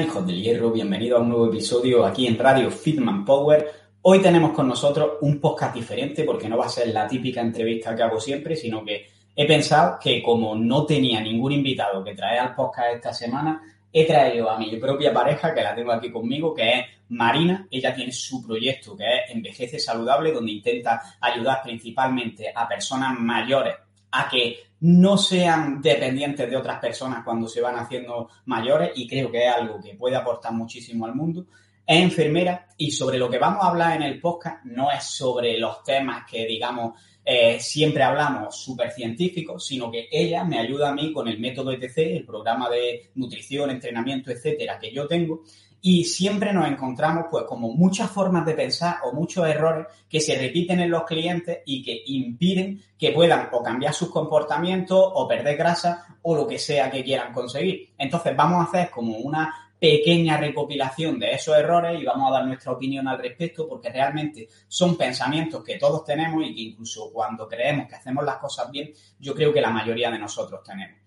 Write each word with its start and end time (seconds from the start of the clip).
Hijos 0.00 0.26
del 0.26 0.42
Hierro, 0.42 0.70
bienvenido 0.70 1.18
a 1.18 1.20
un 1.20 1.28
nuevo 1.28 1.48
episodio 1.48 2.06
aquí 2.06 2.26
en 2.26 2.38
Radio 2.38 2.70
Fitman 2.70 3.26
Power. 3.26 3.70
Hoy 4.00 4.22
tenemos 4.22 4.52
con 4.52 4.66
nosotros 4.66 5.18
un 5.20 5.38
podcast 5.38 5.74
diferente 5.74 6.24
porque 6.24 6.48
no 6.48 6.56
va 6.56 6.64
a 6.64 6.70
ser 6.70 6.88
la 6.88 7.06
típica 7.06 7.42
entrevista 7.42 7.94
que 7.94 8.02
hago 8.02 8.18
siempre, 8.18 8.56
sino 8.56 8.82
que 8.82 9.06
he 9.36 9.46
pensado 9.46 9.98
que 10.02 10.22
como 10.22 10.54
no 10.54 10.86
tenía 10.86 11.20
ningún 11.20 11.52
invitado 11.52 12.02
que 12.02 12.14
traer 12.14 12.40
al 12.40 12.54
podcast 12.54 12.94
esta 12.94 13.12
semana, 13.12 13.60
he 13.92 14.06
traído 14.06 14.48
a 14.48 14.58
mi 14.58 14.74
propia 14.78 15.12
pareja, 15.12 15.54
que 15.54 15.62
la 15.62 15.74
tengo 15.74 15.92
aquí 15.92 16.10
conmigo, 16.10 16.54
que 16.54 16.70
es 16.72 16.86
Marina. 17.10 17.66
Ella 17.70 17.94
tiene 17.94 18.12
su 18.12 18.42
proyecto 18.42 18.96
que 18.96 19.04
es 19.04 19.20
Envejece 19.30 19.78
Saludable, 19.78 20.32
donde 20.32 20.52
intenta 20.52 21.02
ayudar 21.20 21.60
principalmente 21.62 22.50
a 22.54 22.66
personas 22.66 23.20
mayores 23.20 23.74
a 24.10 24.26
que 24.26 24.56
no 24.82 25.16
sean 25.16 25.80
dependientes 25.80 26.50
de 26.50 26.56
otras 26.56 26.80
personas 26.80 27.22
cuando 27.24 27.46
se 27.46 27.60
van 27.60 27.76
haciendo 27.76 28.28
mayores 28.46 28.90
y 28.96 29.06
creo 29.06 29.30
que 29.30 29.46
es 29.46 29.54
algo 29.54 29.80
que 29.80 29.94
puede 29.94 30.16
aportar 30.16 30.52
muchísimo 30.52 31.06
al 31.06 31.14
mundo. 31.14 31.46
Es 31.86 32.02
enfermera 32.02 32.66
y 32.76 32.90
sobre 32.90 33.16
lo 33.16 33.30
que 33.30 33.38
vamos 33.38 33.62
a 33.62 33.68
hablar 33.68 33.96
en 33.96 34.02
el 34.02 34.20
podcast 34.20 34.64
no 34.64 34.90
es 34.90 35.04
sobre 35.04 35.56
los 35.56 35.84
temas 35.84 36.24
que, 36.28 36.46
digamos, 36.46 37.00
eh, 37.24 37.60
siempre 37.60 38.02
hablamos 38.02 38.56
súper 38.56 38.90
científicos, 38.90 39.64
sino 39.64 39.88
que 39.88 40.08
ella 40.10 40.42
me 40.42 40.58
ayuda 40.58 40.88
a 40.88 40.94
mí 40.94 41.12
con 41.12 41.28
el 41.28 41.38
método 41.38 41.70
ETC, 41.70 41.98
el 41.98 42.24
programa 42.24 42.68
de 42.68 43.12
nutrición, 43.14 43.70
entrenamiento, 43.70 44.32
etcétera, 44.32 44.80
que 44.80 44.92
yo 44.92 45.06
tengo, 45.06 45.42
y 45.84 46.04
siempre 46.04 46.52
nos 46.52 46.68
encontramos 46.68 47.26
pues 47.28 47.44
como 47.44 47.74
muchas 47.74 48.08
formas 48.08 48.46
de 48.46 48.54
pensar 48.54 48.98
o 49.04 49.12
muchos 49.12 49.46
errores 49.48 49.88
que 50.08 50.20
se 50.20 50.38
repiten 50.38 50.78
en 50.78 50.90
los 50.90 51.02
clientes 51.02 51.58
y 51.66 51.82
que 51.82 52.04
impiden 52.06 52.80
que 52.96 53.10
puedan 53.10 53.48
o 53.50 53.62
cambiar 53.62 53.92
sus 53.92 54.08
comportamientos 54.08 54.96
o 55.02 55.26
perder 55.26 55.56
grasa 55.56 56.16
o 56.22 56.36
lo 56.36 56.46
que 56.46 56.60
sea 56.60 56.88
que 56.88 57.02
quieran 57.02 57.32
conseguir. 57.32 57.90
Entonces 57.98 58.36
vamos 58.36 58.60
a 58.60 58.68
hacer 58.68 58.90
como 58.90 59.16
una 59.16 59.72
pequeña 59.76 60.36
recopilación 60.36 61.18
de 61.18 61.32
esos 61.32 61.56
errores 61.56 62.00
y 62.00 62.04
vamos 62.04 62.30
a 62.30 62.34
dar 62.34 62.46
nuestra 62.46 62.70
opinión 62.70 63.08
al 63.08 63.18
respecto 63.18 63.68
porque 63.68 63.90
realmente 63.90 64.48
son 64.68 64.96
pensamientos 64.96 65.64
que 65.64 65.76
todos 65.78 66.04
tenemos 66.04 66.44
y 66.46 66.54
que 66.54 66.60
incluso 66.60 67.10
cuando 67.12 67.48
creemos 67.48 67.88
que 67.88 67.96
hacemos 67.96 68.24
las 68.24 68.36
cosas 68.36 68.70
bien, 68.70 68.92
yo 69.18 69.34
creo 69.34 69.52
que 69.52 69.60
la 69.60 69.70
mayoría 69.70 70.12
de 70.12 70.20
nosotros 70.20 70.62
tenemos. 70.62 71.00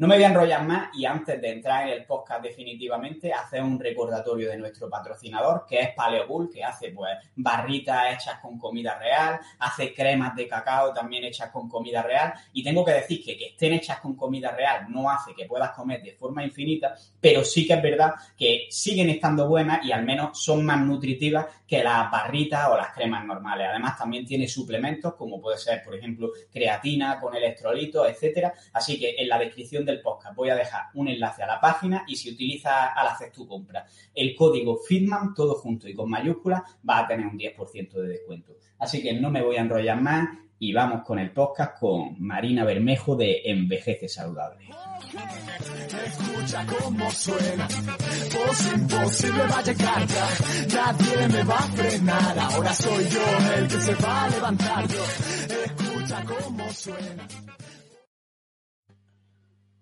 No 0.00 0.06
me 0.06 0.14
voy 0.14 0.24
a 0.24 0.28
enrollar 0.28 0.66
más 0.66 0.88
y 0.96 1.04
antes 1.04 1.38
de 1.42 1.50
entrar 1.50 1.86
en 1.86 1.92
el 1.92 2.06
podcast 2.06 2.42
definitivamente, 2.42 3.34
hacer 3.34 3.62
un 3.62 3.78
recordatorio 3.78 4.48
de 4.48 4.56
nuestro 4.56 4.88
patrocinador, 4.88 5.66
que 5.68 5.78
es 5.78 5.94
Paleo 5.94 6.26
Bull, 6.26 6.48
que 6.50 6.64
hace 6.64 6.90
pues 6.90 7.10
barritas 7.36 8.14
hechas 8.14 8.38
con 8.40 8.58
comida 8.58 8.98
real, 8.98 9.38
hace 9.58 9.92
cremas 9.92 10.34
de 10.34 10.48
cacao 10.48 10.94
también 10.94 11.24
hechas 11.24 11.50
con 11.50 11.68
comida 11.68 12.00
real. 12.02 12.32
Y 12.54 12.64
tengo 12.64 12.82
que 12.82 12.92
decir 12.92 13.22
que 13.22 13.36
que 13.36 13.48
estén 13.48 13.74
hechas 13.74 14.00
con 14.00 14.16
comida 14.16 14.50
real 14.52 14.86
no 14.88 15.10
hace 15.10 15.34
que 15.34 15.44
puedas 15.44 15.72
comer 15.72 16.02
de 16.02 16.12
forma 16.12 16.42
infinita, 16.42 16.94
pero 17.20 17.44
sí 17.44 17.66
que 17.66 17.74
es 17.74 17.82
verdad 17.82 18.14
que 18.38 18.68
siguen 18.70 19.10
estando 19.10 19.48
buenas 19.48 19.84
y 19.84 19.92
al 19.92 20.06
menos 20.06 20.42
son 20.42 20.64
más 20.64 20.80
nutritivas 20.80 21.44
que 21.68 21.84
las 21.84 22.10
barritas 22.10 22.68
o 22.70 22.76
las 22.76 22.94
cremas 22.94 23.26
normales. 23.26 23.66
Además, 23.68 23.98
también 23.98 24.24
tiene 24.24 24.48
suplementos 24.48 25.12
como 25.14 25.38
puede 25.38 25.58
ser, 25.58 25.84
por 25.84 25.94
ejemplo, 25.94 26.30
creatina 26.50 27.20
con 27.20 27.36
electrolitos, 27.36 28.08
etcétera. 28.08 28.54
Así 28.72 28.98
que 28.98 29.14
en 29.18 29.28
la 29.28 29.38
descripción 29.38 29.84
del 29.90 30.00
podcast 30.00 30.36
voy 30.36 30.50
a 30.50 30.54
dejar 30.54 30.84
un 30.94 31.08
enlace 31.08 31.42
a 31.42 31.46
la 31.46 31.60
página 31.60 32.04
y 32.06 32.16
si 32.16 32.32
utilizas 32.32 32.90
al 32.94 33.08
hacer 33.08 33.32
tu 33.32 33.46
compra 33.46 33.86
el 34.14 34.34
código 34.34 34.78
FITMAN, 34.78 35.34
todo 35.34 35.54
junto 35.54 35.88
y 35.88 35.94
con 35.94 36.08
mayúsculas, 36.08 36.62
vas 36.82 37.04
a 37.04 37.08
tener 37.08 37.26
un 37.26 37.38
10% 37.38 37.92
de 37.92 38.08
descuento. 38.08 38.56
Así 38.78 39.02
que 39.02 39.12
no 39.12 39.30
me 39.30 39.42
voy 39.42 39.56
a 39.56 39.60
enrollar 39.60 40.00
más 40.00 40.28
y 40.58 40.72
vamos 40.72 41.02
con 41.02 41.18
el 41.18 41.32
podcast 41.32 41.78
con 41.78 42.16
Marina 42.18 42.64
Bermejo 42.64 43.16
de 43.16 43.42
Envejece 43.44 44.08
Saludable. 44.08 44.68
Escucha 46.06 46.66
cómo 46.66 47.10
suena, 47.10 47.68
imposible 48.74 49.42
nadie 50.72 51.28
me 51.28 51.42
va 51.44 51.56
a 51.56 51.62
frenar, 51.62 52.38
ahora 52.38 52.74
soy 52.74 53.08
yo 53.08 53.54
el 53.56 53.68
que 53.68 53.80
se 53.80 53.94
va 53.96 54.24
a 54.24 54.28
levantar 54.28 54.84
escucha 56.10 56.24
cómo 56.24 56.70
suena. 56.72 57.26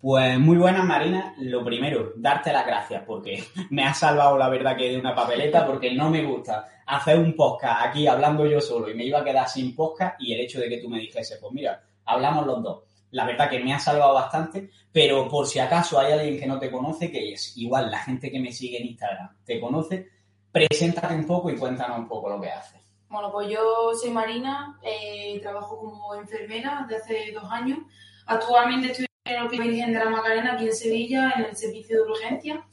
Pues 0.00 0.38
muy 0.38 0.56
buenas, 0.56 0.84
Marina. 0.84 1.34
Lo 1.38 1.64
primero, 1.64 2.12
darte 2.14 2.53
las 2.53 2.64
gracias 2.64 3.03
porque 3.04 3.42
me 3.70 3.82
has 3.82 3.98
salvado 3.98 4.38
la 4.38 4.48
verdad 4.48 4.76
que 4.76 4.91
de 4.91 4.98
una 4.98 5.12
papeleta 5.12 5.66
porque 5.66 5.92
no 5.92 6.09
me 6.09 6.25
gusta 6.25 6.69
hacer 6.86 7.19
un 7.19 7.34
podcast 7.34 7.86
aquí 7.86 8.06
hablando 8.06 8.47
yo 8.47 8.60
solo 8.60 8.88
y 8.88 8.94
me 8.94 9.04
iba 9.04 9.19
a 9.19 9.25
quedar 9.25 9.48
sin 9.48 9.75
podcast 9.75 10.14
y 10.20 10.32
el 10.32 10.41
hecho 10.41 10.60
de 10.60 10.69
que 10.69 10.78
tú 10.78 10.88
me 10.88 11.00
dijese, 11.00 11.36
pues 11.41 11.53
mira, 11.53 11.82
hablamos 12.04 12.47
los 12.47 12.62
dos. 12.62 12.82
La 13.10 13.26
verdad 13.26 13.50
que 13.50 13.59
me 13.59 13.75
ha 13.75 13.81
salvado 13.81 14.14
bastante, 14.14 14.70
pero 14.92 15.28
por 15.28 15.47
si 15.47 15.59
acaso 15.59 15.98
hay 15.98 16.12
alguien 16.12 16.38
que 16.38 16.47
no 16.47 16.60
te 16.60 16.70
conoce, 16.70 17.10
que 17.10 17.32
es 17.32 17.56
igual 17.56 17.91
la 17.91 17.98
gente 17.98 18.30
que 18.30 18.38
me 18.38 18.53
sigue 18.53 18.80
en 18.80 18.86
Instagram 18.86 19.36
te 19.44 19.59
conoce, 19.59 20.09
preséntate 20.53 21.15
un 21.15 21.26
poco 21.26 21.50
y 21.50 21.56
cuéntanos 21.56 21.98
un 21.98 22.06
poco 22.06 22.28
lo 22.28 22.41
que 22.41 22.50
haces. 22.50 22.80
Bueno, 23.09 23.32
pues 23.32 23.48
yo 23.48 23.92
soy 24.00 24.10
Marina, 24.10 24.78
eh, 24.82 25.41
trabajo 25.42 25.76
como 25.76 26.15
enfermera 26.15 26.86
desde 26.88 27.03
hace 27.03 27.32
dos 27.32 27.50
años. 27.50 27.78
Actualmente 28.26 28.92
estoy 28.92 29.08
en 29.28 29.43
Hospital 29.43 29.69
Virgen 29.69 29.93
de 29.93 29.99
la 29.99 30.11
Macarena, 30.11 30.53
aquí 30.55 30.66
en 30.66 30.75
Sevilla, 30.75 31.33
en 31.37 31.44
el 31.47 31.56
servicio 31.56 32.03
de 32.03 32.11
urgencia. 32.11 32.65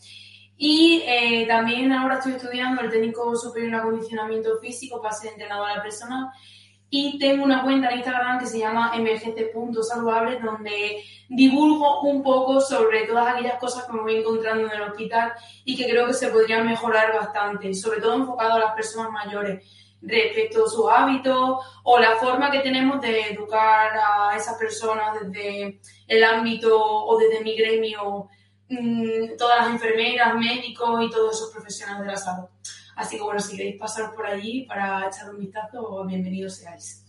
Y 0.58 1.04
eh, 1.06 1.46
también 1.48 1.92
ahora 1.92 2.16
estoy 2.16 2.34
estudiando 2.34 2.82
el 2.82 2.90
técnico 2.90 3.36
superior 3.36 3.74
en 3.74 3.80
acondicionamiento 3.80 4.58
físico 4.60 5.02
para 5.02 5.14
ser 5.14 5.32
entrenadora 5.32 5.82
personal. 5.82 6.30
Y 6.90 7.20
tengo 7.20 7.44
una 7.44 7.64
cuenta 7.64 7.90
en 7.90 7.98
Instagram 7.98 8.40
que 8.40 8.46
se 8.46 8.60
llama 8.60 8.94
envejece.saludable, 8.96 10.40
donde 10.40 11.04
divulgo 11.28 12.02
un 12.02 12.24
poco 12.24 12.62
sobre 12.62 13.06
todas 13.06 13.36
aquellas 13.36 13.60
cosas 13.60 13.86
que 13.86 13.94
me 13.94 14.02
voy 14.02 14.16
encontrando 14.18 14.68
en 14.68 14.72
el 14.72 14.82
hospital 14.84 15.34
y 15.66 15.76
que 15.76 15.90
creo 15.90 16.08
que 16.08 16.14
se 16.14 16.30
podrían 16.30 16.66
mejorar 16.66 17.14
bastante, 17.14 17.74
sobre 17.74 18.00
todo 18.00 18.16
enfocado 18.16 18.54
a 18.54 18.60
las 18.60 18.74
personas 18.76 19.12
mayores 19.12 19.85
respecto 20.02 20.66
a 20.66 20.70
sus 20.70 20.86
hábitos 20.90 21.60
o 21.84 22.00
la 22.00 22.16
forma 22.18 22.52
que 22.52 22.60
tenemos 22.60 23.02
de 23.02 23.32
educar 23.32 23.92
a 23.96 24.36
esas 24.36 24.56
personas 24.58 25.18
desde 25.22 25.80
el 26.08 26.24
ámbito 26.24 26.78
o 26.80 27.18
desde 27.18 27.44
mi 27.44 27.56
gremio, 27.56 28.28
mmm, 28.70 29.36
todas 29.38 29.62
las 29.62 29.70
enfermeras, 29.72 30.36
médicos 30.36 31.04
y 31.04 31.10
todos 31.10 31.36
esos 31.36 31.52
profesionales 31.52 32.06
de 32.06 32.12
la 32.12 32.18
salud. 32.18 32.48
Así 32.96 33.18
que 33.18 33.24
bueno, 33.24 33.40
si 33.40 33.58
queréis 33.58 33.78
pasaros 33.78 34.16
por 34.16 34.26
allí 34.26 34.64
para 34.64 35.08
echar 35.08 35.30
un 35.30 35.40
vistazo, 35.40 36.06
bienvenidos 36.06 36.56
seáis. 36.56 37.06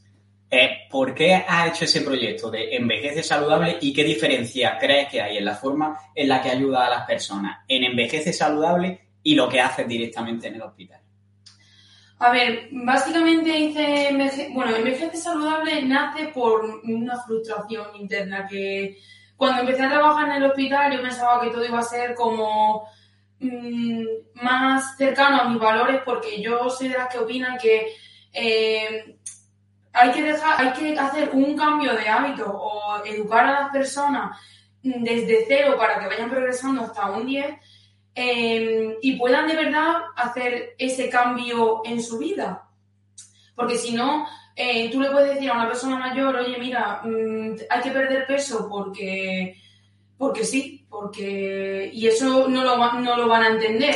Eh, 0.50 0.86
¿Por 0.90 1.12
qué 1.12 1.34
has 1.34 1.68
hecho 1.68 1.84
ese 1.84 2.02
proyecto 2.02 2.50
de 2.50 2.76
Envejece 2.76 3.22
Saludable 3.22 3.78
y 3.80 3.92
qué 3.92 4.04
diferencia 4.04 4.78
crees 4.78 5.08
que 5.08 5.20
hay 5.20 5.38
en 5.38 5.44
la 5.44 5.56
forma 5.56 5.98
en 6.14 6.28
la 6.28 6.40
que 6.40 6.50
ayuda 6.50 6.86
a 6.86 6.90
las 6.90 7.06
personas 7.06 7.64
en 7.66 7.84
Envejece 7.84 8.32
Saludable 8.32 9.00
y 9.24 9.34
lo 9.34 9.48
que 9.48 9.60
haces 9.60 9.88
directamente 9.88 10.46
en 10.46 10.54
el 10.54 10.62
hospital? 10.62 11.00
A 12.18 12.30
ver, 12.30 12.68
básicamente 12.72 13.58
hice, 13.58 14.50
bueno, 14.52 14.74
Envejece 14.74 15.18
Saludable 15.18 15.82
nace 15.82 16.28
por 16.28 16.64
una 16.84 17.20
frustración 17.22 17.94
interna 17.96 18.46
que 18.48 18.98
cuando 19.36 19.60
empecé 19.60 19.82
a 19.82 19.90
trabajar 19.90 20.30
en 20.30 20.36
el 20.36 20.50
hospital 20.50 20.92
yo 20.92 21.02
pensaba 21.02 21.42
que 21.42 21.50
todo 21.50 21.64
iba 21.64 21.78
a 21.78 21.82
ser 21.82 22.14
como 22.14 22.88
mmm, 23.38 24.02
más 24.34 24.96
cercano 24.96 25.42
a 25.42 25.48
mis 25.48 25.60
valores 25.60 26.00
porque 26.06 26.40
yo 26.40 26.70
soy 26.70 26.88
de 26.88 26.96
las 26.96 27.12
que 27.12 27.18
opinan 27.18 27.58
que 27.58 27.92
eh, 28.32 29.18
hay 29.92 30.10
que 30.12 30.22
dejar, 30.22 30.60
hay 30.60 30.72
que 30.72 30.98
hacer 30.98 31.30
un 31.34 31.54
cambio 31.54 31.94
de 31.94 32.08
hábito 32.08 32.46
o 32.50 33.04
educar 33.04 33.44
a 33.44 33.60
las 33.60 33.70
personas 33.70 34.38
desde 34.82 35.44
cero 35.46 35.74
para 35.76 35.98
que 35.98 36.06
vayan 36.06 36.30
progresando 36.30 36.82
hasta 36.82 37.10
un 37.10 37.26
10 37.26 37.56
eh, 38.16 38.96
y 39.02 39.16
puedan 39.16 39.46
de 39.46 39.56
verdad 39.56 39.96
hacer 40.16 40.74
ese 40.78 41.10
cambio 41.10 41.82
en 41.84 42.02
su 42.02 42.16
vida. 42.16 42.66
Porque 43.54 43.76
si 43.76 43.94
no, 43.94 44.26
eh, 44.56 44.90
tú 44.90 45.02
le 45.02 45.10
puedes 45.10 45.34
decir 45.34 45.50
a 45.50 45.54
una 45.54 45.68
persona 45.68 45.98
mayor, 45.98 46.34
oye, 46.34 46.56
mira, 46.58 47.02
mmm, 47.04 47.56
hay 47.68 47.82
que 47.82 47.90
perder 47.90 48.26
peso 48.26 48.66
porque, 48.70 49.60
porque 50.16 50.44
sí, 50.44 50.86
porque... 50.88 51.90
Y 51.92 52.06
eso 52.06 52.48
no 52.48 52.64
lo, 52.64 52.92
no 53.00 53.16
lo 53.16 53.28
van 53.28 53.42
a 53.42 53.48
entender. 53.48 53.94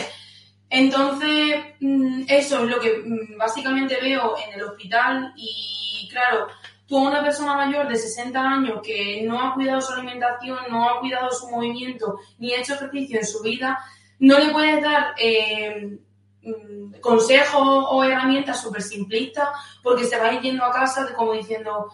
Entonces, 0.69 1.57
mmm, 1.81 2.25
eso 2.29 2.63
es 2.65 2.71
lo 2.71 2.79
que 2.79 3.03
mmm, 3.03 3.39
básicamente 3.39 3.99
veo 4.03 4.37
en 4.37 4.53
el 4.53 4.65
hospital 4.65 5.33
y 5.35 6.09
claro, 6.11 6.47
tú 6.87 6.99
a 6.99 7.09
una 7.09 7.23
persona 7.23 7.55
mayor 7.55 7.89
de 7.89 7.97
60 7.97 8.39
años 8.39 8.81
que 8.83 9.23
no 9.23 9.41
ha 9.41 9.55
cuidado 9.55 9.81
su 9.81 9.95
alimentación, 9.95 10.59
no 10.71 10.91
ha 10.91 11.01
cuidado 11.01 11.31
su 11.31 11.49
movimiento, 11.49 12.19
ni 12.39 12.53
ha 12.53 12.61
hecho 12.61 12.75
ejercicio 12.75 13.19
en 13.19 13.27
su 13.27 13.41
vida, 13.43 13.79
no 14.21 14.39
le 14.39 14.51
puedes 14.51 14.83
dar 14.83 15.15
eh, 15.19 15.99
mm, 16.43 17.01
consejos 17.01 17.87
o 17.91 18.05
herramientas 18.05 18.61
súper 18.61 18.83
simplistas 18.83 19.49
porque 19.83 20.05
se 20.05 20.19
va 20.19 20.29
a 20.29 20.35
ir 20.35 20.41
yendo 20.41 20.65
a 20.65 20.73
casa 20.73 21.13
como 21.15 21.33
diciendo, 21.33 21.89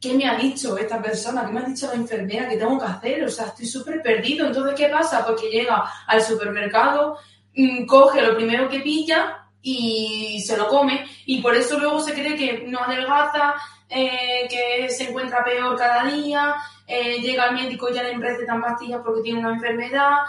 ¿qué 0.00 0.14
me 0.14 0.28
ha 0.28 0.34
dicho 0.34 0.76
esta 0.76 1.00
persona? 1.00 1.46
¿Qué 1.46 1.52
me 1.52 1.60
ha 1.60 1.64
dicho 1.64 1.86
la 1.86 1.94
enfermera? 1.94 2.48
¿Qué 2.48 2.56
tengo 2.56 2.78
que 2.78 2.86
hacer? 2.86 3.24
O 3.24 3.28
sea, 3.28 3.46
estoy 3.46 3.66
súper 3.66 4.02
perdido. 4.02 4.46
Entonces, 4.46 4.74
¿qué 4.76 4.88
pasa? 4.88 5.24
Pues 5.24 5.40
que 5.40 5.50
llega 5.50 5.84
al 6.06 6.22
supermercado, 6.22 7.18
mm, 7.54 7.86
coge 7.86 8.22
lo 8.22 8.34
primero 8.34 8.68
que 8.68 8.80
pilla 8.80 9.46
y 9.62 10.42
se 10.44 10.56
lo 10.56 10.68
come 10.68 11.04
y 11.26 11.42
por 11.42 11.54
eso 11.54 11.78
luego 11.78 12.00
se 12.00 12.14
cree 12.14 12.34
que 12.34 12.64
no 12.66 12.80
adelgaza, 12.80 13.54
eh, 13.88 14.48
que 14.48 14.88
se 14.88 15.10
encuentra 15.10 15.44
peor 15.44 15.76
cada 15.76 16.04
día, 16.04 16.54
eh, 16.86 17.18
llega 17.20 17.44
al 17.44 17.54
médico 17.54 17.90
y 17.90 17.94
ya 17.94 18.02
le 18.02 18.16
recetan 18.16 18.60
pastillas 18.60 19.02
porque 19.04 19.22
tiene 19.22 19.40
una 19.40 19.52
enfermedad 19.52 20.20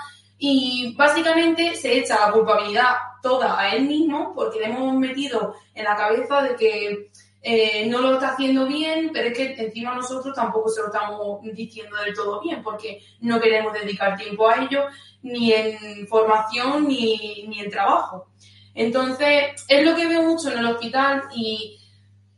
y 0.44 0.96
básicamente 0.96 1.76
se 1.76 2.00
echa 2.00 2.20
la 2.20 2.34
culpabilidad 2.34 2.96
toda 3.22 3.60
a 3.60 3.76
él 3.76 3.84
mismo 3.84 4.34
porque 4.34 4.60
le 4.60 4.66
hemos 4.66 4.96
metido 4.96 5.54
en 5.76 5.84
la 5.84 5.96
cabeza 5.96 6.42
de 6.42 6.56
que 6.56 7.12
eh, 7.44 7.86
no 7.86 8.02
lo 8.02 8.14
está 8.14 8.30
haciendo 8.30 8.66
bien, 8.66 9.12
pero 9.14 9.28
es 9.28 9.38
que 9.38 9.54
encima 9.54 9.94
nosotros 9.94 10.36
tampoco 10.36 10.68
se 10.70 10.82
lo 10.82 10.88
estamos 10.88 11.42
diciendo 11.54 11.96
del 11.98 12.16
todo 12.16 12.42
bien 12.42 12.64
porque 12.64 13.04
no 13.20 13.40
queremos 13.40 13.72
dedicar 13.74 14.18
tiempo 14.18 14.50
a 14.50 14.64
ello 14.64 14.86
ni 15.22 15.54
en 15.54 16.08
formación 16.08 16.88
ni, 16.88 17.46
ni 17.48 17.60
en 17.60 17.70
trabajo. 17.70 18.32
Entonces, 18.74 19.64
es 19.68 19.86
lo 19.86 19.96
que 19.96 20.08
veo 20.08 20.24
mucho 20.24 20.52
en 20.52 20.58
el 20.58 20.66
hospital 20.66 21.22
y 21.36 21.78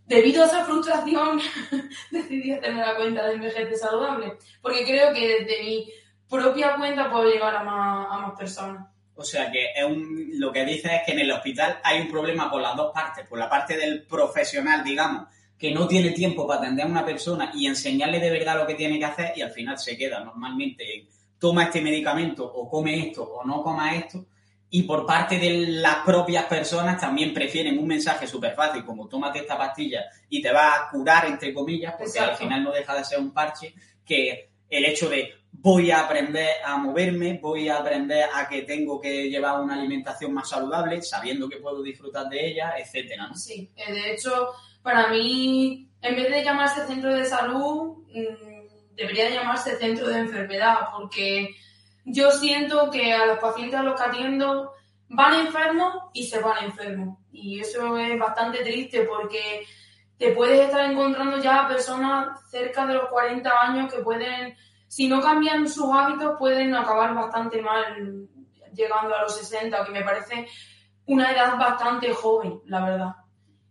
debido 0.08 0.44
a 0.44 0.48
esa 0.48 0.66
frustración 0.66 1.40
decidí 2.12 2.52
hacerme 2.52 2.82
la 2.82 2.98
cuenta 2.98 3.26
de 3.28 3.36
envejece 3.36 3.78
saludable, 3.78 4.34
porque 4.62 4.84
creo 4.84 5.14
que 5.14 5.26
desde 5.26 5.64
mi 5.64 5.88
propia 6.34 6.76
cuenta 6.76 7.10
puedo 7.10 7.30
llegar 7.30 7.56
a 7.56 7.64
más, 7.64 8.08
a 8.10 8.18
más 8.18 8.38
personas. 8.38 8.88
O 9.16 9.24
sea 9.24 9.52
que 9.52 9.72
es 9.76 9.86
un, 9.86 10.32
lo 10.40 10.52
que 10.52 10.66
dice 10.66 10.96
es 10.96 11.02
que 11.06 11.12
en 11.12 11.20
el 11.20 11.32
hospital 11.32 11.80
hay 11.84 12.02
un 12.02 12.10
problema 12.10 12.50
por 12.50 12.62
las 12.62 12.76
dos 12.76 12.92
partes, 12.92 13.28
por 13.28 13.38
la 13.38 13.50
parte 13.50 13.78
del 13.78 14.04
profesional, 14.04 14.84
digamos, 14.84 15.28
que 15.58 15.72
no 15.72 15.88
tiene 15.88 16.12
tiempo 16.12 16.48
para 16.48 16.62
atender 16.62 16.86
a 16.86 16.90
una 16.90 17.06
persona 17.06 17.52
y 17.54 17.68
enseñarle 17.68 18.20
de 18.20 18.32
verdad 18.32 18.58
lo 18.58 18.68
que 18.68 18.74
tiene 18.74 18.98
que 18.98 19.06
hacer 19.06 19.34
y 19.36 19.42
al 19.42 19.52
final 19.52 19.78
se 19.78 19.96
queda 19.96 20.20
normalmente 20.20 20.96
en 20.96 21.08
toma 21.38 21.66
este 21.66 21.82
medicamento 21.82 22.44
o 22.46 22.70
come 22.70 23.08
esto 23.08 23.24
o 23.24 23.46
no 23.46 23.62
coma 23.62 23.96
esto 23.96 24.26
y 24.76 24.84
por 24.84 25.06
parte 25.06 25.38
de 25.38 25.68
las 25.68 25.98
propias 25.98 26.46
personas 26.46 27.00
también 27.00 27.32
prefieren 27.32 27.78
un 27.78 27.86
mensaje 27.86 28.26
súper 28.26 28.56
fácil 28.56 28.84
como 28.84 29.08
tómate 29.08 29.38
esta 29.38 29.56
pastilla 29.56 30.06
y 30.30 30.42
te 30.42 30.52
va 30.52 30.76
a 30.76 30.90
curar, 30.90 31.28
entre 31.28 31.54
comillas, 31.54 31.94
porque 31.96 32.20
al 32.20 32.36
final 32.36 32.64
no 32.64 32.72
deja 32.72 32.96
de 32.96 33.06
ser 33.06 33.20
un 33.20 33.32
parche, 33.32 33.76
que 34.04 34.50
el 34.68 34.86
hecho 34.86 35.10
de 35.10 35.43
voy 35.64 35.92
a 35.92 36.02
aprender 36.02 36.50
a 36.66 36.76
moverme, 36.76 37.40
voy 37.42 37.70
a 37.70 37.78
aprender 37.78 38.26
a 38.34 38.50
que 38.50 38.64
tengo 38.64 39.00
que 39.00 39.30
llevar 39.30 39.62
una 39.62 39.76
alimentación 39.76 40.34
más 40.34 40.50
saludable, 40.50 41.02
sabiendo 41.02 41.48
que 41.48 41.58
puedo 41.58 41.82
disfrutar 41.82 42.28
de 42.28 42.48
ella, 42.48 42.74
etcétera. 42.78 43.34
Sí, 43.34 43.72
eh, 43.78 43.94
de 43.94 44.12
hecho, 44.12 44.50
para 44.82 45.08
mí, 45.08 45.90
en 46.02 46.16
vez 46.16 46.30
de 46.30 46.44
llamarse 46.44 46.86
centro 46.86 47.16
de 47.16 47.24
salud, 47.24 48.04
mm, 48.10 48.96
debería 48.96 49.30
llamarse 49.30 49.78
centro 49.78 50.10
de 50.10 50.20
enfermedad, 50.20 50.90
porque 50.96 51.56
yo 52.04 52.30
siento 52.32 52.92
que 52.92 53.14
a 53.14 53.26
los 53.26 53.40
pacientes 53.40 53.80
a 53.80 53.84
los 53.84 54.00
que 54.00 54.08
atiendo 54.08 54.74
van 55.08 55.46
enfermos 55.46 55.94
y 56.14 56.26
se 56.26 56.40
van 56.40 56.66
enfermos. 56.66 57.20
Y 57.32 57.62
eso 57.62 57.98
es 57.98 58.20
bastante 58.20 58.64
triste 58.64 59.04
porque 59.04 59.66
te 60.18 60.34
puedes 60.34 60.60
estar 60.60 60.92
encontrando 60.92 61.42
ya 61.42 61.68
personas 61.70 62.40
cerca 62.50 62.86
de 62.86 62.96
los 62.96 63.08
40 63.10 63.50
años 63.62 63.94
que 63.94 64.02
pueden, 64.02 64.58
si 64.94 65.08
no 65.08 65.20
cambian 65.22 65.68
sus 65.68 65.92
hábitos, 65.92 66.36
pueden 66.38 66.76
acabar 66.76 67.16
bastante 67.16 67.60
mal 67.64 68.28
llegando 68.76 69.16
a 69.16 69.24
los 69.24 69.36
60, 69.38 69.86
que 69.86 69.92
me 69.92 70.04
parece 70.04 70.48
una 71.08 71.32
edad 71.32 71.58
bastante 71.58 72.14
joven, 72.14 72.62
la 72.68 72.86
verdad. 72.86 73.16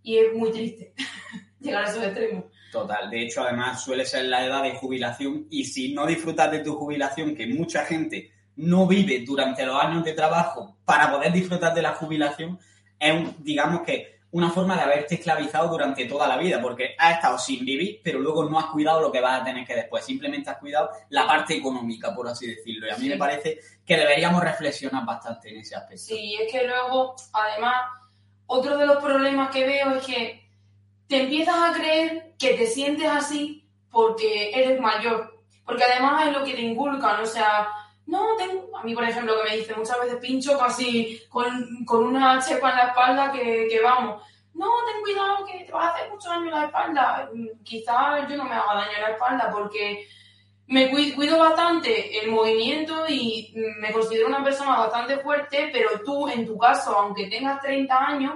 Y 0.03 0.19
es 0.19 0.35
muy 0.35 0.51
triste 0.51 0.93
llegar 1.61 1.85
a 1.85 1.89
esos 1.89 2.03
extremos. 2.03 2.47
Total, 2.73 3.09
de 3.09 3.23
hecho 3.23 3.43
además 3.43 3.85
suele 3.85 4.05
ser 4.05 4.25
la 4.25 4.45
edad 4.45 4.65
de 4.65 4.75
jubilación 4.75 5.47
y 5.49 5.65
si 5.65 5.95
no 5.95 6.07
disfrutas 6.07 6.51
de 6.51 6.59
tu 6.59 6.75
jubilación, 6.75 7.37
que 7.37 7.47
mucha 7.47 7.85
gente 7.85 8.33
no 8.57 8.89
vive 8.89 9.23
durante 9.25 9.65
los 9.65 9.81
años 9.81 10.05
de 10.05 10.15
trabajo 10.15 10.79
para 10.85 11.13
poder 11.13 11.33
disfrutar 11.33 11.73
de 11.73 11.83
la 11.83 11.93
jubilación, 11.93 12.59
es, 12.99 13.45
digamos 13.45 13.83
que, 13.83 14.12
una 14.32 14.50
forma 14.50 14.76
de 14.76 14.82
haberte 14.82 15.14
esclavizado 15.17 15.69
durante 15.69 16.06
toda 16.06 16.26
la 16.26 16.38
vida, 16.38 16.61
porque 16.61 16.94
has 16.99 17.17
estado 17.17 17.38
sin 17.38 17.64
vivir, 17.64 18.00
pero 18.02 18.19
luego 18.19 18.44
no 18.44 18.58
has 18.58 18.67
cuidado 18.67 19.00
lo 19.00 19.12
que 19.12 19.20
vas 19.20 19.40
a 19.40 19.44
tener 19.44 19.67
que 19.67 19.75
después, 19.75 20.05
simplemente 20.05 20.49
has 20.50 20.58
cuidado 20.58 20.90
la 21.11 21.26
parte 21.26 21.55
económica, 21.55 22.14
por 22.14 22.26
así 22.29 22.46
decirlo. 22.46 22.87
Y 22.87 22.90
a 22.90 22.96
mí 22.96 23.08
me 23.08 23.19
parece 23.19 23.61
que 23.84 23.96
deberíamos 23.96 24.43
reflexionar 24.43 25.05
bastante 25.05 25.50
en 25.50 25.61
ese 25.61 25.76
aspecto. 25.76 26.02
Sí, 26.02 26.37
es 26.40 26.50
que 26.50 26.67
luego, 26.67 27.14
además, 27.32 27.75
otro 28.46 28.79
de 28.79 28.87
los 28.87 29.02
problemas 29.02 29.50
que 29.50 29.67
veo 29.67 29.90
es 29.96 30.06
que 30.06 30.49
te 31.06 31.23
empiezas 31.25 31.56
a 31.56 31.75
creer 31.75 32.32
que 32.38 32.55
te 32.55 32.67
sientes 32.67 33.08
así 33.08 33.69
porque 33.90 34.50
eres 34.55 34.81
mayor. 34.81 35.43
Porque 35.67 35.85
además 35.85 36.26
es 36.26 36.32
lo 36.32 36.43
que 36.43 36.55
te 36.55 36.62
inculcan, 36.62 37.20
o 37.20 37.26
sea, 37.26 37.69
no, 38.06 38.37
tengo, 38.37 38.76
a 38.76 38.82
mí 38.82 38.94
por 38.94 39.04
ejemplo 39.04 39.34
que 39.37 39.50
me 39.50 39.56
dice 39.56 39.75
muchas 39.75 40.00
veces 40.00 40.16
pincho 40.16 40.58
casi 40.58 41.22
con, 41.28 41.84
con 41.84 42.04
una 42.04 42.40
chepa 42.43 42.70
en 42.70 42.76
la 42.76 42.84
espalda 42.88 43.32
que, 43.32 43.69
que, 43.70 43.81
vamos, 43.81 44.22
no, 44.54 44.69
ten 44.87 45.02
cuidado 45.02 45.44
que 45.46 45.64
te 45.64 45.72
vas 45.72 45.87
a 45.87 45.94
hacer 45.94 46.10
mucho 46.10 46.28
daño 46.28 46.44
en 46.44 46.50
la 46.50 46.64
espalda. 46.66 47.31
Quizás 47.62 48.28
yo 48.28 48.37
no 48.37 48.44
me 48.44 48.54
haga 48.54 48.75
daño 48.75 48.96
en 48.96 49.02
la 49.02 49.10
espalda 49.10 49.50
porque 49.50 50.06
me 50.66 50.90
cuido 50.90 51.38
bastante 51.38 52.19
el 52.19 52.31
movimiento 52.31 53.04
y 53.08 53.52
me 53.78 53.93
considero 53.93 54.28
una 54.28 54.43
persona 54.43 54.78
bastante 54.78 55.19
fuerte, 55.19 55.70
pero 55.72 56.00
tú 56.04 56.28
en 56.28 56.46
tu 56.46 56.56
caso, 56.56 56.96
aunque 56.96 57.28
tengas 57.28 57.60
30 57.60 57.94
años, 57.94 58.34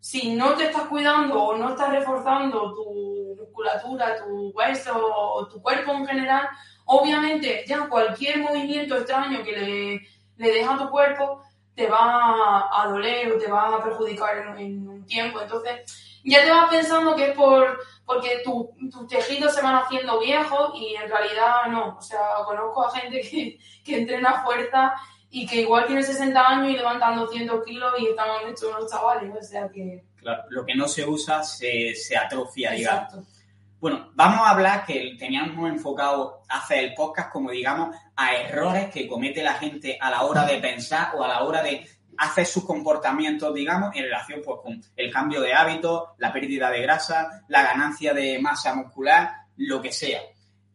si 0.00 0.34
no 0.34 0.54
te 0.54 0.64
estás 0.64 0.84
cuidando 0.84 1.42
o 1.42 1.56
no 1.56 1.70
estás 1.70 1.90
reforzando 1.90 2.74
tu 2.74 3.15
musculatura, 3.56 4.18
tu 4.18 4.50
hueso 4.50 4.92
o 4.94 5.46
tu 5.48 5.60
cuerpo 5.62 5.92
en 5.92 6.06
general, 6.06 6.48
obviamente 6.84 7.64
ya 7.66 7.88
cualquier 7.88 8.38
movimiento 8.38 8.96
extraño 8.96 9.42
que 9.42 9.52
le, 9.52 10.08
le 10.36 10.52
deja 10.52 10.74
a 10.74 10.78
tu 10.78 10.90
cuerpo 10.90 11.42
te 11.74 11.86
va 11.86 12.70
a 12.72 12.88
doler 12.88 13.32
o 13.32 13.38
te 13.38 13.50
va 13.50 13.76
a 13.76 13.84
perjudicar 13.84 14.56
en, 14.58 14.88
un 14.88 15.04
tiempo. 15.04 15.40
Entonces, 15.40 16.20
ya 16.24 16.42
te 16.42 16.50
vas 16.50 16.70
pensando 16.70 17.14
que 17.14 17.30
es 17.30 17.36
por 17.36 17.78
porque 18.06 18.42
tus 18.44 19.08
tejidos 19.08 19.52
se 19.52 19.62
van 19.62 19.74
haciendo 19.74 20.20
viejos 20.20 20.70
y 20.74 20.94
en 20.94 21.08
realidad 21.10 21.66
no. 21.68 21.96
O 21.98 22.00
sea, 22.00 22.20
conozco 22.44 22.86
a 22.86 22.90
gente 22.92 23.20
que, 23.20 23.58
que 23.84 23.98
entrena 23.98 24.44
fuerza 24.44 24.94
y 25.28 25.44
que 25.46 25.62
igual 25.62 25.86
tiene 25.86 26.02
60 26.02 26.48
años 26.48 26.70
y 26.70 26.76
levantan 26.76 27.18
200 27.18 27.64
kilos 27.64 27.92
y 27.98 28.06
están 28.06 28.28
hechos 28.48 28.70
unos 28.74 28.90
chavales, 28.90 29.34
o 29.36 29.42
sea 29.42 29.68
que... 29.68 30.04
Claro, 30.16 30.44
lo 30.48 30.64
que 30.64 30.74
no 30.74 30.88
se 30.88 31.04
usa 31.04 31.42
se, 31.42 31.94
se 31.94 32.16
atrofia, 32.16 32.70
digamos. 32.70 33.35
Bueno, 33.78 34.10
vamos 34.14 34.40
a 34.40 34.50
hablar 34.50 34.86
que 34.86 35.16
teníamos 35.18 35.68
enfocado 35.68 36.42
hacer 36.48 36.84
el 36.84 36.94
podcast 36.94 37.30
como, 37.30 37.50
digamos, 37.50 37.94
a 38.16 38.34
errores 38.34 38.90
que 38.90 39.06
comete 39.06 39.42
la 39.42 39.54
gente 39.54 39.98
a 40.00 40.10
la 40.10 40.22
hora 40.22 40.46
de 40.46 40.58
pensar 40.58 41.14
o 41.14 41.22
a 41.22 41.28
la 41.28 41.42
hora 41.44 41.62
de 41.62 41.86
hacer 42.16 42.46
sus 42.46 42.64
comportamientos, 42.64 43.52
digamos, 43.52 43.94
en 43.94 44.04
relación 44.04 44.40
pues, 44.42 44.60
con 44.62 44.82
el 44.96 45.12
cambio 45.12 45.42
de 45.42 45.52
hábitos, 45.52 46.04
la 46.16 46.32
pérdida 46.32 46.70
de 46.70 46.80
grasa, 46.80 47.44
la 47.48 47.62
ganancia 47.62 48.14
de 48.14 48.38
masa 48.38 48.74
muscular, 48.74 49.30
lo 49.56 49.82
que 49.82 49.92
sea. 49.92 50.20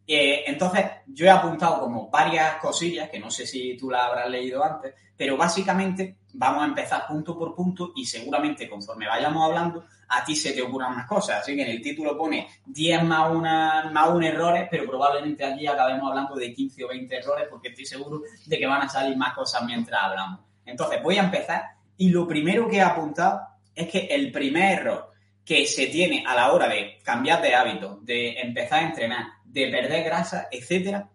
Eh, 0.06 0.44
entonces, 0.46 0.84
yo 1.06 1.26
he 1.26 1.30
apuntado 1.30 1.80
como 1.80 2.08
varias 2.08 2.56
cosillas, 2.56 3.10
que 3.10 3.18
no 3.18 3.32
sé 3.32 3.48
si 3.48 3.76
tú 3.76 3.90
las 3.90 4.02
habrás 4.02 4.30
leído 4.30 4.62
antes, 4.62 4.94
pero 5.16 5.36
básicamente 5.36 6.18
vamos 6.34 6.62
a 6.62 6.66
empezar 6.66 7.06
punto 7.06 7.36
por 7.36 7.54
punto 7.54 7.92
y 7.96 8.06
seguramente 8.06 8.68
conforme 8.68 9.06
vayamos 9.06 9.44
hablando, 9.44 9.84
a 10.14 10.24
ti 10.24 10.36
se 10.36 10.52
te 10.52 10.62
ocurran 10.62 10.94
más 10.94 11.06
cosas. 11.06 11.40
Así 11.40 11.56
que 11.56 11.62
en 11.62 11.70
el 11.70 11.80
título 11.80 12.16
pone 12.16 12.46
10 12.66 13.04
más, 13.04 13.30
una, 13.30 13.90
más 13.90 14.10
un 14.10 14.22
errores, 14.22 14.68
pero 14.70 14.86
probablemente 14.86 15.44
aquí 15.44 15.66
acabemos 15.66 16.10
hablando 16.10 16.34
de 16.34 16.52
15 16.52 16.84
o 16.84 16.88
20 16.88 17.16
errores 17.16 17.46
porque 17.48 17.68
estoy 17.68 17.86
seguro 17.86 18.20
de 18.44 18.58
que 18.58 18.66
van 18.66 18.82
a 18.82 18.88
salir 18.88 19.16
más 19.16 19.32
cosas 19.32 19.64
mientras 19.64 20.02
hablamos. 20.02 20.40
Entonces, 20.66 21.02
voy 21.02 21.16
a 21.16 21.22
empezar 21.22 21.62
y 21.96 22.10
lo 22.10 22.28
primero 22.28 22.68
que 22.68 22.76
he 22.76 22.82
apuntado 22.82 23.40
es 23.74 23.88
que 23.88 24.00
el 24.10 24.30
primer 24.30 24.80
error 24.80 25.12
que 25.44 25.66
se 25.66 25.86
tiene 25.86 26.24
a 26.26 26.34
la 26.34 26.52
hora 26.52 26.68
de 26.68 26.98
cambiar 27.02 27.40
de 27.40 27.54
hábito, 27.54 27.98
de 28.02 28.40
empezar 28.40 28.80
a 28.80 28.86
entrenar, 28.88 29.26
de 29.44 29.70
perder 29.70 30.04
grasa, 30.04 30.48
etcétera, 30.50 31.08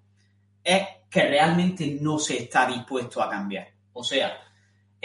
es 0.64 0.84
que 1.10 1.22
realmente 1.22 1.98
no 2.02 2.18
se 2.18 2.38
está 2.38 2.66
dispuesto 2.66 3.22
a 3.22 3.30
cambiar. 3.30 3.70
O 3.94 4.04
sea, 4.04 4.38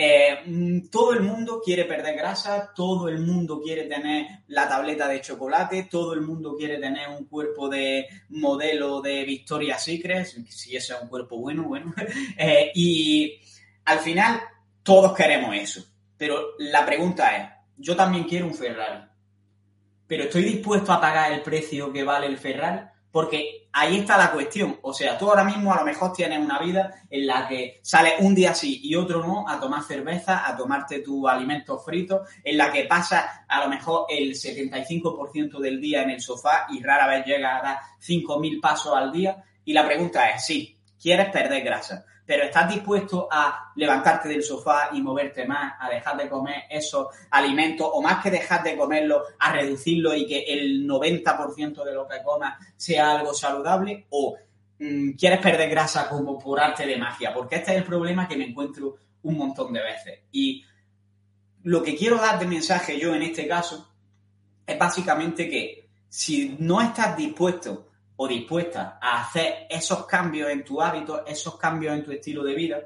eh, 0.05 0.43
mm, 0.45 0.89
todo 0.91 1.13
el 1.13 1.21
mundo 1.21 1.61
quiere 1.65 1.85
perder 1.85 2.17
grasa, 2.17 2.73
todo 2.75 3.09
el 3.09 3.21
mundo 3.21 3.61
quiere 3.61 3.85
tener 3.85 4.27
la 4.49 4.69
tableta 4.69 5.07
de 5.07 5.21
chocolate, 5.21 5.85
todo 5.89 6.15
el 6.15 6.23
mundo 6.23 6.57
quiere 6.57 6.79
tener 6.79 7.09
un 7.09 7.27
cuerpo 7.27 7.69
de 7.69 8.09
modelo 8.31 9.01
de 9.01 9.25
Victoria's 9.25 9.85
Secret, 9.85 10.27
si 10.27 10.77
ese 10.77 10.95
es 10.95 11.01
un 11.01 11.09
cuerpo 11.09 11.39
bueno, 11.39 11.63
bueno. 11.63 11.95
Eh, 12.37 12.73
y 12.75 13.39
al 13.85 14.01
final 14.01 14.41
todos 14.83 15.13
queremos 15.15 15.55
eso. 15.55 15.85
Pero 16.17 16.55
la 16.59 16.85
pregunta 16.85 17.37
es, 17.37 17.49
yo 17.77 17.95
también 17.95 18.25
quiero 18.25 18.47
un 18.47 18.55
Ferrari, 18.55 19.05
pero 20.09 20.25
estoy 20.25 20.43
dispuesto 20.43 20.93
a 20.93 21.01
pagar 21.01 21.33
el 21.33 21.43
precio 21.43 21.93
que 21.93 22.03
vale 22.03 22.27
el 22.27 22.39
Ferrari. 22.39 22.81
Porque 23.13 23.62
ahí 23.73 23.99
está 23.99 24.17
la 24.17 24.31
cuestión. 24.31 24.79
O 24.83 24.93
sea, 24.93 25.17
tú 25.17 25.29
ahora 25.29 25.45
mismo 25.45 25.73
a 25.73 25.79
lo 25.79 25.85
mejor 25.85 26.13
tienes 26.13 26.39
una 26.39 26.59
vida 26.59 27.03
en 27.09 27.27
la 27.27 27.49
que 27.49 27.81
sales 27.83 28.15
un 28.21 28.35
día 28.35 28.55
sí 28.55 28.81
y 28.83 28.95
otro 28.95 29.25
no 29.25 29.49
a 29.49 29.59
tomar 29.59 29.83
cerveza, 29.83 30.47
a 30.47 30.57
tomarte 30.57 31.01
tus 31.01 31.29
alimentos 31.29 31.85
fritos, 31.85 32.29
en 32.45 32.57
la 32.57 32.71
que 32.71 32.85
pasas 32.85 33.25
a 33.49 33.65
lo 33.65 33.69
mejor 33.69 34.07
el 34.09 34.35
75% 34.35 35.59
del 35.59 35.81
día 35.81 36.03
en 36.03 36.11
el 36.11 36.21
sofá 36.21 36.67
y 36.71 36.83
rara 36.83 37.07
vez 37.07 37.25
llegas 37.25 37.61
a 37.61 37.65
dar 37.65 37.79
5.000 38.01 38.61
pasos 38.61 38.95
al 38.95 39.11
día. 39.11 39.43
Y 39.65 39.73
la 39.73 39.87
pregunta 39.87 40.29
es, 40.31 40.45
sí, 40.45 40.77
¿quieres 41.01 41.31
perder 41.31 41.65
grasa? 41.65 42.05
Pero 42.33 42.45
estás 42.45 42.67
dispuesto 42.73 43.29
a 43.31 43.75
levantarte 43.77 44.27
del 44.27 44.43
sofá 44.43 44.89
y 44.95 45.03
moverte 45.03 45.45
más, 45.45 45.75
a 45.79 45.91
dejar 45.91 46.17
de 46.17 46.31
comer 46.31 46.63
esos 46.71 47.09
alimentos, 47.31 47.87
o 47.93 48.01
más 48.01 48.23
que 48.23 48.31
dejar 48.31 48.63
de 48.63 48.75
comerlo, 48.75 49.23
a 49.39 49.53
reducirlo 49.53 50.15
y 50.15 50.27
que 50.27 50.39
el 50.45 50.89
90% 50.89 51.85
de 51.85 51.93
lo 51.93 52.09
que 52.09 52.23
comas 52.23 52.59
sea 52.75 53.19
algo 53.19 53.35
saludable, 53.35 54.07
o 54.09 54.35
mm, 54.79 55.11
quieres 55.11 55.41
perder 55.41 55.69
grasa 55.69 56.09
como 56.09 56.39
por 56.39 56.59
arte 56.59 56.87
de 56.87 56.97
magia, 56.97 57.35
porque 57.35 57.57
este 57.57 57.73
es 57.73 57.77
el 57.77 57.85
problema 57.85 58.27
que 58.27 58.39
me 58.39 58.47
encuentro 58.47 58.97
un 59.25 59.37
montón 59.37 59.71
de 59.71 59.83
veces. 59.83 60.21
Y 60.33 60.65
lo 61.65 61.83
que 61.83 61.95
quiero 61.95 62.17
dar 62.17 62.39
de 62.39 62.47
mensaje 62.47 62.99
yo 62.99 63.15
en 63.15 63.25
este 63.25 63.47
caso 63.47 63.93
es 64.67 64.79
básicamente 64.79 65.51
que 65.51 65.87
si 66.09 66.57
no 66.59 66.81
estás 66.81 67.15
dispuesto 67.15 67.91
o 68.17 68.29
dispuesta 68.29 68.99
a 69.01 69.23
hacer 69.23 69.67
esos 69.69 70.07
cambios 70.07 70.51
en 70.51 70.65
tu 70.65 70.81
hábito, 70.81 71.25
esos 71.27 71.57
cambios 71.57 71.95
en 71.95 72.05
tu 72.05 72.13
estilo 72.13 72.45
de 72.45 72.55
vida, 72.55 72.81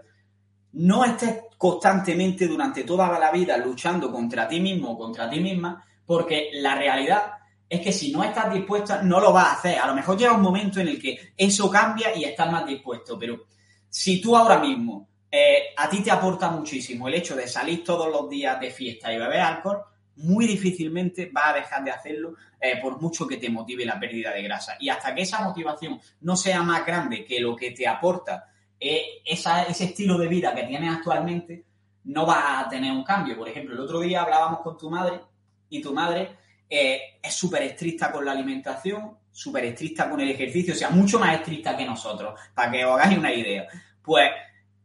no 0.72 1.04
estés 1.04 1.44
constantemente 1.56 2.46
durante 2.46 2.84
toda 2.84 3.18
la 3.18 3.30
vida 3.30 3.56
luchando 3.56 4.10
contra 4.10 4.46
ti 4.46 4.60
mismo 4.60 4.92
o 4.92 4.98
contra 4.98 5.28
ti 5.28 5.40
misma, 5.40 5.84
porque 6.04 6.50
la 6.54 6.74
realidad 6.74 7.32
es 7.68 7.80
que 7.80 7.92
si 7.92 8.12
no 8.12 8.22
estás 8.22 8.52
dispuesta, 8.52 9.02
no 9.02 9.18
lo 9.20 9.32
vas 9.32 9.46
a 9.46 9.52
hacer. 9.54 9.78
A 9.78 9.86
lo 9.86 9.94
mejor 9.94 10.16
llega 10.16 10.32
un 10.32 10.42
momento 10.42 10.80
en 10.80 10.88
el 10.88 11.00
que 11.00 11.32
eso 11.36 11.70
cambia 11.70 12.14
y 12.14 12.24
estás 12.24 12.50
más 12.50 12.66
dispuesto, 12.66 13.18
pero 13.18 13.46
si 13.88 14.20
tú 14.20 14.36
ahora 14.36 14.58
mismo 14.58 15.08
eh, 15.30 15.74
a 15.76 15.88
ti 15.88 16.00
te 16.00 16.10
aporta 16.10 16.50
muchísimo 16.50 17.08
el 17.08 17.14
hecho 17.14 17.34
de 17.34 17.48
salir 17.48 17.82
todos 17.82 18.08
los 18.08 18.28
días 18.28 18.60
de 18.60 18.70
fiesta 18.70 19.12
y 19.12 19.18
beber 19.18 19.40
alcohol, 19.40 19.82
muy 20.16 20.46
difícilmente 20.46 21.30
va 21.34 21.50
a 21.50 21.54
dejar 21.54 21.84
de 21.84 21.90
hacerlo 21.90 22.34
eh, 22.60 22.78
por 22.80 23.00
mucho 23.00 23.26
que 23.26 23.36
te 23.36 23.50
motive 23.50 23.84
la 23.84 23.98
pérdida 24.00 24.32
de 24.32 24.42
grasa. 24.42 24.76
Y 24.80 24.88
hasta 24.88 25.14
que 25.14 25.22
esa 25.22 25.42
motivación 25.42 26.00
no 26.20 26.36
sea 26.36 26.62
más 26.62 26.84
grande 26.86 27.24
que 27.24 27.40
lo 27.40 27.54
que 27.54 27.72
te 27.72 27.86
aporta 27.86 28.50
eh, 28.78 29.22
ese 29.24 29.84
estilo 29.84 30.18
de 30.18 30.28
vida 30.28 30.54
que 30.54 30.64
tienes 30.64 30.94
actualmente, 30.94 31.64
no 32.04 32.26
va 32.26 32.60
a 32.60 32.68
tener 32.68 32.92
un 32.92 33.04
cambio. 33.04 33.36
Por 33.36 33.48
ejemplo, 33.48 33.74
el 33.74 33.80
otro 33.80 34.00
día 34.00 34.22
hablábamos 34.22 34.60
con 34.60 34.76
tu 34.76 34.90
madre 34.90 35.20
y 35.68 35.80
tu 35.80 35.92
madre 35.92 36.36
eh, 36.68 37.18
es 37.22 37.34
súper 37.34 37.62
estricta 37.62 38.12
con 38.12 38.24
la 38.24 38.32
alimentación, 38.32 39.16
súper 39.30 39.64
estricta 39.66 40.08
con 40.08 40.20
el 40.20 40.30
ejercicio, 40.30 40.74
o 40.74 40.76
sea, 40.76 40.90
mucho 40.90 41.18
más 41.18 41.34
estricta 41.34 41.76
que 41.76 41.84
nosotros, 41.84 42.38
para 42.54 42.70
que 42.70 42.84
os 42.84 42.98
hagáis 42.98 43.18
una 43.18 43.32
idea. 43.32 43.66
Pues 44.02 44.30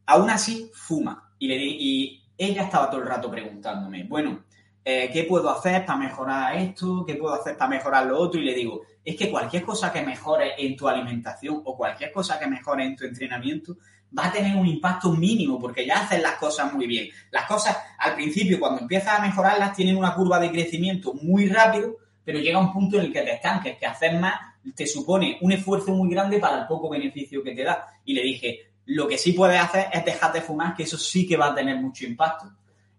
aún 0.05 0.29
así 0.29 0.69
fuma. 0.73 1.33
Y 1.39 2.21
ella 2.37 2.63
estaba 2.63 2.89
todo 2.89 3.01
el 3.01 3.07
rato 3.07 3.29
preguntándome, 3.29 4.03
bueno, 4.03 4.45
eh, 4.83 5.09
¿qué 5.11 5.23
puedo 5.23 5.49
hacer 5.49 5.85
para 5.85 5.99
mejorar 5.99 6.55
esto? 6.57 7.03
¿Qué 7.05 7.15
puedo 7.15 7.33
hacer 7.33 7.57
para 7.57 7.69
mejorar 7.69 8.05
lo 8.05 8.19
otro? 8.19 8.39
Y 8.39 8.45
le 8.45 8.53
digo, 8.53 8.81
es 9.03 9.15
que 9.15 9.29
cualquier 9.29 9.63
cosa 9.63 9.91
que 9.91 10.01
mejore 10.01 10.53
en 10.57 10.75
tu 10.75 10.87
alimentación 10.87 11.61
o 11.63 11.77
cualquier 11.77 12.11
cosa 12.11 12.39
que 12.39 12.47
mejore 12.47 12.85
en 12.85 12.95
tu 12.95 13.05
entrenamiento 13.05 13.77
va 14.17 14.27
a 14.27 14.31
tener 14.31 14.57
un 14.57 14.67
impacto 14.67 15.11
mínimo 15.11 15.59
porque 15.59 15.85
ya 15.85 16.01
haces 16.01 16.21
las 16.21 16.35
cosas 16.35 16.73
muy 16.73 16.87
bien. 16.87 17.09
Las 17.31 17.45
cosas 17.45 17.77
al 17.99 18.15
principio, 18.15 18.59
cuando 18.59 18.81
empiezas 18.81 19.19
a 19.19 19.21
mejorarlas, 19.21 19.75
tienen 19.75 19.97
una 19.97 20.15
curva 20.15 20.39
de 20.39 20.51
crecimiento 20.51 21.13
muy 21.13 21.47
rápido, 21.47 21.97
pero 22.23 22.39
llega 22.39 22.59
un 22.59 22.73
punto 22.73 22.97
en 22.97 23.05
el 23.05 23.13
que 23.13 23.21
te 23.21 23.33
estanques, 23.33 23.77
que 23.77 23.85
hacer 23.85 24.19
más 24.19 24.51
te 24.75 24.85
supone 24.85 25.37
un 25.41 25.51
esfuerzo 25.51 25.91
muy 25.91 26.09
grande 26.09 26.39
para 26.39 26.61
el 26.61 26.67
poco 26.67 26.89
beneficio 26.89 27.43
que 27.43 27.55
te 27.55 27.63
da. 27.63 27.87
Y 28.05 28.13
le 28.13 28.21
dije, 28.21 28.71
lo 28.85 29.07
que 29.07 29.17
sí 29.17 29.33
puedes 29.33 29.59
hacer 29.59 29.87
es 29.91 30.05
dejar 30.05 30.33
de 30.33 30.41
fumar, 30.41 30.75
que 30.75 30.83
eso 30.83 30.97
sí 30.97 31.27
que 31.27 31.37
va 31.37 31.47
a 31.47 31.55
tener 31.55 31.77
mucho 31.77 32.05
impacto. 32.05 32.45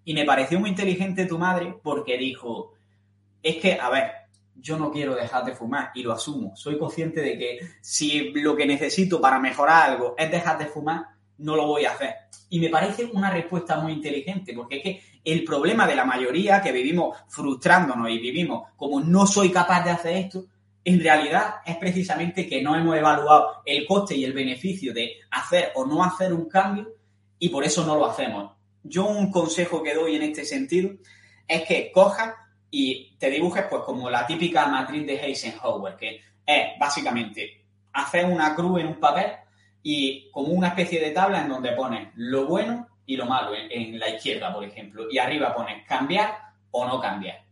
Y 0.04 0.14
me 0.14 0.24
pareció 0.24 0.58
muy 0.58 0.70
inteligente 0.70 1.26
tu 1.26 1.38
madre 1.38 1.76
porque 1.82 2.18
dijo, 2.18 2.74
es 3.42 3.56
que, 3.56 3.74
a 3.74 3.88
ver, 3.90 4.12
yo 4.56 4.78
no 4.78 4.90
quiero 4.90 5.14
dejar 5.14 5.44
de 5.44 5.54
fumar 5.54 5.90
y 5.94 6.02
lo 6.02 6.12
asumo. 6.12 6.56
Soy 6.56 6.78
consciente 6.78 7.20
de 7.20 7.38
que 7.38 7.58
si 7.80 8.30
lo 8.30 8.56
que 8.56 8.66
necesito 8.66 9.20
para 9.20 9.38
mejorar 9.38 9.90
algo 9.90 10.14
es 10.16 10.30
dejar 10.30 10.58
de 10.58 10.66
fumar, 10.66 11.06
no 11.38 11.56
lo 11.56 11.66
voy 11.66 11.84
a 11.84 11.92
hacer. 11.92 12.14
Y 12.50 12.60
me 12.60 12.68
parece 12.68 13.04
una 13.04 13.30
respuesta 13.30 13.76
muy 13.78 13.92
inteligente, 13.92 14.52
porque 14.54 14.76
es 14.76 14.82
que 14.82 15.02
el 15.24 15.44
problema 15.44 15.86
de 15.86 15.96
la 15.96 16.04
mayoría 16.04 16.60
que 16.60 16.72
vivimos 16.72 17.16
frustrándonos 17.28 18.10
y 18.10 18.18
vivimos 18.18 18.68
como 18.76 19.00
no 19.00 19.26
soy 19.26 19.50
capaz 19.50 19.84
de 19.84 19.90
hacer 19.90 20.16
esto, 20.16 20.44
en 20.84 21.00
realidad 21.00 21.56
es 21.64 21.76
precisamente 21.76 22.46
que 22.46 22.60
no 22.60 22.76
hemos 22.76 22.96
evaluado 22.96 23.62
el 23.64 23.86
coste 23.86 24.16
y 24.16 24.24
el 24.24 24.32
beneficio 24.32 24.92
de 24.92 25.12
hacer 25.30 25.72
o 25.76 25.86
no 25.86 26.02
hacer 26.02 26.32
un 26.32 26.48
cambio 26.48 26.88
y 27.38 27.48
por 27.48 27.64
eso 27.64 27.86
no 27.86 27.96
lo 27.96 28.06
hacemos 28.06 28.52
yo 28.82 29.06
un 29.06 29.30
consejo 29.30 29.82
que 29.82 29.94
doy 29.94 30.16
en 30.16 30.22
este 30.22 30.44
sentido 30.44 30.92
es 31.46 31.62
que 31.62 31.92
cojas 31.92 32.34
y 32.70 33.16
te 33.18 33.30
dibujes 33.30 33.64
pues 33.68 33.82
como 33.82 34.08
la 34.08 34.26
típica 34.26 34.66
matriz 34.66 35.06
de 35.06 35.14
Eisenhower, 35.14 35.96
que 35.96 36.20
es 36.46 36.78
básicamente 36.78 37.64
hacer 37.92 38.24
una 38.24 38.54
cruz 38.54 38.80
en 38.80 38.88
un 38.88 39.00
papel 39.00 39.32
y 39.82 40.30
como 40.30 40.48
una 40.48 40.68
especie 40.68 41.00
de 41.00 41.10
tabla 41.10 41.42
en 41.42 41.48
donde 41.48 41.72
pones 41.72 42.08
lo 42.14 42.46
bueno 42.46 42.88
y 43.04 43.16
lo 43.16 43.26
malo 43.26 43.52
en, 43.54 43.98
la 43.98 44.08
izquierda, 44.08 44.52
por 44.54 44.64
ejemplo, 44.64 45.06
y 45.10 45.18
arriba 45.18 45.54
pones 45.54 45.86
cambiar 45.86 46.34
o 46.70 46.86
no 46.86 47.00
cambiar. 47.00 47.44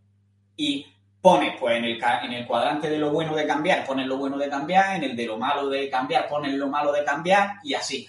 Y 0.56 0.86
pones, 1.20 1.54
pues 1.58 1.76
en 1.76 1.84
el, 1.84 2.00
en 2.22 2.32
el 2.32 2.46
cuadrante 2.46 2.88
de 2.88 2.98
lo 2.98 3.10
bueno 3.10 3.34
de 3.34 3.46
cambiar, 3.46 3.84
pones 3.84 4.06
lo 4.06 4.16
bueno 4.16 4.38
de 4.38 4.48
cambiar, 4.48 4.96
en 4.96 5.04
el 5.04 5.16
de 5.16 5.26
lo 5.26 5.36
malo 5.36 5.68
de 5.68 5.90
cambiar, 5.90 6.28
pones 6.28 6.54
lo 6.54 6.68
malo 6.68 6.92
de 6.92 7.04
cambiar 7.04 7.56
y 7.64 7.74
así. 7.74 8.08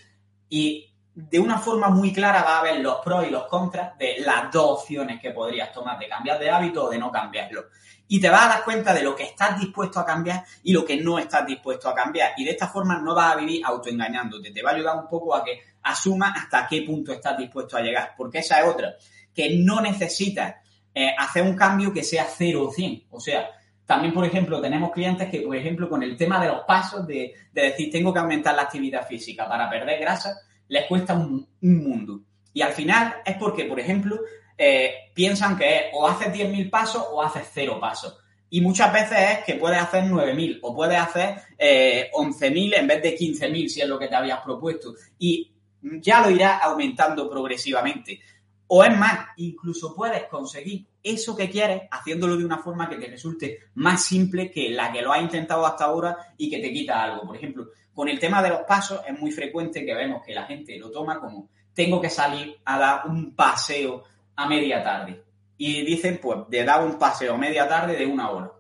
Y 0.50 0.91
de 1.14 1.40
una 1.40 1.58
forma 1.58 1.90
muy 1.90 2.14
clara 2.14 2.44
va 2.44 2.60
a 2.60 2.64
ver 2.64 2.80
los 2.80 3.00
pros 3.04 3.28
y 3.28 3.30
los 3.30 3.46
contras 3.48 3.98
de 3.98 4.18
las 4.20 4.52
dos 4.52 4.80
opciones 4.80 5.20
que 5.20 5.32
podrías 5.32 5.72
tomar, 5.74 6.00
de 6.00 6.08
cambiar 6.08 6.40
de 6.40 6.50
hábito 6.50 6.86
o 6.86 6.90
de 6.90 6.98
no 6.98 7.12
cambiarlo. 7.12 7.66
Y 8.08 8.20
te 8.20 8.30
vas 8.30 8.46
a 8.46 8.50
dar 8.50 8.64
cuenta 8.64 8.94
de 8.94 9.04
lo 9.04 9.16
que 9.16 9.24
estás 9.24 9.60
dispuesto 9.60 10.00
a 10.00 10.06
cambiar 10.06 10.44
y 10.64 10.74
lo 10.74 10.86
que 10.86 10.98
no 10.98 11.18
estás 11.18 11.46
dispuesto 11.46 11.90
a 11.90 11.96
cambiar. 11.96 12.34
Y 12.38 12.44
de 12.44 12.52
esta 12.52 12.68
forma 12.68 13.00
no 13.00 13.16
vas 13.16 13.34
a 13.34 13.38
vivir 13.38 13.62
autoengañándote. 13.66 14.52
Te 14.52 14.62
va 14.62 14.72
a 14.72 14.74
ayudar 14.74 14.98
un 14.98 15.08
poco 15.08 15.34
a 15.34 15.44
que 15.44 15.62
asumas 15.84 16.34
hasta 16.36 16.68
qué 16.68 16.82
punto 16.82 17.14
estás 17.14 17.38
dispuesto 17.38 17.78
a 17.78 17.82
llegar. 17.82 18.14
Porque 18.18 18.40
esa 18.40 18.60
es 18.60 18.68
otra, 18.68 18.96
que 19.34 19.58
no 19.58 19.80
necesitas 19.80 20.56
eh, 20.94 21.14
hacer 21.18 21.44
un 21.44 21.56
cambio 21.56 21.94
que 21.94 22.04
sea 22.04 22.26
0 22.26 22.68
o 22.68 22.72
100. 22.72 23.06
O 23.12 23.20
sea, 23.22 23.50
también, 23.86 24.14
por 24.14 24.26
ejemplo, 24.26 24.62
tenemos 24.62 24.92
clientes 24.92 25.30
que, 25.30 25.42
por 25.42 25.56
ejemplo, 25.56 25.88
con 25.88 26.04
el 26.04 26.18
tema 26.18 26.42
de 26.42 26.50
los 26.50 26.62
pasos, 26.62 27.08
de, 27.08 27.34
de 27.54 27.62
decir, 27.62 27.90
tengo 27.90 28.14
que 28.14 28.20
aumentar 28.20 28.56
la 28.56 28.64
actividad 28.64 29.08
física 29.08 29.48
para 29.48 29.70
perder 29.70 30.00
grasa, 30.02 30.38
les 30.72 30.86
cuesta 30.86 31.14
un, 31.14 31.46
mundo. 31.60 32.22
Y 32.54 32.62
al 32.62 32.72
final 32.72 33.16
es 33.26 33.36
porque, 33.36 33.66
por 33.66 33.80
ejemplo, 33.80 34.22
eh, 34.58 35.12
piensan 35.14 35.58
que 35.58 35.92
o 35.94 36.08
haces 36.08 36.30
10.000 36.34 36.70
pasos 36.70 37.06
o 37.12 37.22
haces 37.22 37.44
cero 37.54 37.78
pasos. 37.80 38.18
Y 38.50 38.62
muchas 38.62 38.92
veces 38.94 39.18
es 39.32 39.44
que 39.46 39.56
puedes 39.56 39.80
hacer 39.80 40.06
9.000 40.06 40.60
o 40.62 40.74
puedes 40.74 40.98
hacer 40.98 41.36
eh, 41.58 42.10
11.000 42.14 42.80
en 42.80 42.88
vez 42.88 43.04
de 43.04 43.18
15.000 43.18 43.68
si 43.68 43.82
es 43.82 43.88
lo 43.88 44.00
que 44.00 44.08
te 44.08 44.16
habías 44.16 44.40
propuesto. 44.40 44.94
Y 45.20 45.52
ya 45.82 46.22
lo 46.22 46.30
irás 46.30 46.62
aumentando 46.64 47.30
progresivamente. 47.30 48.22
O 48.68 48.82
es 48.86 48.98
más, 48.98 49.28
incluso 49.36 49.94
puedes 49.94 50.24
conseguir 50.28 50.86
eso 51.04 51.36
que 51.36 51.50
quieres 51.50 51.82
haciéndolo 51.92 52.38
de 52.38 52.46
una 52.46 52.60
forma 52.60 52.88
que 52.88 52.96
te 52.96 53.08
resulte 53.08 53.60
más 53.76 54.06
simple 54.06 54.50
que 54.50 54.70
la 54.70 54.90
que 54.94 55.02
lo 55.02 55.12
has 55.12 55.22
intentado 55.22 55.66
hasta 55.66 55.84
ahora 55.84 56.34
y 56.38 56.50
que 56.50 56.60
te 56.60 56.72
quita 56.72 57.04
algo. 57.04 57.28
Por 57.28 57.36
ejemplo, 57.36 57.68
con 57.94 58.08
el 58.10 58.20
tema 58.20 58.42
de 58.42 58.50
los 58.50 58.62
pasos 58.62 59.02
es 59.08 59.20
muy 59.20 59.32
frecuente 59.32 59.86
que 59.86 59.94
vemos 59.94 60.24
que 60.26 60.34
la 60.34 60.46
gente 60.46 60.78
lo 60.78 60.90
toma 60.92 61.20
como 61.20 61.50
tengo 61.74 62.02
que 62.02 62.10
salir 62.10 62.58
a 62.66 62.78
dar 62.78 63.08
un 63.08 63.36
paseo 63.36 64.04
a 64.36 64.48
media 64.48 64.84
tarde. 64.84 65.24
Y 65.58 65.86
dicen, 65.86 66.20
pues, 66.22 66.40
de 66.50 66.64
dar 66.64 66.84
un 66.84 66.98
paseo 66.98 67.36
a 67.36 67.38
media 67.38 67.68
tarde 67.68 67.96
de 67.96 68.06
una 68.06 68.30
hora. 68.30 68.52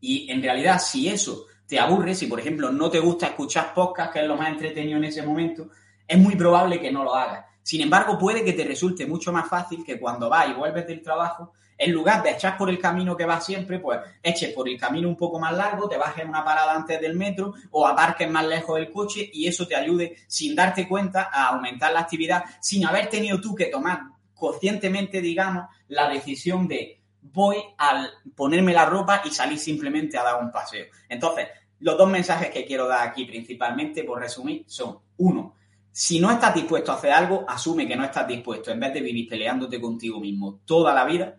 Y 0.00 0.30
en 0.30 0.42
realidad, 0.42 0.78
si 0.78 1.08
eso 1.08 1.46
te 1.66 1.80
aburre, 1.80 2.14
si 2.14 2.26
por 2.26 2.38
ejemplo 2.38 2.70
no 2.70 2.90
te 2.90 3.00
gusta 3.00 3.26
escuchar 3.26 3.74
podcast, 3.74 4.12
que 4.12 4.20
es 4.20 4.26
lo 4.26 4.36
más 4.36 4.50
entretenido 4.50 4.98
en 4.98 5.04
ese 5.04 5.22
momento, 5.22 5.70
es 6.06 6.18
muy 6.18 6.36
probable 6.36 6.80
que 6.80 6.92
no 6.92 7.02
lo 7.02 7.14
hagas. 7.14 7.45
Sin 7.66 7.80
embargo, 7.80 8.16
puede 8.16 8.44
que 8.44 8.52
te 8.52 8.62
resulte 8.62 9.06
mucho 9.06 9.32
más 9.32 9.48
fácil 9.48 9.82
que 9.84 9.98
cuando 9.98 10.28
vas 10.28 10.48
y 10.48 10.52
vuelves 10.52 10.86
del 10.86 11.02
trabajo, 11.02 11.52
en 11.76 11.90
lugar 11.90 12.22
de 12.22 12.30
echar 12.30 12.56
por 12.56 12.70
el 12.70 12.78
camino 12.78 13.16
que 13.16 13.24
vas 13.24 13.44
siempre, 13.44 13.80
pues 13.80 13.98
eches 14.22 14.52
por 14.52 14.68
el 14.68 14.78
camino 14.78 15.08
un 15.08 15.16
poco 15.16 15.40
más 15.40 15.52
largo, 15.52 15.88
te 15.88 15.96
bajes 15.96 16.24
una 16.24 16.44
parada 16.44 16.76
antes 16.76 17.00
del 17.00 17.16
metro 17.16 17.54
o 17.72 17.84
aparques 17.84 18.30
más 18.30 18.46
lejos 18.46 18.76
del 18.76 18.92
coche 18.92 19.28
y 19.32 19.48
eso 19.48 19.66
te 19.66 19.74
ayude 19.74 20.16
sin 20.28 20.54
darte 20.54 20.86
cuenta 20.86 21.28
a 21.32 21.48
aumentar 21.48 21.92
la 21.92 21.98
actividad, 21.98 22.44
sin 22.60 22.86
haber 22.86 23.08
tenido 23.08 23.40
tú 23.40 23.52
que 23.52 23.66
tomar 23.66 24.00
conscientemente, 24.32 25.20
digamos, 25.20 25.64
la 25.88 26.08
decisión 26.08 26.68
de 26.68 27.00
voy 27.20 27.56
a 27.78 28.06
ponerme 28.36 28.74
la 28.74 28.84
ropa 28.84 29.22
y 29.24 29.30
salir 29.30 29.58
simplemente 29.58 30.16
a 30.16 30.22
dar 30.22 30.40
un 30.40 30.52
paseo. 30.52 30.86
Entonces, 31.08 31.48
los 31.80 31.98
dos 31.98 32.08
mensajes 32.08 32.50
que 32.50 32.64
quiero 32.64 32.86
dar 32.86 33.08
aquí 33.08 33.24
principalmente, 33.24 34.04
por 34.04 34.20
resumir, 34.20 34.62
son, 34.68 35.00
uno, 35.16 35.56
si 35.96 36.20
no 36.20 36.30
estás 36.30 36.54
dispuesto 36.54 36.92
a 36.92 36.96
hacer 36.96 37.10
algo, 37.10 37.46
asume 37.48 37.88
que 37.88 37.96
no 37.96 38.04
estás 38.04 38.28
dispuesto, 38.28 38.70
en 38.70 38.78
vez 38.78 38.92
de 38.92 39.00
vivir 39.00 39.26
peleándote 39.30 39.80
contigo 39.80 40.20
mismo 40.20 40.60
toda 40.66 40.92
la 40.92 41.06
vida. 41.06 41.36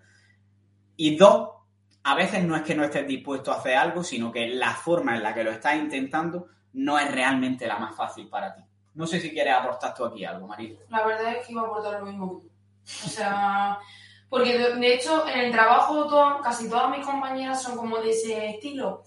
Y 0.95 1.15
dos, 1.15 1.49
a 2.01 2.15
veces 2.15 2.43
no 2.43 2.55
es 2.55 2.63
que 2.63 2.73
no 2.73 2.83
estés 2.83 3.07
dispuesto 3.07 3.51
a 3.51 3.57
hacer 3.57 3.75
algo, 3.75 4.03
sino 4.03 4.31
que 4.31 4.47
la 4.47 4.71
forma 4.71 5.15
en 5.15 5.21
la 5.21 5.35
que 5.35 5.43
lo 5.43 5.51
estás 5.51 5.75
intentando 5.75 6.47
no 6.73 6.97
es 6.97 7.11
realmente 7.11 7.67
la 7.67 7.77
más 7.77 7.95
fácil 7.95 8.29
para 8.29 8.55
ti. 8.55 8.63
No 8.95 9.05
sé 9.05 9.19
si 9.19 9.29
quieres 9.29 9.53
aportar 9.53 9.93
tú 9.93 10.05
aquí 10.05 10.25
algo, 10.25 10.47
María. 10.47 10.75
La 10.89 11.05
verdad 11.05 11.35
es 11.35 11.45
que 11.45 11.53
iba 11.53 11.61
a 11.61 11.65
aportar 11.65 11.99
lo 11.99 12.07
mismo. 12.07 12.41
O 13.05 13.09
sea, 13.09 13.77
porque 14.27 14.57
de, 14.57 14.93
hecho 14.95 15.27
en 15.27 15.39
el 15.39 15.51
trabajo 15.51 16.41
casi 16.41 16.67
todas 16.67 16.89
mis 16.89 17.05
compañeras 17.05 17.61
son 17.61 17.77
como 17.77 17.99
de 17.99 18.09
ese 18.09 18.49
estilo. 18.49 19.03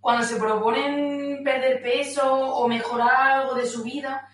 Cuando 0.00 0.24
se 0.24 0.36
proponen 0.36 1.44
perder 1.44 1.82
peso 1.82 2.24
o 2.26 2.66
mejorar 2.68 3.32
algo 3.32 3.54
de 3.54 3.66
su 3.66 3.82
vida, 3.82 4.30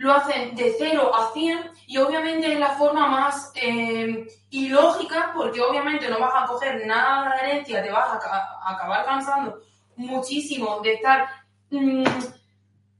lo 0.00 0.14
hacen 0.14 0.54
de 0.56 0.74
0 0.78 1.12
a 1.14 1.30
100 1.34 1.72
y 1.86 1.98
obviamente 1.98 2.50
es 2.50 2.58
la 2.58 2.70
forma 2.70 3.06
más 3.06 3.52
eh, 3.54 4.26
ilógica 4.48 5.30
porque 5.34 5.60
obviamente 5.60 6.08
no 6.08 6.18
vas 6.18 6.32
a 6.42 6.46
coger 6.46 6.86
nada 6.86 7.34
de 7.36 7.40
herencia, 7.50 7.82
te 7.82 7.90
vas 7.90 8.14
a, 8.14 8.18
ca- 8.18 8.48
a 8.62 8.70
acabar 8.76 9.04
cansando 9.04 9.58
muchísimo 9.96 10.80
de 10.80 10.94
estar 10.94 11.28
mm, 11.68 12.02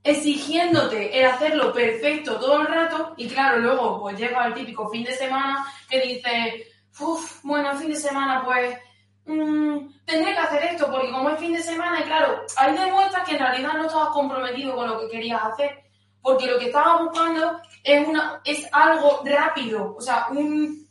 exigiéndote 0.02 1.18
el 1.18 1.24
hacerlo 1.26 1.72
perfecto 1.72 2.38
todo 2.38 2.60
el 2.60 2.66
rato 2.66 3.14
y 3.16 3.28
claro, 3.28 3.58
luego 3.58 4.00
pues 4.00 4.18
llega 4.18 4.46
el 4.46 4.52
típico 4.54 4.88
fin 4.90 5.04
de 5.04 5.14
semana 5.14 5.64
que 5.88 6.00
dice, 6.02 6.66
uff, 6.98 7.40
bueno, 7.44 7.74
fin 7.76 7.88
de 7.88 7.96
semana 7.96 8.42
pues 8.44 8.76
mm, 9.24 10.04
tendré 10.04 10.32
que 10.32 10.38
hacer 10.38 10.64
esto 10.64 10.90
porque 10.90 11.10
como 11.10 11.30
es 11.30 11.38
fin 11.40 11.54
de 11.54 11.62
semana 11.62 12.00
y 12.00 12.04
claro, 12.04 12.42
ahí 12.58 12.76
demuestras 12.76 13.26
que 13.26 13.32
en 13.36 13.38
realidad 13.40 13.72
no 13.74 13.86
estabas 13.86 14.10
comprometido 14.10 14.74
con 14.74 14.86
lo 14.86 15.00
que 15.00 15.08
querías 15.08 15.42
hacer 15.42 15.82
porque 16.22 16.46
lo 16.46 16.58
que 16.58 16.66
estabas 16.66 17.02
buscando 17.02 17.60
es, 17.82 18.06
una, 18.06 18.40
es 18.44 18.66
algo 18.72 19.22
rápido, 19.24 19.94
o 19.96 20.00
sea, 20.00 20.26
un, 20.30 20.86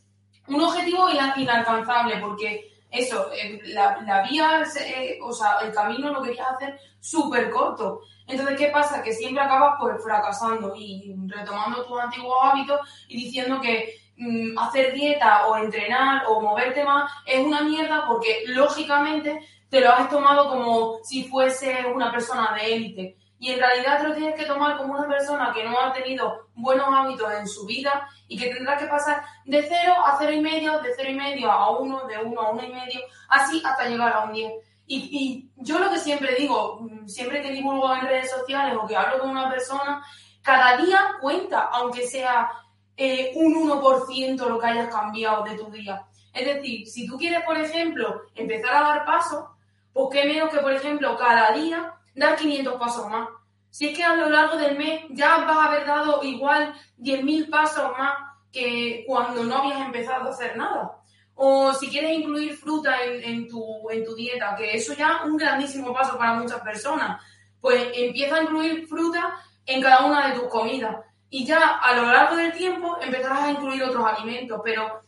un 0.47 0.61
objetivo 0.61 1.09
ina- 1.09 1.35
inalcanzable 1.37 2.17
porque 2.17 2.69
eso, 2.91 3.29
la, 3.65 4.01
la 4.01 4.23
vía, 4.23 4.63
eh, 4.83 5.19
o 5.21 5.31
sea, 5.31 5.59
el 5.61 5.71
camino 5.71 6.11
lo 6.11 6.23
querías 6.23 6.47
hacer 6.49 6.79
súper 6.99 7.51
corto. 7.51 8.01
Entonces, 8.25 8.57
¿qué 8.57 8.67
pasa? 8.69 9.03
Que 9.03 9.13
siempre 9.13 9.43
acabas 9.43 9.75
pues 9.79 10.03
fracasando 10.03 10.73
y 10.75 11.15
retomando 11.27 11.85
tus 11.85 11.99
antiguos 11.99 12.37
hábitos 12.41 12.79
y 13.07 13.25
diciendo 13.25 13.61
que 13.61 13.93
mm, 14.17 14.57
hacer 14.57 14.93
dieta 14.93 15.45
o 15.47 15.57
entrenar 15.57 16.23
o 16.29 16.41
moverte 16.41 16.83
más 16.83 17.11
es 17.27 17.39
una 17.45 17.61
mierda 17.61 18.05
porque 18.07 18.43
lógicamente 18.47 19.39
te 19.69 19.81
lo 19.81 19.91
has 19.91 20.09
tomado 20.09 20.49
como 20.49 20.97
si 21.03 21.25
fuese 21.25 21.85
una 21.93 22.11
persona 22.11 22.55
de 22.55 22.73
élite. 22.73 23.17
Y 23.39 23.53
en 23.53 23.59
realidad 23.59 24.01
te 24.01 24.07
lo 24.07 24.15
tienes 24.15 24.35
que 24.35 24.45
tomar 24.45 24.77
como 24.77 24.93
una 24.93 25.07
persona 25.07 25.51
que 25.53 25.63
no 25.63 25.79
ha 25.79 25.93
tenido 25.93 26.49
buenos 26.53 26.87
hábitos 26.91 27.31
en 27.33 27.47
su 27.47 27.65
vida 27.65 28.07
y 28.27 28.37
que 28.37 28.53
tendrá 28.53 28.77
que 28.77 28.87
pasar 28.87 29.23
de 29.45 29.63
cero 29.63 29.95
a 30.05 30.17
cero 30.19 30.33
y 30.33 30.41
medio, 30.41 30.79
de 30.81 30.91
cero 30.95 31.09
y 31.09 31.15
medio 31.15 31.49
a 31.49 31.79
uno, 31.79 32.05
de 32.05 32.17
uno 32.17 32.41
a 32.41 32.51
uno 32.51 32.63
y 32.63 32.71
medio, 32.71 32.99
así 33.29 33.61
hasta 33.65 33.87
llegar 33.87 34.13
a 34.13 34.25
un 34.25 34.33
10. 34.33 34.51
Y, 34.87 34.97
y 35.11 35.51
yo 35.63 35.79
lo 35.79 35.89
que 35.89 35.99
siempre 35.99 36.35
digo, 36.35 36.81
mm, 36.81 37.07
siempre 37.07 37.41
que 37.41 37.51
divulgo 37.51 37.93
en 37.95 38.01
redes 38.01 38.29
sociales 38.29 38.75
o 38.79 38.85
que 38.85 38.97
hablo 38.97 39.19
con 39.19 39.29
una 39.29 39.49
persona, 39.49 40.03
cada 40.41 40.77
día 40.77 41.15
cuenta, 41.21 41.69
aunque 41.71 42.07
sea 42.07 42.51
eh, 42.97 43.31
un 43.35 43.53
1% 43.55 44.45
lo 44.45 44.59
que 44.59 44.67
hayas 44.67 44.93
cambiado 44.93 45.43
de 45.43 45.55
tu 45.55 45.71
día. 45.71 46.05
Es 46.33 46.45
decir, 46.45 46.87
si 46.87 47.07
tú 47.07 47.17
quieres, 47.17 47.43
por 47.43 47.57
ejemplo, 47.57 48.23
empezar 48.35 48.75
a 48.75 48.81
dar 48.81 49.05
pasos, 49.05 49.45
pues 49.93 50.07
qué 50.11 50.25
menos 50.25 50.49
que, 50.49 50.59
por 50.59 50.73
ejemplo, 50.73 51.17
cada 51.17 51.51
día 51.53 51.93
dar 52.19 52.35
500 52.35 52.75
pasos 52.75 53.09
más. 53.09 53.29
Si 53.69 53.87
es 53.87 53.97
que 53.97 54.03
a 54.03 54.15
lo 54.15 54.29
largo 54.29 54.57
del 54.57 54.77
mes 54.77 55.05
ya 55.11 55.37
vas 55.45 55.57
a 55.57 55.65
haber 55.65 55.85
dado 55.85 56.23
igual 56.23 56.73
10.000 56.97 57.49
pasos 57.49 57.91
más 57.97 58.13
que 58.51 59.03
cuando 59.07 59.43
no 59.43 59.57
habías 59.57 59.81
empezado 59.81 60.27
a 60.27 60.31
hacer 60.31 60.57
nada. 60.57 60.97
O 61.35 61.71
si 61.73 61.87
quieres 61.87 62.11
incluir 62.11 62.57
fruta 62.57 63.01
en, 63.03 63.47
tu, 63.47 63.89
en 63.89 64.03
tu 64.03 64.15
dieta, 64.15 64.55
que 64.57 64.75
eso 64.75 64.93
ya 64.93 65.19
es 65.19 65.29
un 65.29 65.37
grandísimo 65.37 65.93
paso 65.93 66.17
para 66.17 66.33
muchas 66.33 66.59
personas, 66.61 67.21
pues 67.61 67.91
empieza 67.93 68.35
a 68.35 68.43
incluir 68.43 68.87
fruta 68.87 69.35
en 69.65 69.81
cada 69.81 70.05
una 70.05 70.27
de 70.27 70.39
tus 70.39 70.49
comidas. 70.49 70.97
Y 71.29 71.45
ya 71.45 71.77
a 71.77 71.93
lo 71.95 72.11
largo 72.11 72.35
del 72.35 72.51
tiempo 72.51 72.97
empezarás 72.99 73.43
a 73.43 73.51
incluir 73.51 73.83
otros 73.83 74.03
alimentos. 74.05 74.59
Pero 74.63 75.03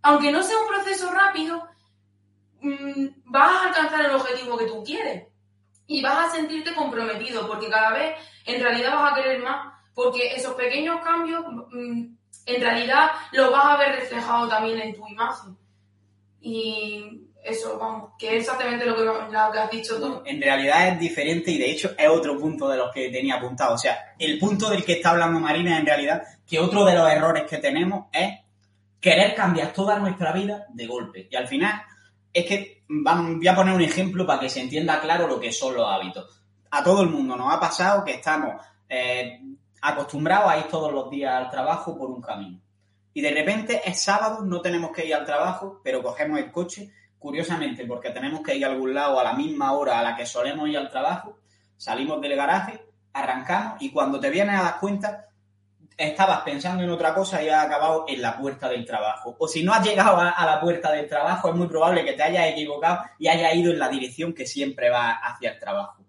aunque 0.00 0.32
no 0.32 0.42
sea 0.42 0.58
un 0.58 0.66
proceso 0.66 1.12
rápido, 1.12 1.68
mm, 2.62 3.06
vas 3.26 3.52
a 3.52 3.64
alcanzar 3.68 4.00
el 4.06 4.14
objetivo 4.14 4.56
que 4.56 4.66
tú 4.66 4.82
quieres 4.82 5.31
y 5.92 6.00
vas 6.00 6.28
a 6.28 6.36
sentirte 6.36 6.74
comprometido 6.74 7.46
porque 7.46 7.68
cada 7.68 7.92
vez 7.92 8.16
en 8.46 8.62
realidad 8.62 8.94
vas 8.94 9.12
a 9.12 9.14
querer 9.14 9.42
más 9.42 9.74
porque 9.94 10.34
esos 10.34 10.54
pequeños 10.54 11.02
cambios 11.04 11.44
mm, 11.70 12.06
en 12.46 12.60
realidad 12.60 13.10
los 13.32 13.52
vas 13.52 13.66
a 13.66 13.76
ver 13.76 13.96
reflejado 13.96 14.48
también 14.48 14.80
en 14.80 14.94
tu 14.94 15.06
imagen 15.06 15.54
y 16.40 17.28
eso 17.44 17.78
vamos 17.78 18.12
que 18.18 18.28
es 18.28 18.42
exactamente 18.42 18.86
lo 18.86 18.96
que, 18.96 19.04
lo 19.04 19.28
que 19.28 19.58
has 19.58 19.70
dicho 19.70 20.00
tú 20.00 20.22
En 20.24 20.40
realidad 20.40 20.88
es 20.88 20.98
diferente 20.98 21.50
y 21.50 21.58
de 21.58 21.70
hecho 21.70 21.90
es 21.98 22.08
otro 22.08 22.38
punto 22.38 22.68
de 22.68 22.78
los 22.78 22.92
que 22.92 23.10
tenía 23.10 23.34
apuntado. 23.34 23.74
O 23.74 23.78
sea, 23.78 24.14
el 24.18 24.38
punto 24.38 24.70
del 24.70 24.84
que 24.84 24.94
está 24.94 25.10
hablando 25.10 25.40
Marina 25.40 25.76
en 25.78 25.86
realidad, 25.86 26.22
que 26.46 26.60
otro 26.60 26.84
de 26.84 26.94
los 26.94 27.10
errores 27.10 27.44
que 27.48 27.58
tenemos 27.58 28.06
es 28.12 28.38
querer 29.00 29.34
cambiar 29.34 29.72
toda 29.72 29.98
nuestra 29.98 30.32
vida 30.32 30.66
de 30.70 30.86
golpe. 30.86 31.28
Y 31.30 31.36
al 31.36 31.48
final 31.48 31.82
es 32.32 32.46
que 32.46 32.81
voy 33.00 33.48
a 33.48 33.54
poner 33.54 33.74
un 33.74 33.80
ejemplo 33.80 34.26
para 34.26 34.40
que 34.40 34.48
se 34.48 34.60
entienda 34.60 35.00
claro 35.00 35.26
lo 35.26 35.40
que 35.40 35.52
son 35.52 35.74
los 35.74 35.88
hábitos. 35.88 36.42
A 36.70 36.82
todo 36.82 37.02
el 37.02 37.08
mundo 37.08 37.36
nos 37.36 37.52
ha 37.52 37.58
pasado 37.58 38.04
que 38.04 38.14
estamos 38.14 38.54
eh, 38.88 39.40
acostumbrados 39.80 40.50
a 40.50 40.58
ir 40.58 40.64
todos 40.64 40.92
los 40.92 41.10
días 41.10 41.34
al 41.34 41.50
trabajo 41.50 41.96
por 41.96 42.10
un 42.10 42.20
camino. 42.20 42.60
Y 43.14 43.20
de 43.20 43.30
repente 43.30 43.82
es 43.84 44.00
sábado, 44.00 44.42
no 44.42 44.60
tenemos 44.60 44.90
que 44.92 45.06
ir 45.06 45.14
al 45.14 45.24
trabajo, 45.24 45.80
pero 45.82 46.02
cogemos 46.02 46.38
el 46.38 46.50
coche, 46.50 46.92
curiosamente, 47.18 47.86
porque 47.86 48.10
tenemos 48.10 48.40
que 48.40 48.56
ir 48.56 48.64
a 48.64 48.68
algún 48.68 48.94
lado 48.94 49.20
a 49.20 49.24
la 49.24 49.34
misma 49.34 49.72
hora 49.72 49.98
a 49.98 50.02
la 50.02 50.16
que 50.16 50.24
solemos 50.24 50.68
ir 50.68 50.78
al 50.78 50.90
trabajo, 50.90 51.38
salimos 51.76 52.20
del 52.20 52.36
garaje, 52.36 52.80
arrancamos 53.12 53.82
y 53.82 53.90
cuando 53.90 54.18
te 54.18 54.30
vienes 54.30 54.58
a 54.58 54.62
dar 54.62 54.80
cuenta, 54.80 55.28
estabas 55.96 56.42
pensando 56.42 56.82
en 56.82 56.90
otra 56.90 57.14
cosa 57.14 57.42
y 57.42 57.48
has 57.48 57.64
acabado 57.64 58.04
en 58.08 58.20
la 58.20 58.36
puerta 58.36 58.68
del 58.68 58.84
trabajo. 58.84 59.36
O 59.38 59.48
si 59.48 59.62
no 59.62 59.72
has 59.72 59.86
llegado 59.86 60.16
a, 60.16 60.44
la 60.44 60.60
puerta 60.60 60.92
del 60.92 61.08
trabajo, 61.08 61.48
es 61.48 61.54
muy 61.54 61.68
probable 61.68 62.04
que 62.04 62.12
te 62.12 62.22
hayas 62.22 62.48
equivocado 62.48 63.00
y 63.18 63.28
hayas 63.28 63.54
ido 63.54 63.72
en 63.72 63.78
la 63.78 63.88
dirección 63.88 64.32
que 64.32 64.46
siempre 64.46 64.90
va 64.90 65.12
hacia 65.12 65.52
el 65.52 65.58
trabajo. 65.58 66.04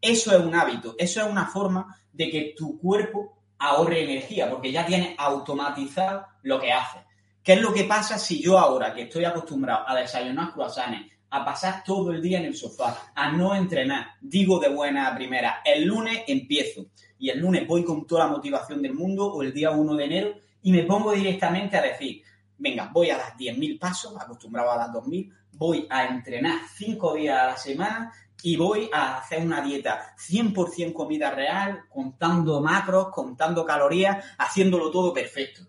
Eso 0.00 0.36
es 0.36 0.44
un 0.44 0.54
hábito, 0.54 0.94
eso 0.98 1.20
es 1.20 1.26
una 1.26 1.46
forma 1.46 1.98
de 2.12 2.30
que 2.30 2.54
tu 2.56 2.78
cuerpo 2.78 3.38
ahorre 3.58 4.04
energía, 4.04 4.48
porque 4.48 4.70
ya 4.70 4.86
tienes 4.86 5.14
automatizado 5.18 6.26
lo 6.42 6.60
que 6.60 6.72
hace. 6.72 6.98
¿Qué 7.42 7.54
es 7.54 7.60
lo 7.60 7.72
que 7.72 7.84
pasa 7.84 8.18
si 8.18 8.42
yo 8.42 8.58
ahora, 8.58 8.94
que 8.94 9.02
estoy 9.02 9.24
acostumbrado 9.24 9.88
a 9.88 9.96
desayunar 9.96 10.52
croissants, 10.52 11.10
a 11.30 11.44
pasar 11.44 11.82
todo 11.84 12.10
el 12.12 12.22
día 12.22 12.38
en 12.38 12.46
el 12.46 12.54
sofá, 12.54 13.12
a 13.14 13.32
no 13.32 13.54
entrenar, 13.54 14.12
digo 14.20 14.58
de 14.58 14.68
buena 14.68 15.14
primera, 15.14 15.60
el 15.64 15.84
lunes 15.84 16.22
empiezo 16.26 16.86
y 17.18 17.30
el 17.30 17.40
lunes 17.40 17.66
voy 17.66 17.84
con 17.84 18.06
toda 18.06 18.26
la 18.26 18.32
motivación 18.32 18.82
del 18.82 18.94
mundo 18.94 19.26
o 19.26 19.42
el 19.42 19.52
día 19.52 19.70
1 19.70 19.94
de 19.94 20.04
enero 20.04 20.34
y 20.62 20.72
me 20.72 20.84
pongo 20.84 21.12
directamente 21.12 21.76
a 21.76 21.82
decir, 21.82 22.22
venga, 22.58 22.90
voy 22.92 23.10
a 23.10 23.18
dar 23.18 23.36
10.000 23.36 23.78
pasos, 23.78 24.14
acostumbrado 24.20 24.70
a 24.70 24.76
dar 24.76 24.90
2.000, 24.90 25.32
voy 25.52 25.86
a 25.90 26.06
entrenar 26.06 26.60
5 26.74 27.14
días 27.14 27.38
a 27.40 27.46
la 27.46 27.56
semana 27.56 28.12
y 28.42 28.56
voy 28.56 28.88
a 28.92 29.18
hacer 29.18 29.42
una 29.42 29.60
dieta 29.60 30.14
100% 30.16 30.92
comida 30.92 31.30
real, 31.30 31.84
contando 31.88 32.60
macros, 32.60 33.08
contando 33.08 33.64
calorías, 33.64 34.24
haciéndolo 34.38 34.90
todo 34.90 35.12
perfecto. 35.12 35.62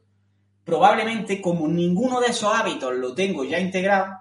Probablemente, 0.64 1.42
como 1.42 1.68
ninguno 1.68 2.20
de 2.20 2.28
esos 2.28 2.54
hábitos 2.54 2.94
lo 2.94 3.16
tengo 3.16 3.44
ya 3.44 3.60
integrado, 3.60 4.20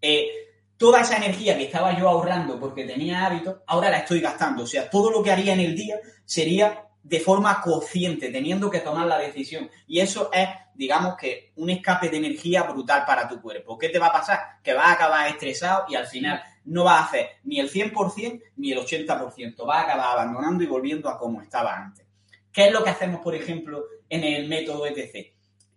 eh, 0.00 0.41
toda 0.82 1.02
esa 1.02 1.16
energía 1.16 1.56
que 1.56 1.66
estaba 1.66 1.96
yo 1.96 2.08
ahorrando 2.08 2.58
porque 2.58 2.82
tenía 2.82 3.24
hábitos, 3.24 3.58
ahora 3.68 3.88
la 3.88 3.98
estoy 3.98 4.20
gastando. 4.20 4.64
O 4.64 4.66
sea, 4.66 4.90
todo 4.90 5.12
lo 5.12 5.22
que 5.22 5.30
haría 5.30 5.52
en 5.52 5.60
el 5.60 5.76
día 5.76 6.00
sería 6.24 6.88
de 7.04 7.20
forma 7.20 7.60
consciente, 7.60 8.30
teniendo 8.30 8.68
que 8.68 8.80
tomar 8.80 9.06
la 9.06 9.20
decisión. 9.20 9.70
Y 9.86 10.00
eso 10.00 10.28
es, 10.32 10.48
digamos 10.74 11.16
que, 11.16 11.52
un 11.54 11.70
escape 11.70 12.08
de 12.08 12.16
energía 12.16 12.64
brutal 12.64 13.04
para 13.06 13.28
tu 13.28 13.40
cuerpo. 13.40 13.78
¿Qué 13.78 13.90
te 13.90 14.00
va 14.00 14.08
a 14.08 14.12
pasar? 14.12 14.40
Que 14.60 14.74
vas 14.74 14.86
a 14.86 14.92
acabar 14.94 15.28
estresado 15.28 15.84
y 15.88 15.94
al 15.94 16.08
final 16.08 16.42
no 16.64 16.82
vas 16.82 17.02
a 17.02 17.04
hacer 17.04 17.28
ni 17.44 17.60
el 17.60 17.70
100% 17.70 18.42
ni 18.56 18.72
el 18.72 18.80
80%. 18.80 19.64
Vas 19.64 19.78
a 19.78 19.84
acabar 19.84 20.06
abandonando 20.18 20.64
y 20.64 20.66
volviendo 20.66 21.08
a 21.08 21.16
como 21.16 21.42
estaba 21.42 21.76
antes. 21.76 22.04
¿Qué 22.52 22.66
es 22.66 22.72
lo 22.72 22.82
que 22.82 22.90
hacemos, 22.90 23.20
por 23.20 23.36
ejemplo, 23.36 23.84
en 24.08 24.24
el 24.24 24.48
método 24.48 24.84
ETC? 24.84 25.32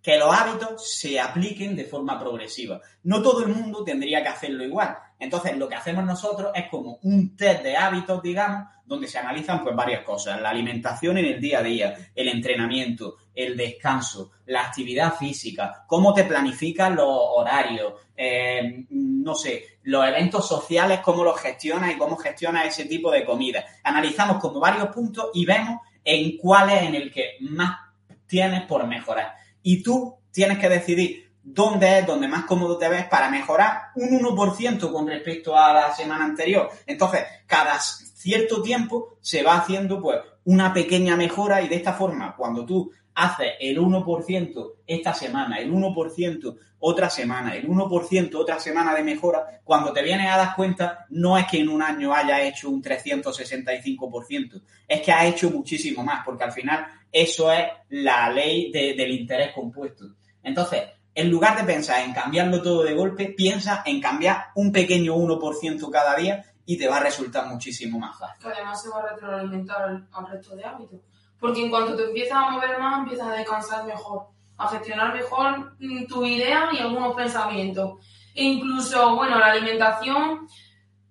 Que 0.05 0.19
los 0.19 0.31
hábitos 0.31 0.87
se 0.99 1.19
apliquen 1.19 1.75
de 1.75 1.85
forma 1.85 2.19
progresiva. 2.19 2.79
No 3.05 3.23
todo 3.23 3.41
el 3.41 3.47
mundo 3.47 3.83
tendría 3.83 4.21
que 4.21 4.29
hacerlo 4.29 4.63
igual. 4.63 4.95
Entonces, 5.17 5.57
lo 5.57 5.67
que 5.67 5.73
hacemos 5.73 6.05
nosotros 6.05 6.51
es 6.53 6.69
como 6.69 6.99
un 7.01 7.35
test 7.35 7.63
de 7.63 7.75
hábitos, 7.75 8.21
digamos, 8.21 8.69
donde 8.85 9.07
se 9.07 9.17
analizan 9.17 9.63
pues 9.63 9.75
varias 9.75 10.03
cosas. 10.03 10.39
La 10.39 10.51
alimentación 10.51 11.17
en 11.17 11.25
el 11.25 11.41
día 11.41 11.57
a 11.57 11.63
día, 11.63 11.97
el 12.13 12.27
entrenamiento, 12.27 13.15
el 13.33 13.57
descanso, 13.57 14.29
la 14.45 14.67
actividad 14.67 15.15
física, 15.15 15.85
cómo 15.87 16.13
te 16.13 16.25
planificas 16.25 16.93
los 16.93 17.09
horarios, 17.09 17.93
eh, 18.15 18.85
no 18.91 19.33
sé, 19.33 19.79
los 19.85 20.07
eventos 20.07 20.47
sociales, 20.47 20.99
cómo 20.99 21.23
los 21.23 21.41
gestionas 21.41 21.91
y 21.91 21.97
cómo 21.97 22.15
gestionas 22.15 22.67
ese 22.67 22.85
tipo 22.85 23.09
de 23.09 23.25
comida. 23.25 23.65
Analizamos 23.83 24.37
como 24.37 24.59
varios 24.59 24.89
puntos 24.89 25.31
y 25.33 25.47
vemos 25.47 25.79
en 26.03 26.37
cuál 26.37 26.69
es 26.69 26.83
en 26.83 26.93
el 26.93 27.11
que 27.11 27.37
más 27.39 27.79
tienes 28.27 28.63
por 28.67 28.85
mejorar. 28.85 29.44
Y 29.67 29.81
tú 29.81 30.15
tienes 30.31 30.59
que 30.59 30.69
decidir 30.69 31.31
dónde 31.41 31.97
es 31.97 32.05
donde 32.05 32.27
más 32.27 32.45
cómodo 32.45 32.77
te 32.77 32.87
ves 32.87 33.05
para 33.05 33.31
mejorar 33.31 33.85
un 33.95 34.19
1% 34.19 34.91
con 34.91 35.07
respecto 35.07 35.57
a 35.57 35.73
la 35.73 35.95
semana 35.95 36.23
anterior. 36.23 36.69
Entonces, 36.85 37.23
cada 37.47 37.79
cierto 37.79 38.61
tiempo 38.61 39.17
se 39.21 39.41
va 39.41 39.57
haciendo 39.57 39.99
pues 39.99 40.19
una 40.43 40.71
pequeña 40.71 41.17
mejora 41.17 41.63
y 41.63 41.67
de 41.67 41.77
esta 41.77 41.93
forma, 41.93 42.35
cuando 42.35 42.63
tú 42.63 42.91
haces 43.15 43.53
el 43.59 43.79
1% 43.79 44.73
esta 44.85 45.13
semana, 45.13 45.57
el 45.57 45.71
1% 45.71 46.57
otra 46.79 47.09
semana, 47.09 47.55
el 47.55 47.67
1% 47.67 48.35
otra 48.35 48.59
semana 48.59 48.93
de 48.93 49.03
mejora, 49.03 49.61
cuando 49.63 49.91
te 49.91 50.03
vienes 50.03 50.29
a 50.29 50.37
dar 50.37 50.55
cuenta, 50.55 51.05
no 51.09 51.37
es 51.37 51.47
que 51.47 51.59
en 51.59 51.69
un 51.69 51.81
año 51.81 52.13
haya 52.13 52.43
hecho 52.43 52.69
un 52.69 52.83
365%, 52.83 54.61
es 54.87 55.01
que 55.01 55.11
ha 55.11 55.25
hecho 55.25 55.49
muchísimo 55.49 56.03
más, 56.03 56.23
porque 56.23 56.43
al 56.43 56.51
final 56.51 56.85
eso 57.11 57.51
es 57.51 57.65
la 57.89 58.29
ley 58.29 58.71
del 58.71 59.11
interés 59.11 59.53
compuesto. 59.53 60.05
Entonces, 60.43 60.83
en 61.15 61.31
lugar 61.31 61.57
de 61.57 61.63
pensar 61.63 62.03
en 62.03 62.13
cambiarlo 62.13 62.61
todo 62.61 62.83
de 62.83 62.93
golpe, 62.93 63.29
piensa 63.29 63.81
en 63.85 64.01
cambiar 64.01 64.47
un 64.55 64.71
pequeño 64.71 65.15
1% 65.15 65.89
cada 65.89 66.15
día 66.15 66.43
y 66.65 66.77
te 66.77 66.87
va 66.87 66.97
a 66.97 67.03
resultar 67.03 67.47
muchísimo 67.47 67.97
más 67.97 68.19
fácil. 68.19 68.43
Que 68.43 68.53
además 68.53 68.83
se 68.83 68.89
va 68.89 68.99
a 68.99 69.13
retroalimentar 69.13 69.81
al, 69.81 70.07
al 70.11 70.27
resto 70.27 70.55
de 70.55 70.65
hábitos. 70.65 70.99
Porque 71.39 71.63
en 71.63 71.69
cuanto 71.69 71.95
te 71.95 72.03
empiezas 72.03 72.37
a 72.37 72.49
mover 72.51 72.79
más, 72.79 72.99
empiezas 72.99 73.27
a 73.27 73.33
descansar 73.33 73.85
mejor, 73.85 74.27
a 74.57 74.67
gestionar 74.69 75.13
mejor 75.13 75.75
mm, 75.79 76.05
tu 76.07 76.25
idea 76.25 76.69
y 76.71 76.79
algunos 76.79 77.15
pensamientos. 77.15 77.99
E 78.33 78.43
incluso, 78.43 79.15
bueno, 79.15 79.39
la 79.39 79.47
alimentación 79.47 80.47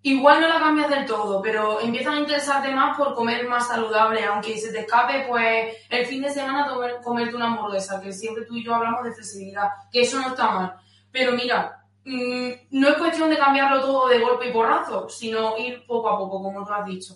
igual 0.05 0.43
no 0.43 0.49
la 0.49 0.61
cambias 0.61 0.91
del 0.91 1.07
todo, 1.07 1.41
pero 1.41 1.81
empiezas 1.81 2.15
a 2.15 2.19
interesarte 2.19 2.71
más 2.75 2.97
por 2.97 3.15
comer 3.15 3.49
más 3.49 3.69
saludable, 3.69 4.23
aunque 4.25 4.59
se 4.59 4.71
te 4.71 4.81
escape, 4.81 5.25
pues 5.27 5.77
el 5.89 6.05
fin 6.05 6.21
de 6.21 6.29
semana 6.29 6.69
comer, 6.69 6.97
comerte 7.03 7.35
una 7.35 7.47
hamburguesa, 7.47 8.01
que 8.03 8.13
siempre 8.13 8.45
tú 8.45 8.55
y 8.55 8.65
yo 8.65 8.75
hablamos 8.75 9.03
de 9.05 9.13
flexibilidad, 9.13 9.69
que 9.91 10.03
eso 10.03 10.21
no 10.21 10.29
está 10.29 10.51
mal. 10.51 10.75
Pero 11.11 11.33
mira, 11.33 11.87
mmm, 12.05 12.51
no 12.73 12.89
es 12.89 12.97
cuestión 12.97 13.31
de 13.31 13.39
cambiarlo 13.39 13.81
todo 13.81 14.09
de 14.09 14.21
golpe 14.21 14.51
y 14.51 14.53
porrazo, 14.53 15.09
sino 15.09 15.57
ir 15.57 15.87
poco 15.87 16.11
a 16.11 16.19
poco, 16.19 16.43
como 16.43 16.67
tú 16.67 16.73
has 16.73 16.85
dicho. 16.85 17.15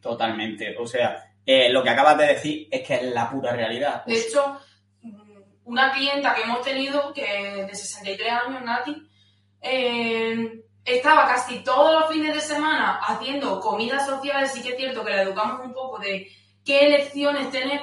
Totalmente. 0.00 0.76
O 0.80 0.86
sea, 0.88 1.29
eh, 1.52 1.68
lo 1.70 1.82
que 1.82 1.90
acabas 1.90 2.16
de 2.16 2.26
decir 2.28 2.68
es 2.70 2.86
que 2.86 2.94
es 2.94 3.02
la 3.02 3.28
pura 3.28 3.52
realidad. 3.52 4.04
De 4.04 4.14
hecho, 4.14 4.60
una 5.64 5.92
clienta 5.92 6.32
que 6.32 6.42
hemos 6.42 6.62
tenido, 6.62 7.12
que 7.12 7.66
de 7.68 7.74
63 7.74 8.30
años, 8.30 8.62
Nati, 8.62 9.02
eh, 9.60 10.62
estaba 10.84 11.26
casi 11.26 11.64
todos 11.64 12.00
los 12.00 12.12
fines 12.12 12.36
de 12.36 12.40
semana 12.40 13.00
haciendo 13.02 13.58
comidas 13.58 14.06
sociales, 14.06 14.52
sí 14.52 14.62
que 14.62 14.70
es 14.70 14.76
cierto 14.76 15.04
que 15.04 15.10
la 15.10 15.22
educamos 15.22 15.66
un 15.66 15.74
poco 15.74 15.98
de 15.98 16.28
qué 16.64 16.86
elecciones 16.86 17.50
tener 17.50 17.80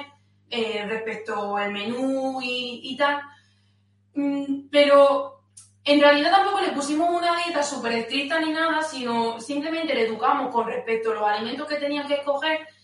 eh, 0.48 0.86
respecto 0.88 1.54
al 1.54 1.70
menú 1.70 2.40
y, 2.42 2.96
tal, 2.96 3.20
mm, 4.14 4.68
pero 4.70 5.42
en 5.84 6.00
realidad 6.00 6.30
tampoco 6.30 6.62
le 6.62 6.72
pusimos 6.72 7.10
una 7.10 7.36
dieta 7.44 7.62
súper 7.62 7.92
estricta 7.92 8.40
ni 8.40 8.50
nada, 8.50 8.82
sino 8.82 9.38
simplemente 9.42 9.94
le 9.94 10.06
educamos 10.06 10.50
con 10.50 10.66
respecto 10.66 11.10
a 11.10 11.14
los 11.16 11.28
alimentos 11.28 11.68
que 11.68 11.76
tenían 11.76 12.08
que 12.08 12.14
escoger 12.14 12.60
Mm, 12.60 12.77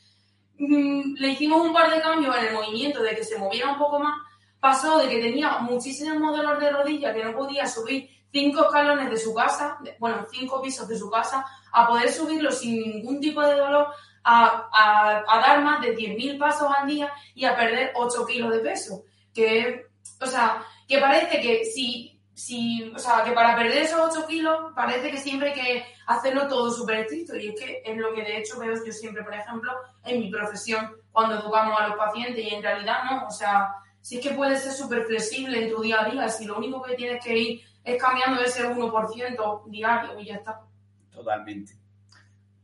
le 0.58 1.28
hicimos 1.28 1.60
un 1.60 1.72
par 1.72 1.90
de 1.90 2.00
cambios 2.00 2.36
en 2.36 2.46
el 2.46 2.54
movimiento 2.54 3.02
de 3.02 3.14
que 3.14 3.24
se 3.24 3.38
moviera 3.38 3.72
un 3.72 3.78
poco 3.78 3.98
más, 3.98 4.14
pasó 4.60 4.98
de 4.98 5.08
que 5.08 5.20
tenía 5.20 5.58
muchísimos 5.58 6.36
dolor 6.36 6.58
de 6.58 6.70
rodilla, 6.70 7.12
que 7.12 7.24
no 7.24 7.34
podía 7.34 7.66
subir 7.66 8.08
cinco 8.32 8.64
escalones 8.64 9.10
de 9.10 9.16
su 9.16 9.34
casa, 9.34 9.78
bueno, 9.98 10.24
cinco 10.30 10.62
pisos 10.62 10.88
de 10.88 10.98
su 10.98 11.10
casa, 11.10 11.44
a 11.72 11.86
poder 11.86 12.10
subirlo 12.10 12.50
sin 12.50 12.80
ningún 12.80 13.20
tipo 13.20 13.42
de 13.42 13.54
dolor, 13.56 13.88
a, 14.24 14.68
a, 14.72 15.24
a 15.28 15.40
dar 15.40 15.62
más 15.62 15.82
de 15.82 15.94
10.000 15.94 16.38
pasos 16.38 16.68
al 16.76 16.88
día 16.88 17.12
y 17.34 17.44
a 17.44 17.54
perder 17.54 17.92
8 17.94 18.26
kilos 18.26 18.52
de 18.52 18.60
peso. 18.60 19.04
Que, 19.34 19.86
o 20.20 20.26
sea, 20.26 20.64
que 20.88 20.98
parece 20.98 21.40
que 21.40 21.64
si 21.64 22.13
si, 22.34 22.92
o 22.94 22.98
sea, 22.98 23.22
que 23.24 23.30
para 23.30 23.56
perder 23.56 23.82
esos 23.82 24.00
8 24.16 24.26
kilos 24.26 24.72
parece 24.74 25.10
que 25.10 25.18
siempre 25.18 25.52
hay 25.52 25.54
que 25.54 25.84
hacerlo 26.06 26.48
todo 26.48 26.70
súper 26.70 26.98
estricto 27.00 27.36
y 27.36 27.48
es 27.48 27.60
que 27.60 27.82
es 27.84 27.96
lo 27.96 28.12
que 28.12 28.22
de 28.22 28.38
hecho 28.38 28.58
veo 28.58 28.74
yo 28.74 28.92
siempre, 28.92 29.22
por 29.22 29.34
ejemplo, 29.34 29.72
en 30.04 30.20
mi 30.20 30.30
profesión 30.30 30.90
cuando 31.12 31.36
educamos 31.36 31.80
a 31.80 31.88
los 31.88 31.96
pacientes 31.96 32.44
y 32.44 32.52
en 32.52 32.62
realidad 32.62 33.04
no, 33.08 33.26
o 33.28 33.30
sea, 33.30 33.68
si 34.00 34.18
es 34.18 34.22
que 34.22 34.34
puedes 34.34 34.62
ser 34.62 34.72
súper 34.72 35.04
flexible 35.04 35.64
en 35.64 35.70
tu 35.72 35.80
día 35.80 36.02
a 36.02 36.10
día, 36.10 36.28
si 36.28 36.44
lo 36.44 36.58
único 36.58 36.82
que 36.82 36.94
tienes 36.94 37.24
que 37.24 37.38
ir 37.38 37.60
es 37.84 38.02
cambiando 38.02 38.42
ese 38.42 38.68
1% 38.68 39.64
diario 39.66 40.18
y 40.18 40.26
ya 40.26 40.34
está. 40.34 40.60
Totalmente. 41.12 41.74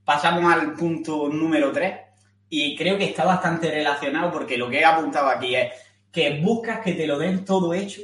Pasamos 0.04 0.52
al 0.52 0.74
punto 0.74 1.28
número 1.28 1.70
3 1.70 2.00
y 2.48 2.76
creo 2.76 2.98
que 2.98 3.04
está 3.04 3.24
bastante 3.24 3.70
relacionado 3.70 4.32
porque 4.32 4.58
lo 4.58 4.68
que 4.68 4.80
he 4.80 4.84
apuntado 4.84 5.28
aquí 5.28 5.54
es 5.54 5.72
que 6.10 6.40
buscas 6.40 6.80
que 6.80 6.94
te 6.94 7.06
lo 7.06 7.16
den 7.18 7.44
todo 7.44 7.72
hecho 7.72 8.00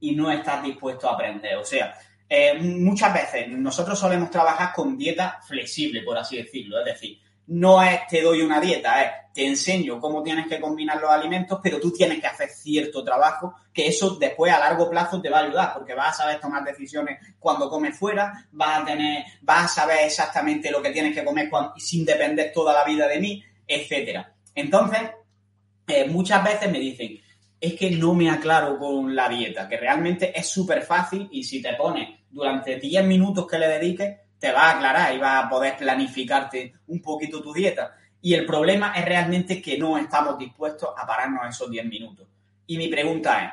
y 0.00 0.14
no 0.14 0.30
estás 0.30 0.62
dispuesto 0.62 1.08
a 1.08 1.14
aprender. 1.14 1.56
O 1.56 1.64
sea, 1.64 1.94
eh, 2.28 2.58
muchas 2.60 3.12
veces 3.12 3.48
nosotros 3.48 3.98
solemos 3.98 4.30
trabajar 4.30 4.72
con 4.72 4.96
dieta 4.96 5.40
flexible, 5.46 6.02
por 6.02 6.16
así 6.16 6.36
decirlo. 6.36 6.78
Es 6.78 6.84
decir, 6.86 7.20
no 7.50 7.82
es 7.82 8.06
te 8.06 8.22
doy 8.22 8.42
una 8.42 8.60
dieta, 8.60 9.02
es 9.02 9.10
te 9.32 9.46
enseño 9.46 10.00
cómo 10.00 10.22
tienes 10.22 10.46
que 10.46 10.60
combinar 10.60 11.00
los 11.00 11.10
alimentos, 11.10 11.58
pero 11.62 11.80
tú 11.80 11.92
tienes 11.92 12.20
que 12.20 12.26
hacer 12.26 12.48
cierto 12.48 13.02
trabajo, 13.02 13.54
que 13.72 13.88
eso 13.88 14.16
después 14.16 14.52
a 14.52 14.58
largo 14.58 14.88
plazo 14.88 15.20
te 15.20 15.30
va 15.30 15.38
a 15.38 15.44
ayudar, 15.44 15.72
porque 15.74 15.94
vas 15.94 16.14
a 16.14 16.22
saber 16.22 16.40
tomar 16.40 16.64
decisiones 16.64 17.18
cuando 17.38 17.68
comes 17.68 17.96
fuera, 17.96 18.46
vas 18.52 18.82
a 18.82 18.84
tener, 18.84 19.24
vas 19.42 19.64
a 19.64 19.80
saber 19.82 20.04
exactamente 20.04 20.70
lo 20.70 20.80
que 20.80 20.90
tienes 20.90 21.14
que 21.14 21.24
comer 21.24 21.48
cuando, 21.50 21.74
sin 21.76 22.04
depender 22.04 22.52
toda 22.52 22.72
la 22.72 22.84
vida 22.84 23.08
de 23.08 23.20
mí, 23.20 23.42
etcétera. 23.66 24.32
Entonces, 24.54 25.00
eh, 25.88 26.06
muchas 26.08 26.44
veces 26.44 26.70
me 26.70 26.78
dicen, 26.78 27.20
es 27.60 27.74
que 27.74 27.90
no 27.90 28.14
me 28.14 28.30
aclaro 28.30 28.78
con 28.78 29.14
la 29.14 29.28
dieta, 29.28 29.68
que 29.68 29.76
realmente 29.76 30.38
es 30.38 30.48
súper 30.48 30.82
fácil 30.82 31.28
y 31.30 31.44
si 31.44 31.60
te 31.60 31.74
pones 31.74 32.08
durante 32.30 32.76
10 32.76 33.04
minutos 33.04 33.46
que 33.46 33.58
le 33.58 33.68
dediques, 33.68 34.16
te 34.38 34.50
va 34.50 34.70
a 34.70 34.76
aclarar 34.76 35.14
y 35.14 35.18
vas 35.18 35.44
a 35.44 35.48
poder 35.50 35.76
planificarte 35.76 36.72
un 36.86 37.02
poquito 37.02 37.42
tu 37.42 37.52
dieta. 37.52 37.94
Y 38.22 38.32
el 38.32 38.46
problema 38.46 38.94
es 38.94 39.04
realmente 39.04 39.60
que 39.60 39.76
no 39.76 39.98
estamos 39.98 40.38
dispuestos 40.38 40.90
a 40.96 41.06
pararnos 41.06 41.46
esos 41.48 41.70
10 41.70 41.84
minutos. 41.86 42.26
Y 42.66 42.78
mi 42.78 42.88
pregunta 42.88 43.44
es, 43.44 43.50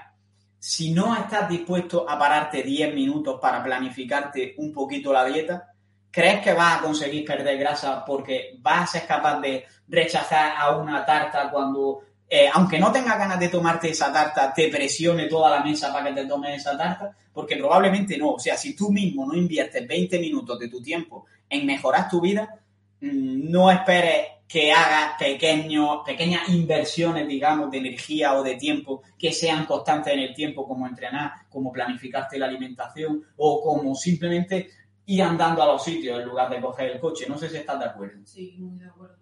si 0.59 0.91
no 0.91 1.15
estás 1.15 1.49
dispuesto 1.49 2.09
a 2.09 2.17
pararte 2.17 2.63
10 2.63 2.93
minutos 2.93 3.39
para 3.41 3.61
planificarte 3.63 4.55
un 4.57 4.71
poquito 4.71 5.11
la 5.11 5.25
dieta, 5.25 5.73
¿crees 6.09 6.41
que 6.41 6.53
vas 6.53 6.77
a 6.77 6.81
conseguir 6.81 7.25
perder 7.25 7.57
grasa 7.57 8.05
porque 8.05 8.57
vas 8.59 8.83
a 8.83 8.99
ser 8.99 9.07
capaz 9.07 9.39
de 9.41 9.65
rechazar 9.87 10.53
a 10.57 10.77
una 10.77 11.05
tarta 11.05 11.49
cuando 11.49 12.01
eh, 12.29 12.49
aunque 12.53 12.77
no 12.77 12.91
tengas 12.91 13.17
ganas 13.17 13.39
de 13.39 13.47
tomarte 13.47 13.89
esa 13.89 14.11
tarta, 14.11 14.53
te 14.53 14.67
presione 14.67 15.27
toda 15.27 15.49
la 15.49 15.63
mesa 15.63 15.93
para 15.93 16.09
que 16.09 16.21
te 16.21 16.27
tomes 16.27 16.57
esa 16.57 16.77
tarta, 16.77 17.15
porque 17.31 17.55
probablemente 17.55 18.17
no. 18.17 18.31
O 18.31 18.39
sea, 18.39 18.57
si 18.57 18.75
tú 18.75 18.91
mismo 18.91 19.25
no 19.25 19.33
inviertes 19.33 19.87
20 19.87 20.19
minutos 20.19 20.59
de 20.59 20.67
tu 20.67 20.81
tiempo 20.81 21.25
en 21.49 21.65
mejorar 21.65 22.09
tu 22.09 22.19
vida, 22.19 22.59
mm, 22.99 23.49
no 23.49 23.71
esperes 23.71 24.27
que 24.47 24.71
hagas 24.71 25.15
pequeñas 25.17 26.49
inversiones, 26.49 27.27
digamos, 27.27 27.69
de 27.69 27.79
energía 27.79 28.33
o 28.33 28.43
de 28.43 28.55
tiempo 28.55 29.03
que 29.17 29.31
sean 29.31 29.65
constantes 29.65 30.13
en 30.13 30.19
el 30.19 30.33
tiempo, 30.33 30.65
como 30.65 30.87
entrenar, 30.87 31.31
como 31.49 31.71
planificarte 31.71 32.39
la 32.39 32.45
alimentación 32.45 33.25
o 33.35 33.61
como 33.61 33.93
simplemente 33.93 34.69
ir 35.05 35.21
andando 35.21 35.61
a 35.63 35.65
los 35.65 35.83
sitios 35.83 36.19
en 36.19 36.27
lugar 36.27 36.49
de 36.49 36.61
coger 36.61 36.91
el 36.91 36.99
coche. 36.99 37.25
No 37.27 37.37
sé 37.37 37.49
si 37.49 37.57
estás 37.57 37.79
de 37.79 37.85
acuerdo. 37.85 38.25
Sí, 38.25 38.55
muy 38.57 38.79
de 38.79 38.87
acuerdo. 38.87 39.17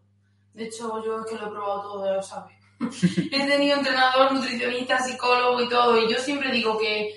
De 0.54 0.66
hecho, 0.66 1.04
yo 1.04 1.20
es 1.20 1.26
que 1.26 1.36
lo 1.36 1.48
he 1.48 1.52
probado 1.52 1.82
todo, 1.82 2.06
ya 2.06 2.14
lo 2.14 2.24
sabes. 2.24 2.65
He 2.80 3.48
tenido 3.48 3.78
entrenador, 3.78 4.34
nutricionista, 4.34 5.00
psicólogo 5.00 5.62
y 5.62 5.70
todo, 5.70 5.98
y 5.98 6.12
yo 6.12 6.20
siempre 6.20 6.52
digo 6.52 6.78
que 6.78 7.14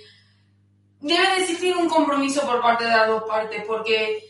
debe 1.01 1.29
de 1.29 1.41
existir 1.41 1.77
un 1.77 1.89
compromiso 1.89 2.43
por 2.43 2.61
parte 2.61 2.85
de 2.85 2.91
las 2.91 3.07
dos 3.09 3.25
partes, 3.25 3.65
porque 3.67 4.23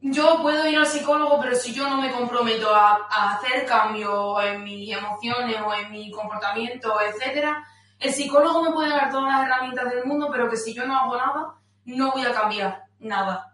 yo 0.00 0.40
puedo 0.42 0.68
ir 0.68 0.76
al 0.76 0.86
psicólogo, 0.86 1.40
pero 1.40 1.56
si 1.56 1.72
yo 1.72 1.88
no 1.88 2.00
me 2.00 2.12
comprometo 2.12 2.74
a, 2.74 3.08
hacer 3.08 3.64
cambios 3.64 4.44
en 4.44 4.62
mis 4.62 4.94
emociones 4.94 5.56
o 5.66 5.72
en 5.72 5.90
mi 5.90 6.10
comportamiento, 6.10 7.00
etcétera, 7.00 7.66
el 7.98 8.12
psicólogo 8.12 8.62
me 8.62 8.72
puede 8.72 8.90
dar 8.90 9.10
todas 9.10 9.32
las 9.32 9.46
herramientas 9.46 9.90
del 9.90 10.04
mundo, 10.04 10.28
pero 10.30 10.50
que 10.50 10.56
si 10.56 10.74
yo 10.74 10.86
no 10.86 10.96
hago 10.96 11.16
nada, 11.16 11.54
no 11.86 12.12
voy 12.12 12.22
a 12.22 12.32
cambiar 12.32 12.84
nada. 12.98 13.53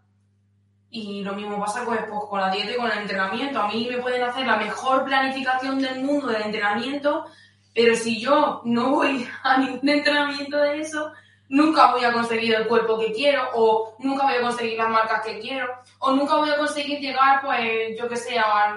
Y 0.90 1.22
lo 1.22 1.34
mismo 1.34 1.60
pasa 1.60 1.84
pues, 1.84 2.00
pues, 2.08 2.20
con 2.28 2.40
la 2.40 2.50
dieta 2.50 2.72
y 2.72 2.76
con 2.76 2.90
el 2.90 2.98
entrenamiento. 2.98 3.62
A 3.62 3.68
mí 3.68 3.86
me 3.88 3.98
pueden 3.98 4.22
hacer 4.22 4.46
la 4.46 4.56
mejor 4.56 5.04
planificación 5.04 5.80
del 5.80 6.02
mundo 6.02 6.26
del 6.26 6.42
entrenamiento, 6.42 7.26
pero 7.74 7.94
si 7.94 8.20
yo 8.20 8.62
no 8.64 8.90
voy 8.90 9.26
a 9.42 9.58
ningún 9.58 9.88
entrenamiento 9.88 10.56
de 10.56 10.80
eso, 10.80 11.12
nunca 11.48 11.92
voy 11.92 12.04
a 12.04 12.12
conseguir 12.12 12.54
el 12.54 12.66
cuerpo 12.66 12.98
que 12.98 13.12
quiero, 13.12 13.50
o 13.54 13.96
nunca 14.00 14.24
voy 14.24 14.34
a 14.34 14.42
conseguir 14.42 14.78
las 14.78 14.90
marcas 14.90 15.24
que 15.24 15.38
quiero, 15.38 15.68
o 16.00 16.12
nunca 16.12 16.36
voy 16.36 16.50
a 16.50 16.56
conseguir 16.56 17.00
llegar, 17.00 17.40
pues, 17.42 17.96
yo 17.98 18.08
que 18.08 18.16
sé, 18.16 18.38
a, 18.38 18.74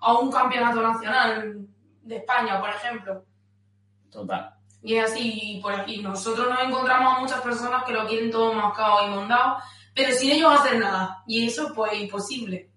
a 0.00 0.18
un 0.18 0.32
campeonato 0.32 0.82
nacional 0.82 1.66
de 2.02 2.16
España, 2.16 2.60
por 2.60 2.70
ejemplo. 2.70 3.24
Total. 4.10 4.54
Y 4.82 4.96
es 4.96 5.10
así, 5.10 5.60
por 5.62 5.72
aquí. 5.72 6.02
Nosotros 6.02 6.48
nos 6.48 6.60
encontramos 6.60 7.16
a 7.16 7.20
muchas 7.20 7.40
personas 7.40 7.84
que 7.84 7.92
lo 7.92 8.06
quieren 8.06 8.30
todo 8.30 8.52
mascado 8.52 9.06
y 9.06 9.10
mondado, 9.10 9.58
pero 9.94 10.12
sin 10.14 10.30
ellos 10.30 10.52
hacer 10.52 10.78
nada. 10.78 11.22
Y 11.26 11.46
eso, 11.46 11.72
pues, 11.74 11.92
imposible. 12.00 12.70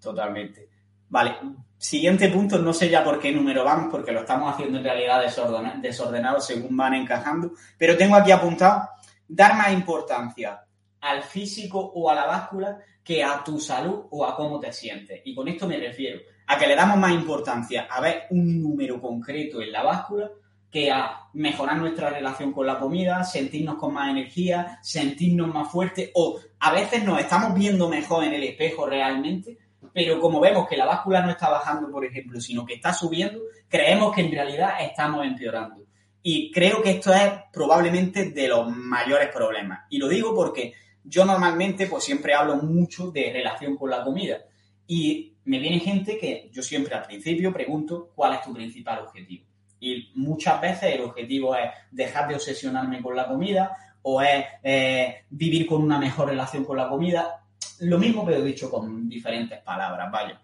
Totalmente. 0.00 0.68
Vale, 1.08 1.36
siguiente 1.76 2.28
punto, 2.28 2.58
no 2.58 2.72
sé 2.72 2.88
ya 2.88 3.02
por 3.02 3.18
qué 3.18 3.32
número 3.32 3.64
vamos, 3.64 3.88
porque 3.90 4.12
lo 4.12 4.20
estamos 4.20 4.52
haciendo 4.52 4.78
en 4.78 4.84
realidad 4.84 5.22
desordenado 5.82 6.40
según 6.40 6.76
van 6.76 6.94
encajando, 6.94 7.52
pero 7.76 7.96
tengo 7.96 8.16
aquí 8.16 8.30
apuntado 8.30 8.88
dar 9.26 9.56
más 9.56 9.72
importancia 9.72 10.64
al 11.00 11.22
físico 11.22 11.80
o 11.80 12.10
a 12.10 12.14
la 12.14 12.26
báscula 12.26 12.78
que 13.02 13.24
a 13.24 13.42
tu 13.42 13.58
salud 13.58 14.06
o 14.10 14.24
a 14.24 14.36
cómo 14.36 14.60
te 14.60 14.72
sientes. 14.72 15.22
Y 15.24 15.34
con 15.34 15.48
esto 15.48 15.66
me 15.66 15.78
refiero 15.78 16.20
a 16.46 16.58
que 16.58 16.66
le 16.66 16.76
damos 16.76 16.98
más 16.98 17.12
importancia 17.12 17.88
a 17.90 18.00
ver 18.00 18.24
un 18.30 18.62
número 18.62 19.00
concreto 19.00 19.60
en 19.62 19.72
la 19.72 19.82
báscula 19.82 20.30
que 20.70 20.90
a 20.90 21.28
mejorar 21.32 21.78
nuestra 21.78 22.10
relación 22.10 22.52
con 22.52 22.66
la 22.66 22.78
comida, 22.78 23.24
sentirnos 23.24 23.76
con 23.76 23.92
más 23.92 24.10
energía, 24.10 24.78
sentirnos 24.82 25.52
más 25.52 25.70
fuertes 25.70 26.10
o 26.14 26.38
a 26.60 26.72
veces 26.72 27.02
nos 27.04 27.18
estamos 27.18 27.54
viendo 27.54 27.88
mejor 27.88 28.24
en 28.24 28.34
el 28.34 28.44
espejo 28.44 28.86
realmente, 28.86 29.58
pero 29.92 30.20
como 30.20 30.40
vemos 30.40 30.68
que 30.68 30.76
la 30.76 30.86
báscula 30.86 31.22
no 31.22 31.30
está 31.30 31.48
bajando, 31.48 31.90
por 31.90 32.04
ejemplo, 32.04 32.40
sino 32.40 32.64
que 32.64 32.74
está 32.74 32.92
subiendo, 32.92 33.40
creemos 33.68 34.14
que 34.14 34.20
en 34.20 34.30
realidad 34.30 34.74
estamos 34.80 35.26
empeorando. 35.26 35.84
Y 36.22 36.50
creo 36.52 36.82
que 36.82 36.90
esto 36.90 37.12
es 37.14 37.30
probablemente 37.52 38.30
de 38.30 38.48
los 38.48 38.68
mayores 38.70 39.30
problemas. 39.30 39.86
Y 39.88 39.98
lo 39.98 40.06
digo 40.06 40.34
porque 40.34 40.74
yo 41.02 41.24
normalmente 41.24 41.86
pues 41.86 42.04
siempre 42.04 42.34
hablo 42.34 42.56
mucho 42.56 43.10
de 43.10 43.32
relación 43.32 43.76
con 43.76 43.90
la 43.90 44.04
comida. 44.04 44.38
Y 44.86 45.34
me 45.44 45.58
viene 45.58 45.80
gente 45.80 46.18
que 46.18 46.50
yo 46.52 46.62
siempre 46.62 46.94
al 46.94 47.06
principio 47.06 47.52
pregunto 47.52 48.10
cuál 48.14 48.34
es 48.34 48.42
tu 48.42 48.52
principal 48.52 49.00
objetivo. 49.00 49.49
Y 49.80 50.12
muchas 50.14 50.60
veces 50.60 50.94
el 50.94 51.00
objetivo 51.00 51.56
es 51.56 51.70
dejar 51.90 52.28
de 52.28 52.34
obsesionarme 52.34 53.02
con 53.02 53.16
la 53.16 53.26
comida 53.26 53.76
o 54.02 54.20
es 54.22 54.44
eh, 54.62 55.24
vivir 55.30 55.66
con 55.66 55.82
una 55.82 55.98
mejor 55.98 56.28
relación 56.28 56.64
con 56.64 56.76
la 56.76 56.88
comida. 56.88 57.44
Lo 57.80 57.98
mismo 57.98 58.24
pero 58.24 58.42
dicho 58.42 58.70
con 58.70 59.08
diferentes 59.08 59.58
palabras, 59.62 60.10
vaya. 60.10 60.40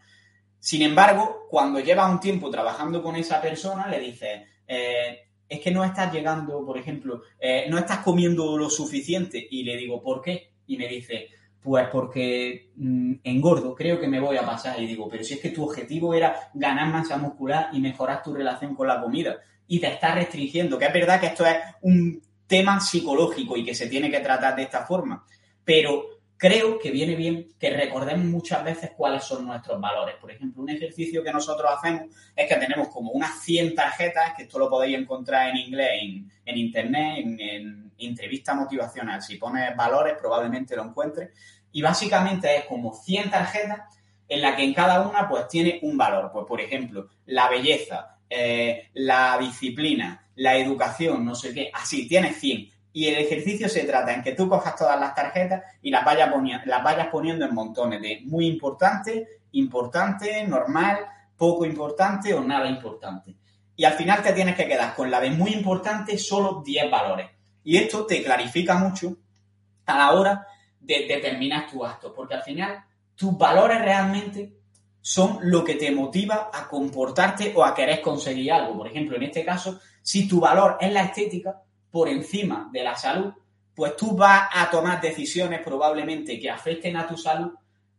Sin 0.59 0.83
embargo, 0.83 1.47
cuando 1.49 1.81
llevas 1.81 2.11
un 2.11 2.19
tiempo 2.19 2.51
trabajando 2.51 3.03
con 3.03 3.15
esa 3.15 3.41
persona, 3.41 3.87
le 3.87 4.01
dices, 4.01 4.43
eh, 4.67 5.29
es 5.49 5.61
que 5.61 5.71
no 5.71 5.85
estás 5.85 6.13
llegando, 6.13 6.65
por 6.65 6.77
ejemplo, 6.77 7.23
eh, 7.39 7.67
no 7.69 7.79
estás 7.79 7.99
comiendo 7.99 8.59
lo 8.59 8.69
suficiente. 8.69 9.47
Y 9.51 9.63
le 9.63 9.77
digo, 9.77 10.03
¿por 10.03 10.21
qué? 10.21 10.51
Y 10.67 10.77
me 10.77 10.89
dice, 10.89 11.29
pues 11.67 11.89
porque 11.89 12.71
mm, 12.77 13.15
engordo, 13.25 13.75
creo 13.75 13.99
que 13.99 14.07
me 14.07 14.21
voy 14.21 14.37
a 14.37 14.47
pasar. 14.47 14.81
Y 14.81 14.87
digo, 14.87 15.09
pero 15.09 15.25
si 15.25 15.35
es 15.35 15.41
que 15.41 15.51
tu 15.51 15.65
objetivo 15.65 16.15
era 16.15 16.49
ganar 16.55 16.93
masa 16.93 17.17
muscular 17.17 17.71
y 17.73 17.81
mejorar 17.81 18.23
tu 18.23 18.33
relación 18.33 18.77
con 18.77 18.87
la 18.87 19.03
comida 19.03 19.39
y 19.67 19.81
te 19.81 19.89
estás 19.89 20.15
restringiendo, 20.15 20.79
que 20.79 20.85
es 20.85 20.93
verdad 20.93 21.19
que 21.19 21.27
esto 21.27 21.45
es 21.45 21.57
un 21.83 22.23
tema 22.47 22.79
psicológico 22.79 23.57
y 23.57 23.65
que 23.65 23.75
se 23.75 23.89
tiene 23.89 24.13
que 24.13 24.21
tratar 24.21 24.55
de 24.55 24.63
esta 24.63 24.87
forma, 24.87 25.27
pero 25.65 26.05
creo 26.37 26.79
que 26.79 26.93
viene 26.93 27.17
bien 27.17 27.49
que 27.59 27.71
recordemos 27.71 28.27
muchas 28.27 28.63
veces 28.63 28.93
cuáles 28.97 29.25
son 29.25 29.45
nuestros 29.45 29.81
valores. 29.81 30.15
Por 30.21 30.31
ejemplo, 30.31 30.63
un 30.63 30.71
ejercicio 30.71 31.25
que 31.25 31.33
nosotros 31.33 31.69
hacemos 31.69 32.15
es 32.37 32.49
que 32.49 32.61
tenemos 32.61 32.91
como 32.91 33.11
unas 33.11 33.41
100 33.43 33.75
tarjetas, 33.75 34.35
que 34.37 34.45
esto 34.45 34.61
lo 34.61 34.71
podéis 34.71 34.99
encontrar 34.99 35.51
en 35.51 35.57
inglés, 35.57 35.91
en, 36.45 36.57
internet, 36.57 37.19
en, 37.25 37.41
en 37.41 37.87
entrevista 37.99 38.55
motivacional. 38.55 39.23
Si 39.23 39.37
pones 39.37 39.75
valores, 39.77 40.15
probablemente 40.19 40.77
lo 40.77 40.85
encuentres 40.85 41.31
y 41.77 41.83
básicamente 41.83 42.57
es 42.57 42.65
como 42.65 42.95
100 42.95 43.31
tarjetas 43.31 43.81
en 44.27 44.41
la 44.41 44.57
que 44.57 44.65
en 44.65 44.73
cada 44.73 45.07
una 45.07 45.29
pues 45.29 45.47
tiene 45.47 45.79
un 45.83 45.99
valor. 45.99 46.31
Pues 46.33 46.47
por 46.47 46.59
ejemplo, 46.59 47.11
la 47.27 47.51
belleza, 47.51 48.17
eh, 48.31 48.89
la 48.95 49.37
disciplina, 49.37 50.27
la 50.37 50.57
educación, 50.57 51.23
no 51.23 51.35
sé 51.35 51.53
qué, 51.53 51.71
así, 51.75 52.09
tienes 52.09 52.41
100. 52.41 52.71
Y 52.95 53.09
el 53.09 53.17
ejercicio 53.17 53.69
se 53.69 53.85
trata 53.85 54.15
en 54.15 54.23
que 54.23 54.33
tú 54.33 54.49
cojas 54.49 54.75
todas 54.75 54.99
las 54.99 55.15
tarjetas 55.15 55.65
y 55.83 55.91
las 55.91 56.03
vayas, 56.03 56.31
las 56.65 56.83
vayas 56.83 57.09
poniendo 57.09 57.45
en 57.45 57.55
montones 57.55 58.01
de 58.01 58.23
muy 58.25 58.47
importante, 58.47 59.27
importante, 59.53 60.47
normal, 60.47 61.01
poco 61.37 61.67
importante 61.67 62.33
o 62.33 62.43
nada 62.43 62.71
importante. 62.71 63.37
Y 63.77 63.85
al 63.85 63.93
final 63.93 64.23
te 64.23 64.33
tienes 64.33 64.57
que 64.57 64.67
quedar 64.67 64.95
con 64.95 65.11
la 65.11 65.21
de 65.21 65.29
muy 65.29 65.53
importante 65.53 66.17
solo 66.17 66.63
10 66.65 66.91
valores. 66.91 67.29
Y 67.65 67.77
esto 67.77 68.07
te 68.07 68.25
clarifica 68.25 68.79
mucho 68.79 69.15
a 69.85 69.99
la 69.99 70.13
hora 70.13 70.47
de 70.87 71.07
determinar 71.07 71.69
tu 71.69 71.85
acto, 71.85 72.15
porque 72.15 72.35
al 72.35 72.43
final 72.43 72.85
tus 73.15 73.37
valores 73.37 73.81
realmente 73.83 74.53
son 75.01 75.39
lo 75.43 75.65
que 75.65 75.75
te 75.75 75.91
motiva 75.91 76.51
a 76.53 76.69
comportarte 76.69 77.53
o 77.55 77.65
a 77.65 77.75
querer 77.75 78.01
conseguir 78.01 78.53
algo. 78.53 78.77
Por 78.77 78.87
ejemplo, 78.87 79.17
en 79.17 79.25
este 79.25 79.45
caso, 79.45 79.81
si 80.03 80.29
tu 80.29 80.41
valor 80.41 80.79
es 80.81 80.93
la 80.93 81.03
estética 81.03 81.61
por 81.91 82.09
encima 82.09 82.69
de 82.73 82.83
la 82.85 82.97
salud, 82.97 83.33
pues 83.75 83.97
tú 83.97 84.17
vas 84.17 84.49
a 84.53 84.71
tomar 84.71 85.01
decisiones 85.01 85.61
probablemente 85.61 86.39
que 86.39 86.51
afecten 86.51 86.97
a 86.97 87.07
tu 87.07 87.17
salud 87.17 87.53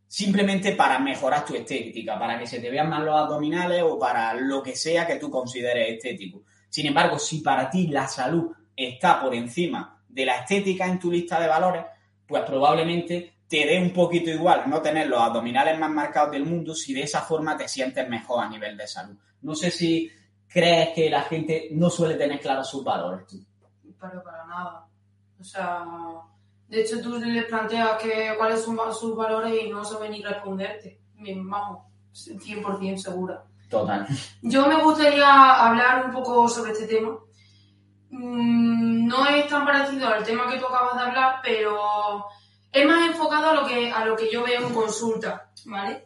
simplemente 0.08 0.72
para 0.72 1.00
mejorar 1.00 1.46
tu 1.46 1.56
estética, 1.56 2.18
para 2.18 2.40
que 2.40 2.48
se 2.48 2.60
te 2.60 2.70
vean 2.70 2.90
más 2.90 3.04
los 3.04 3.16
abdominales 3.16 3.84
o 3.84 4.00
para 4.00 4.34
lo 4.34 4.64
que 4.64 4.76
sea 4.76 5.06
que 5.06 5.18
tú 5.18 5.30
consideres 5.30 5.90
estético. 5.90 6.44
Sin 6.70 6.88
embargo, 6.88 7.20
si 7.20 7.40
para 7.40 7.70
ti 7.70 7.88
la 7.88 8.08
salud 8.08 8.52
está 8.76 9.22
por 9.22 9.36
encima 9.36 10.02
de 10.08 10.26
la 10.26 10.38
estética 10.38 10.86
en 10.86 11.00
tu 11.00 11.12
lista 11.12 11.40
de 11.40 11.48
valores, 11.48 11.84
pues 12.28 12.44
probablemente 12.44 13.38
te 13.48 13.66
dé 13.66 13.80
un 13.80 13.94
poquito 13.94 14.30
igual 14.30 14.64
no 14.68 14.82
tener 14.82 15.08
los 15.08 15.22
abdominales 15.22 15.80
más 15.80 15.90
marcados 15.90 16.32
del 16.32 16.46
mundo 16.46 16.76
si 16.76 16.94
de 16.94 17.04
esa 17.04 17.22
forma 17.22 17.56
te 17.56 17.68
sientes 17.68 18.08
mejor 18.10 18.44
a 18.44 18.50
nivel 18.50 18.76
de 18.76 18.88
salud. 18.88 19.16
No 19.42 19.56
sé 19.56 19.72
si 19.72 20.12
crees 20.48 20.90
que 20.94 21.10
la 21.10 21.22
gente 21.24 21.70
no 21.72 21.90
suele 21.90 22.16
tener 22.16 22.40
claros 22.40 22.70
sus 22.70 22.84
valores. 22.84 23.26
Tú. 23.26 23.38
Pero 24.00 24.24
para 24.24 24.46
nada. 24.46 24.88
O 25.40 25.44
sea, 25.44 25.86
de 26.68 26.82
hecho 26.82 27.02
tú 27.02 27.18
les 27.20 27.46
planteas 27.46 28.02
que, 28.02 28.34
cuáles 28.38 28.62
son 28.62 28.78
sus 28.94 29.16
valores 29.16 29.54
y 29.64 29.70
no 29.70 29.86
saben 29.86 30.12
ni 30.12 30.22
responderte. 30.22 31.00
Vamos, 31.16 31.86
100% 32.14 32.98
segura. 32.98 33.44
Total. 33.70 34.08
Yo 34.42 34.68
me 34.68 34.82
gustaría 34.82 35.66
hablar 35.66 36.06
un 36.06 36.12
poco 36.12 36.48
sobre 36.48 36.72
este 36.72 36.88
tema. 36.88 37.18
Mm, 38.10 39.08
no 39.08 39.28
es 39.28 39.48
tan 39.48 39.66
parecido 39.66 40.08
al 40.08 40.24
tema 40.24 40.50
que 40.50 40.58
tú 40.58 40.66
acabas 40.66 40.96
de 40.96 41.02
hablar, 41.02 41.40
pero 41.44 42.26
es 42.72 42.86
más 42.86 43.08
enfocado 43.08 43.50
a 43.50 43.54
lo 43.54 43.68
que, 43.68 43.92
a 43.92 44.06
lo 44.06 44.16
que 44.16 44.32
yo 44.32 44.44
veo 44.44 44.68
en 44.68 44.74
consulta, 44.74 45.50
¿vale? 45.66 46.04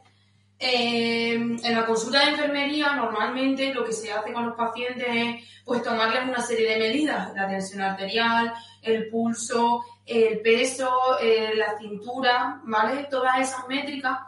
Eh, 0.57 1.33
en 1.33 1.75
la 1.75 1.85
consulta 1.87 2.19
de 2.19 2.31
enfermería 2.31 2.93
normalmente 2.93 3.73
lo 3.73 3.83
que 3.83 3.93
se 3.93 4.11
hace 4.13 4.31
con 4.31 4.45
los 4.45 4.55
pacientes 4.55 5.07
es 5.09 5.49
pues 5.65 5.81
tomarles 5.81 6.23
una 6.23 6.39
serie 6.39 6.69
de 6.69 6.77
medidas, 6.77 7.33
la 7.33 7.47
tensión 7.47 7.81
arterial, 7.81 8.53
el 8.83 9.09
pulso, 9.09 9.83
el 10.05 10.39
peso, 10.41 11.17
eh, 11.19 11.53
la 11.55 11.77
cintura, 11.79 12.61
¿vale? 12.63 13.07
Todas 13.09 13.39
esas 13.39 13.67
métricas 13.67 14.19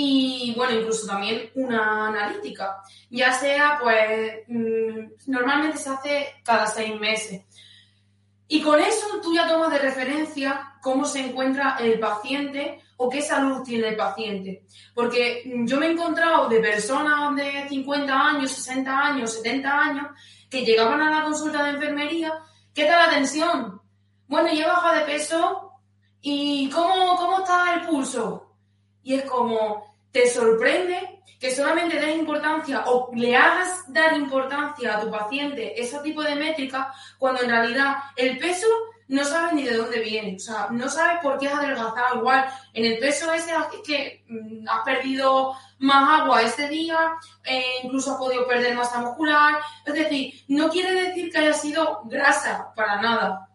y 0.00 0.54
bueno, 0.56 0.78
incluso 0.78 1.08
también 1.08 1.50
una 1.56 2.06
analítica, 2.06 2.84
ya 3.10 3.32
sea 3.32 3.80
pues 3.82 4.44
mm, 4.46 5.26
normalmente 5.26 5.76
se 5.76 5.90
hace 5.90 6.34
cada 6.44 6.68
seis 6.68 6.94
meses. 7.00 7.42
Y 8.46 8.62
con 8.62 8.78
eso 8.78 9.20
tú 9.20 9.34
ya 9.34 9.48
tomas 9.48 9.72
de 9.72 9.80
referencia 9.80 10.74
cómo 10.80 11.04
se 11.04 11.18
encuentra 11.18 11.78
el 11.80 11.98
paciente 11.98 12.80
o 12.96 13.10
qué 13.10 13.20
salud 13.20 13.64
tiene 13.64 13.88
el 13.88 13.96
paciente. 13.96 14.62
Porque 14.94 15.42
mm, 15.44 15.66
yo 15.66 15.78
me 15.78 15.86
he 15.88 15.90
encontrado 15.90 16.48
de 16.48 16.60
personas 16.60 17.34
de 17.34 17.68
50 17.68 18.14
años, 18.14 18.52
60 18.52 19.00
años, 19.00 19.32
70 19.32 19.80
años 19.80 20.06
que 20.48 20.64
llegaban 20.64 21.00
a 21.00 21.10
la 21.10 21.24
consulta 21.24 21.64
de 21.64 21.70
enfermería, 21.70 22.34
¿qué 22.72 22.84
tal 22.84 23.04
la 23.04 23.14
tensión? 23.16 23.82
Bueno, 24.28 24.48
¿y 24.52 24.60
he 24.60 24.64
bajado 24.64 24.94
de 24.94 25.06
peso? 25.06 25.72
¿Y 26.20 26.70
cómo, 26.70 27.16
cómo 27.16 27.40
está 27.40 27.74
el 27.74 27.84
pulso? 27.84 28.44
Y 29.02 29.14
es 29.14 29.24
como, 29.24 29.87
te 30.12 30.28
sorprende 30.28 31.20
que 31.38 31.54
solamente 31.54 32.00
des 32.00 32.16
importancia 32.16 32.84
o 32.86 33.10
le 33.14 33.36
hagas 33.36 33.92
dar 33.92 34.16
importancia 34.16 34.96
a 34.96 35.00
tu 35.00 35.10
paciente 35.10 35.80
ese 35.80 36.00
tipo 36.00 36.22
de 36.22 36.34
métrica 36.34 36.92
cuando 37.18 37.42
en 37.42 37.50
realidad 37.50 37.96
el 38.16 38.38
peso 38.38 38.66
no 39.08 39.24
sabes 39.24 39.54
ni 39.54 39.62
de 39.62 39.76
dónde 39.76 40.00
viene, 40.00 40.36
o 40.36 40.38
sea, 40.38 40.68
no 40.70 40.88
sabes 40.88 41.20
por 41.22 41.38
qué 41.38 41.48
has 41.48 41.54
adelgazado 41.54 42.18
igual. 42.18 42.46
En 42.74 42.84
el 42.84 42.98
peso 42.98 43.32
ese 43.32 43.52
es 43.52 43.80
que 43.86 44.24
mm, 44.28 44.68
has 44.68 44.82
perdido 44.84 45.56
más 45.78 46.20
agua 46.20 46.42
ese 46.42 46.68
día, 46.68 47.14
eh, 47.44 47.64
incluso 47.84 48.12
has 48.12 48.18
podido 48.18 48.46
perder 48.46 48.76
masa 48.76 49.00
muscular, 49.00 49.60
es 49.86 49.94
decir, 49.94 50.34
no 50.48 50.68
quiere 50.68 50.92
decir 50.92 51.32
que 51.32 51.38
haya 51.38 51.54
sido 51.54 52.02
grasa 52.04 52.72
para 52.76 53.00
nada. 53.00 53.47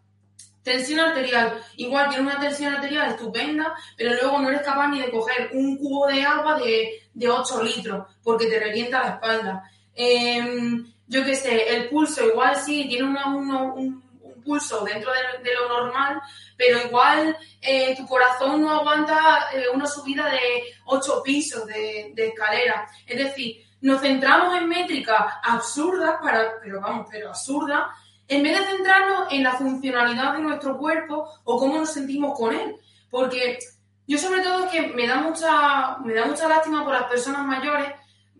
Tensión 0.64 1.00
arterial. 1.00 1.62
Igual 1.76 2.08
tienes 2.08 2.26
una 2.26 2.40
tensión 2.40 2.74
arterial 2.74 3.10
estupenda, 3.10 3.74
pero 3.96 4.14
luego 4.14 4.38
no 4.40 4.48
eres 4.48 4.62
capaz 4.62 4.88
ni 4.88 5.00
de 5.00 5.10
coger 5.10 5.50
un 5.52 5.76
cubo 5.76 6.06
de 6.06 6.22
agua 6.22 6.58
de, 6.58 7.02
de 7.12 7.28
8 7.28 7.62
litros 7.62 8.06
porque 8.22 8.46
te 8.46 8.58
revienta 8.58 9.02
la 9.02 9.10
espalda. 9.10 9.70
Em, 9.94 10.90
yo 11.06 11.22
qué 11.22 11.36
sé, 11.36 11.76
el 11.76 11.90
pulso 11.90 12.26
igual 12.26 12.56
sí, 12.56 12.86
tiene 12.88 13.04
un, 13.04 14.02
pulso 14.42 14.84
dentro 14.84 15.10
de, 15.42 15.54
lo 15.54 15.68
normal, 15.68 16.20
pero 16.56 16.78
igual 16.86 17.36
eh, 17.62 17.94
tu 17.96 18.06
corazón 18.06 18.60
no 18.60 18.70
aguanta 18.72 19.48
eh, 19.54 19.68
una 19.72 19.86
subida 19.86 20.28
de 20.28 20.64
8 20.86 21.22
pisos 21.22 21.66
de, 21.66 22.12
de 22.14 22.28
escalera. 22.28 22.88
Es 23.06 23.18
decir, 23.18 23.64
nos 23.84 24.00
centramos 24.00 24.56
en 24.56 24.66
métricas 24.66 25.34
absurdas, 25.42 26.16
para, 26.22 26.58
pero 26.62 26.80
vamos, 26.80 27.06
pero 27.10 27.28
absurdas, 27.28 27.84
en 28.28 28.42
vez 28.42 28.58
de 28.58 28.66
centrarnos 28.66 29.32
en 29.32 29.42
la 29.42 29.52
funcionalidad 29.52 30.34
de 30.34 30.40
nuestro 30.40 30.78
cuerpo 30.78 31.28
o 31.44 31.58
cómo 31.58 31.78
nos 31.78 31.92
sentimos 31.92 32.38
con 32.38 32.54
él. 32.54 32.76
Porque 33.10 33.58
yo 34.06 34.18
sobre 34.18 34.42
todo 34.42 34.64
es 34.64 34.70
que 34.70 34.88
me 34.88 35.06
da 35.06 35.16
mucha, 35.16 35.98
me 36.04 36.14
da 36.14 36.26
mucha 36.26 36.48
lástima 36.48 36.84
por 36.84 36.92
las 36.92 37.04
personas 37.04 37.46
mayores 37.46 37.88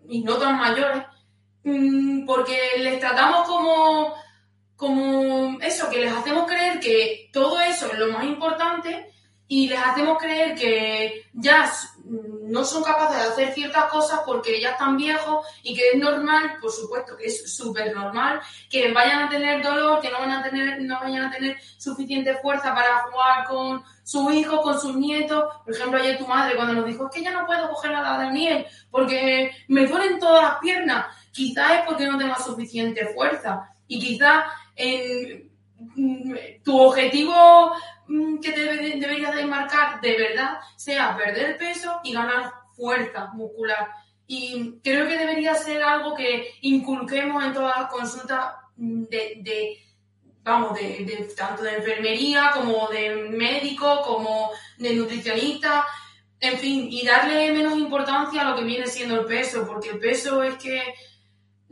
y 0.08 0.22
no 0.22 0.36
tan 0.36 0.58
mayores, 0.58 1.02
mm, 1.64 2.26
porque 2.26 2.58
les 2.78 3.00
tratamos 3.00 3.46
como, 3.48 4.14
como 4.76 5.58
eso, 5.60 5.88
que 5.88 6.00
les 6.00 6.12
hacemos 6.12 6.46
creer 6.46 6.80
que 6.80 7.30
todo 7.32 7.58
eso 7.60 7.90
es 7.90 7.98
lo 7.98 8.12
más 8.12 8.24
importante 8.24 9.10
y 9.48 9.68
les 9.68 9.78
hacemos 9.78 10.18
creer 10.18 10.54
que 10.54 11.24
ya 11.32 11.70
no 12.54 12.64
son 12.64 12.84
capaces 12.84 13.16
de 13.16 13.22
hacer 13.24 13.52
ciertas 13.52 13.86
cosas 13.86 14.20
porque 14.24 14.60
ya 14.60 14.70
están 14.70 14.96
viejos 14.96 15.44
y 15.64 15.74
que 15.74 15.90
es 15.90 15.98
normal, 15.98 16.56
por 16.60 16.70
supuesto 16.70 17.16
que 17.16 17.26
es 17.26 17.52
súper 17.52 17.92
normal, 17.92 18.40
que 18.70 18.92
vayan 18.92 19.24
a 19.24 19.28
tener 19.28 19.60
dolor, 19.60 20.00
que 20.00 20.08
no, 20.08 20.20
van 20.20 20.30
a 20.30 20.42
tener, 20.44 20.80
no 20.80 21.00
vayan 21.00 21.24
a 21.24 21.30
tener 21.32 21.56
suficiente 21.76 22.36
fuerza 22.36 22.72
para 22.72 23.02
jugar 23.10 23.44
con 23.48 23.82
sus 24.04 24.32
hijos, 24.32 24.60
con 24.60 24.80
sus 24.80 24.94
nietos. 24.94 25.52
Por 25.64 25.74
ejemplo, 25.74 25.98
ayer 25.98 26.16
tu 26.16 26.28
madre 26.28 26.54
cuando 26.54 26.74
nos 26.74 26.86
dijo, 26.86 27.06
es 27.06 27.10
que 27.12 27.24
ya 27.24 27.32
no 27.32 27.44
puedo 27.44 27.68
coger 27.70 27.90
la 27.90 28.18
de 28.18 28.24
Daniel 28.24 28.66
porque 28.88 29.50
me 29.66 29.88
duelen 29.88 30.20
todas 30.20 30.44
las 30.44 30.58
piernas. 30.60 31.06
Quizás 31.32 31.72
es 31.72 31.80
porque 31.84 32.06
no 32.06 32.16
tengo 32.16 32.36
suficiente 32.36 33.06
fuerza 33.06 33.68
y 33.88 33.98
quizás 33.98 34.44
en 34.76 35.50
tu 36.62 36.80
objetivo 36.80 37.72
mm, 37.72 37.93
que 38.42 38.52
te 38.52 38.64
de 39.32 39.46
marcar 39.46 40.00
de 40.00 40.16
verdad 40.16 40.58
sea 40.76 41.16
perder 41.16 41.56
peso 41.56 42.00
y 42.04 42.12
ganar 42.12 42.52
fuerza 42.74 43.30
muscular. 43.34 43.88
Y 44.26 44.78
creo 44.82 45.06
que 45.06 45.18
debería 45.18 45.54
ser 45.54 45.82
algo 45.82 46.14
que 46.14 46.54
inculquemos 46.62 47.44
en 47.44 47.52
todas 47.52 47.78
las 47.78 47.90
consultas 47.90 48.54
de, 48.76 49.78
vamos, 50.42 50.74
de, 50.74 51.28
tanto 51.36 51.62
de 51.62 51.76
enfermería 51.76 52.50
como 52.54 52.88
de 52.88 53.14
médico, 53.14 54.02
como 54.02 54.50
de 54.78 54.94
nutricionista, 54.94 55.86
en 56.40 56.58
fin, 56.58 56.88
y 56.90 57.06
darle 57.06 57.52
menos 57.52 57.78
importancia 57.78 58.42
a 58.42 58.50
lo 58.50 58.56
que 58.56 58.64
viene 58.64 58.86
siendo 58.86 59.20
el 59.20 59.26
peso, 59.26 59.66
porque 59.66 59.90
el 59.90 59.98
peso 59.98 60.42
es 60.42 60.56
que 60.56 60.94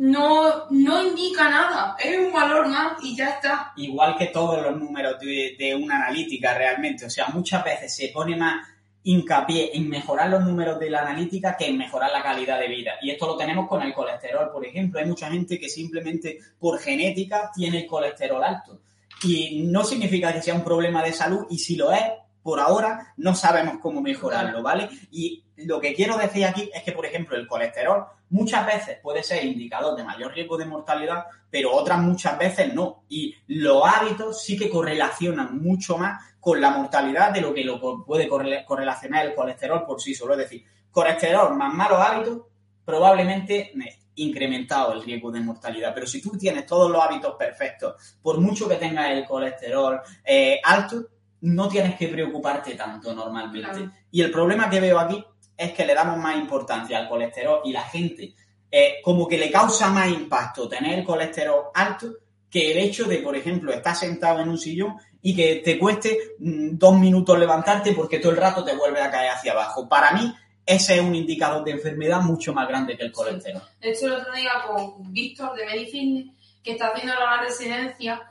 no, 0.03 0.67
no 0.71 1.07
indica 1.07 1.49
nada, 1.49 1.97
es 1.97 2.19
un 2.19 2.33
valor 2.33 2.67
más 2.67 2.95
y 3.05 3.15
ya 3.15 3.31
está. 3.31 3.73
Igual 3.77 4.17
que 4.19 4.27
todos 4.27 4.61
los 4.61 4.77
números 4.77 5.21
de, 5.21 5.55
de 5.57 5.77
una 5.77 5.95
analítica 5.95 6.59
realmente, 6.59 7.07
o 7.07 7.11
sea, 7.11 7.29
muchas 7.29 7.63
veces 7.63 7.95
se 7.95 8.09
pone 8.09 8.35
más 8.35 8.67
hincapié 9.05 9.77
en 9.77 9.89
mejorar 9.89 10.29
los 10.29 10.43
números 10.43 10.81
de 10.81 10.91
la 10.91 11.03
analítica 11.03 11.57
que 11.57 11.69
en 11.69 11.79
mejorar 11.79 12.11
la 12.11 12.21
calidad 12.21 12.59
de 12.59 12.67
vida. 12.67 12.95
Y 13.01 13.11
esto 13.13 13.29
lo 13.29 13.37
tenemos 13.37 13.69
con 13.69 13.81
el 13.81 13.95
colesterol, 13.95 14.51
por 14.53 14.67
ejemplo. 14.67 14.99
Hay 14.99 15.07
mucha 15.07 15.31
gente 15.31 15.61
que 15.61 15.69
simplemente 15.69 16.41
por 16.59 16.81
genética 16.81 17.53
tiene 17.55 17.83
el 17.83 17.87
colesterol 17.87 18.43
alto. 18.43 18.81
Y 19.23 19.63
no 19.69 19.85
significa 19.85 20.33
que 20.33 20.43
sea 20.43 20.55
un 20.55 20.65
problema 20.65 21.01
de 21.05 21.13
salud, 21.13 21.47
y 21.49 21.59
si 21.59 21.77
lo 21.77 21.93
es, 21.93 22.03
por 22.43 22.59
ahora 22.59 23.15
no 23.19 23.37
sabemos 23.37 23.77
cómo 23.81 24.01
mejorarlo, 24.01 24.65
¿vale? 24.65 24.89
Y 25.13 25.45
lo 25.59 25.81
que 25.81 25.95
quiero 25.95 26.17
decir 26.17 26.45
aquí 26.45 26.69
es 26.75 26.83
que, 26.83 26.91
por 26.91 27.07
ejemplo, 27.07 27.37
el 27.37 27.47
colesterol 27.47 28.05
muchas 28.33 28.67
veces 28.67 28.99
puede 29.03 29.23
ser 29.23 29.45
indicador 29.45 29.95
de 29.95 30.05
mayor 30.05 30.33
riesgo 30.33 30.57
de 30.57 30.65
mortalidad, 30.65 31.27
pero 31.51 31.73
otras 31.73 31.99
muchas 31.99 32.37
veces 32.39 32.75
no. 32.75 33.05
Y 33.09 33.35
los 33.47 33.83
hábitos 33.85 34.43
sí 34.43 34.57
que 34.57 34.71
correlacionan 34.71 35.61
mucho 35.63 35.99
más 35.99 36.35
con 36.41 36.61
la 36.61 36.71
mortalidad 36.71 37.31
de 37.31 37.43
lo 37.43 37.55
que 37.55 37.63
lo 37.63 38.05
puede 38.05 38.27
correlacionar 38.27 39.27
el 39.27 39.35
colesterol 39.35 39.85
por 39.85 40.01
sí 40.01 40.15
solo. 40.15 40.33
Es 40.33 40.41
decir, 40.41 40.65
colesterol 40.91 41.55
más 41.55 41.73
malos 41.75 42.01
hábitos, 42.01 42.43
probablemente 42.85 43.73
incrementado 44.15 44.95
el 44.95 45.03
riesgo 45.03 45.31
de 45.31 45.41
mortalidad. 45.41 45.93
Pero 45.95 46.07
si 46.07 46.23
tú 46.23 46.31
tienes 46.37 46.67
todos 46.67 46.91
los 46.91 47.03
hábitos 47.03 47.35
perfectos, 47.39 48.17
por 48.23 48.41
mucho 48.41 48.67
que 48.69 48.77
tengas 48.77 49.11
el 49.11 49.27
colesterol 49.27 50.01
eh, 50.25 50.59
alto, 50.65 51.07
no 51.43 51.69
tienes 51.69 51.97
que 51.97 52.09
preocuparte 52.09 52.75
tanto 52.77 53.13
normalmente. 53.15 53.91
Y 54.11 54.23
el 54.23 54.31
problema 54.31 54.71
que 54.71 54.81
veo 54.81 54.99
aquí 54.99 55.23
es 55.63 55.73
que 55.73 55.87
le 55.87 55.95
damos 55.95 56.19
más 56.19 56.37
importancia 56.37 56.99
al 56.99 57.09
colesterol 57.09 57.61
y 57.65 57.73
la 57.73 57.83
gente 57.83 58.35
eh, 58.71 58.97
como 59.03 59.29
que 59.29 59.37
le 59.37 59.51
causa 59.51 59.91
más 59.91 60.09
impacto 60.09 60.69
tener 60.69 60.99
el 60.99 61.05
colesterol 61.05 61.67
alto 61.75 62.15
que 62.51 62.73
el 62.73 62.79
hecho 62.79 63.05
de, 63.05 63.19
por 63.19 63.37
ejemplo, 63.37 63.73
estar 63.73 63.95
sentado 63.95 64.41
en 64.41 64.49
un 64.49 64.59
sillón 64.59 64.97
y 65.23 65.35
que 65.35 65.57
te 65.57 65.79
cueste 65.79 66.37
mm, 66.39 66.77
dos 66.77 66.99
minutos 66.99 67.39
levantarte 67.39 67.93
porque 67.93 68.19
todo 68.19 68.33
el 68.33 68.39
rato 68.39 68.65
te 68.65 68.75
vuelve 68.75 69.01
a 69.01 69.11
caer 69.11 69.31
hacia 69.31 69.53
abajo. 69.53 69.89
Para 69.89 70.13
mí, 70.13 70.35
ese 70.65 70.97
es 70.97 71.01
un 71.01 71.15
indicador 71.15 71.65
de 71.65 71.73
enfermedad 71.73 72.21
mucho 72.21 72.53
más 72.53 72.69
grande 72.69 72.97
que 72.97 73.05
el 73.05 73.13
colesterol. 73.13 73.63
De 73.81 73.91
hecho, 73.91 74.07
el 74.07 74.13
otro 74.15 74.33
día 74.35 74.53
con 74.67 75.13
Víctor 75.13 75.55
de 75.57 75.67
Medicine, 75.67 76.35
que 76.63 76.73
está 76.73 76.89
haciendo 76.89 77.15
la 77.15 77.43
residencia, 77.43 78.23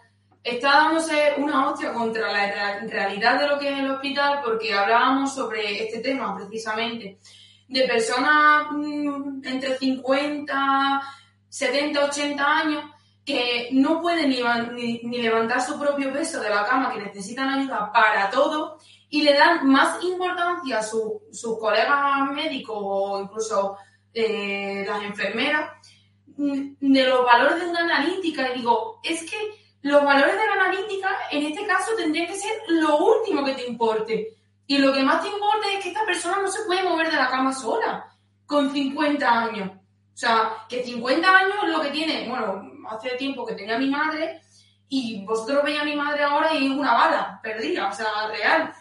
está 0.43 0.69
dándose 0.71 1.36
una 1.38 1.69
hostia 1.69 1.93
contra 1.93 2.32
la 2.32 2.80
realidad 2.88 3.39
de 3.39 3.47
lo 3.47 3.60
que 3.60 3.69
es 3.69 3.80
el 3.80 3.91
hospital 3.91 4.41
porque 4.43 4.73
hablábamos 4.73 5.34
sobre 5.36 5.84
este 5.84 5.99
tema 5.99 6.36
precisamente 6.36 7.19
de 7.67 7.88
personas 7.88 8.67
mm, 8.71 9.41
entre 9.45 9.77
50, 9.77 11.01
70, 11.47 12.06
80 12.06 12.45
años 12.45 12.86
que 13.23 13.69
no 13.71 14.01
pueden 14.01 14.30
ni, 14.30 14.99
ni, 15.04 15.21
levantar 15.21 15.62
su 15.62 15.80
propio 15.80 16.12
peso 16.12 16.41
de 16.41 16.49
la 16.49 16.65
cama, 16.65 16.91
que 16.91 17.01
necesitan 17.01 17.49
ayuda 17.49 17.91
para 17.93 18.30
todo 18.30 18.80
y 19.10 19.21
le 19.21 19.34
dan 19.34 19.67
más 19.67 20.04
importancia 20.04 20.80
a 20.80 20.84
sus 20.84 21.60
colegas 21.60 22.32
médicos 22.34 22.77
o 22.80 23.21
incluso 23.21 23.77
eh, 24.13 24.84
las 24.88 25.04
enfermeras 25.04 25.71
mm, 26.36 26.73
de 26.80 27.06
los 27.06 27.23
valores 27.23 27.60
de 27.60 27.69
una 27.69 27.82
analítica. 27.82 28.49
Y 28.49 28.58
digo, 28.58 28.99
es 29.04 29.30
que 29.30 29.61
los 29.83 30.03
valores 30.03 30.35
de 30.35 30.45
la 30.45 30.53
analítica 30.53 31.09
en 31.31 31.45
este 31.47 31.65
caso 31.65 31.91
tendrían 31.95 32.27
que 32.27 32.35
ser 32.35 32.51
lo 32.67 32.97
último 32.97 33.43
que 33.43 33.53
te 33.53 33.67
importe. 33.67 34.37
Y 34.67 34.77
lo 34.77 34.93
que 34.93 35.03
más 35.03 35.21
te 35.21 35.29
importa 35.29 35.67
es 35.73 35.83
que 35.83 35.89
esta 35.89 36.05
persona 36.05 36.37
no 36.41 36.47
se 36.49 36.63
puede 36.65 36.83
mover 36.83 37.09
de 37.09 37.17
la 37.17 37.29
cama 37.29 37.51
sola 37.51 38.05
con 38.45 38.71
50 38.71 39.29
años. 39.29 39.71
O 39.71 40.17
sea, 40.17 40.65
que 40.69 40.83
50 40.83 41.37
años 41.37 41.55
es 41.63 41.69
lo 41.69 41.81
que 41.81 41.89
tiene, 41.89 42.29
bueno, 42.29 42.71
hace 42.89 43.09
tiempo 43.11 43.45
que 43.45 43.55
tenía 43.55 43.77
mi 43.77 43.89
madre 43.89 44.41
y 44.87 45.25
vosotros 45.25 45.63
veis 45.63 45.79
a 45.79 45.85
mi 45.85 45.95
madre 45.95 46.23
ahora 46.23 46.53
y 46.53 46.67
es 46.67 46.71
una 46.71 46.93
bala 46.93 47.39
perdida, 47.41 47.89
o 47.89 47.93
sea, 47.93 48.27
real. 48.27 48.73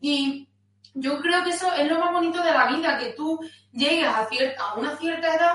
Y 0.00 0.48
yo 0.94 1.20
creo 1.20 1.44
que 1.44 1.50
eso 1.50 1.72
es 1.74 1.90
lo 1.90 1.98
más 1.98 2.12
bonito 2.12 2.42
de 2.42 2.52
la 2.52 2.66
vida, 2.68 2.98
que 2.98 3.10
tú 3.10 3.38
llegues 3.72 4.06
a, 4.06 4.26
cierta, 4.26 4.62
a 4.62 4.74
una 4.74 4.96
cierta 4.96 5.34
edad 5.34 5.54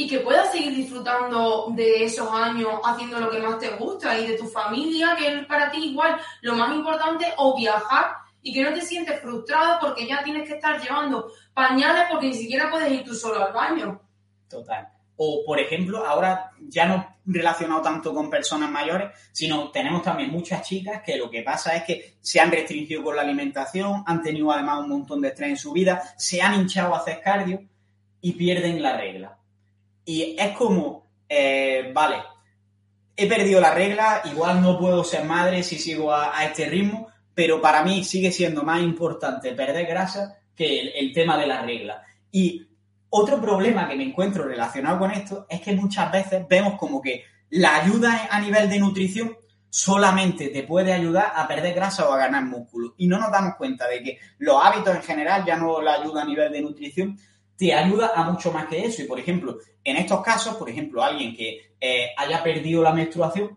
y 0.00 0.06
que 0.06 0.20
puedas 0.20 0.50
seguir 0.50 0.74
disfrutando 0.74 1.66
de 1.76 2.04
esos 2.04 2.26
años 2.32 2.80
haciendo 2.82 3.20
lo 3.20 3.30
que 3.30 3.38
más 3.38 3.58
te 3.58 3.68
gusta 3.76 4.18
y 4.18 4.28
de 4.28 4.38
tu 4.38 4.46
familia, 4.46 5.14
que 5.14 5.28
es 5.28 5.44
para 5.44 5.70
ti 5.70 5.90
igual 5.90 6.18
lo 6.40 6.54
más 6.56 6.74
importante, 6.74 7.26
o 7.36 7.54
viajar 7.54 8.12
y 8.40 8.54
que 8.54 8.62
no 8.62 8.72
te 8.72 8.80
sientes 8.80 9.20
frustrado 9.20 9.78
porque 9.78 10.06
ya 10.06 10.24
tienes 10.24 10.48
que 10.48 10.54
estar 10.54 10.80
llevando 10.80 11.30
pañales 11.52 12.04
porque 12.10 12.28
ni 12.28 12.34
siquiera 12.34 12.70
puedes 12.70 12.90
ir 12.90 13.04
tú 13.04 13.12
solo 13.12 13.44
al 13.44 13.52
baño. 13.52 14.00
Total. 14.48 14.88
O, 15.16 15.44
por 15.44 15.60
ejemplo, 15.60 16.06
ahora 16.06 16.50
ya 16.60 16.86
no 16.86 17.16
relacionado 17.26 17.82
tanto 17.82 18.14
con 18.14 18.30
personas 18.30 18.70
mayores, 18.70 19.10
sino 19.32 19.70
tenemos 19.70 20.02
también 20.02 20.30
muchas 20.30 20.66
chicas 20.66 21.02
que 21.04 21.18
lo 21.18 21.28
que 21.28 21.42
pasa 21.42 21.76
es 21.76 21.82
que 21.82 22.14
se 22.22 22.40
han 22.40 22.50
restringido 22.50 23.04
con 23.04 23.16
la 23.16 23.20
alimentación, 23.20 24.02
han 24.06 24.22
tenido 24.22 24.50
además 24.50 24.78
un 24.80 24.88
montón 24.88 25.20
de 25.20 25.28
estrés 25.28 25.50
en 25.50 25.56
su 25.58 25.72
vida, 25.72 26.02
se 26.16 26.40
han 26.40 26.54
hinchado 26.54 26.94
a 26.94 27.00
hacer 27.00 27.20
cardio 27.20 27.68
y 28.22 28.32
pierden 28.32 28.82
la 28.82 28.96
regla. 28.96 29.36
Y 30.10 30.34
es 30.36 30.56
como, 30.56 31.06
eh, 31.28 31.92
vale, 31.94 32.16
he 33.14 33.28
perdido 33.28 33.60
la 33.60 33.72
regla, 33.72 34.22
igual 34.24 34.60
no 34.60 34.76
puedo 34.76 35.04
ser 35.04 35.24
madre 35.24 35.62
si 35.62 35.78
sigo 35.78 36.12
a, 36.12 36.44
este 36.44 36.66
ritmo, 36.66 37.06
pero 37.32 37.62
para 37.62 37.84
mí 37.84 38.02
sigue 38.02 38.32
siendo 38.32 38.64
más 38.64 38.82
importante 38.82 39.52
perder 39.52 39.86
grasa 39.86 40.38
que 40.56 40.98
el, 40.98 41.12
tema 41.12 41.38
de 41.38 41.46
la 41.46 41.62
regla. 41.62 42.02
Y 42.32 42.66
otro 43.08 43.40
problema 43.40 43.88
que 43.88 43.94
me 43.94 44.02
encuentro 44.02 44.42
relacionado 44.42 44.98
con 44.98 45.12
esto 45.12 45.46
es 45.48 45.60
que 45.60 45.76
muchas 45.76 46.10
veces 46.10 46.44
vemos 46.48 46.74
como 46.76 47.00
que 47.00 47.22
la 47.50 47.76
ayuda 47.76 48.26
a 48.32 48.40
nivel 48.40 48.68
de 48.68 48.80
nutrición 48.80 49.36
solamente 49.68 50.48
te 50.48 50.64
puede 50.64 50.92
ayudar 50.92 51.34
a 51.36 51.46
perder 51.46 51.72
grasa 51.72 52.08
o 52.08 52.12
a 52.12 52.18
ganar 52.18 52.46
músculo. 52.46 52.94
Y 52.96 53.06
no 53.06 53.16
nos 53.20 53.30
damos 53.30 53.54
cuenta 53.54 53.86
de 53.86 54.02
que 54.02 54.18
los 54.38 54.60
hábitos 54.60 54.96
en 54.96 55.02
general 55.02 55.44
ya 55.44 55.54
no 55.54 55.80
la 55.80 55.94
ayuda 55.94 56.22
a 56.22 56.26
nivel 56.26 56.50
de 56.50 56.62
nutrición, 56.62 57.16
te 57.60 57.74
ayuda 57.74 58.12
a 58.14 58.24
mucho 58.24 58.50
más 58.52 58.68
que 58.68 58.86
eso. 58.86 59.02
Y, 59.02 59.04
por 59.04 59.20
ejemplo, 59.20 59.58
en 59.84 59.98
estos 59.98 60.22
casos, 60.22 60.56
por 60.56 60.70
ejemplo, 60.70 61.02
alguien 61.02 61.36
que 61.36 61.74
eh, 61.78 62.06
haya 62.16 62.42
perdido 62.42 62.82
la 62.82 62.94
menstruación, 62.94 63.54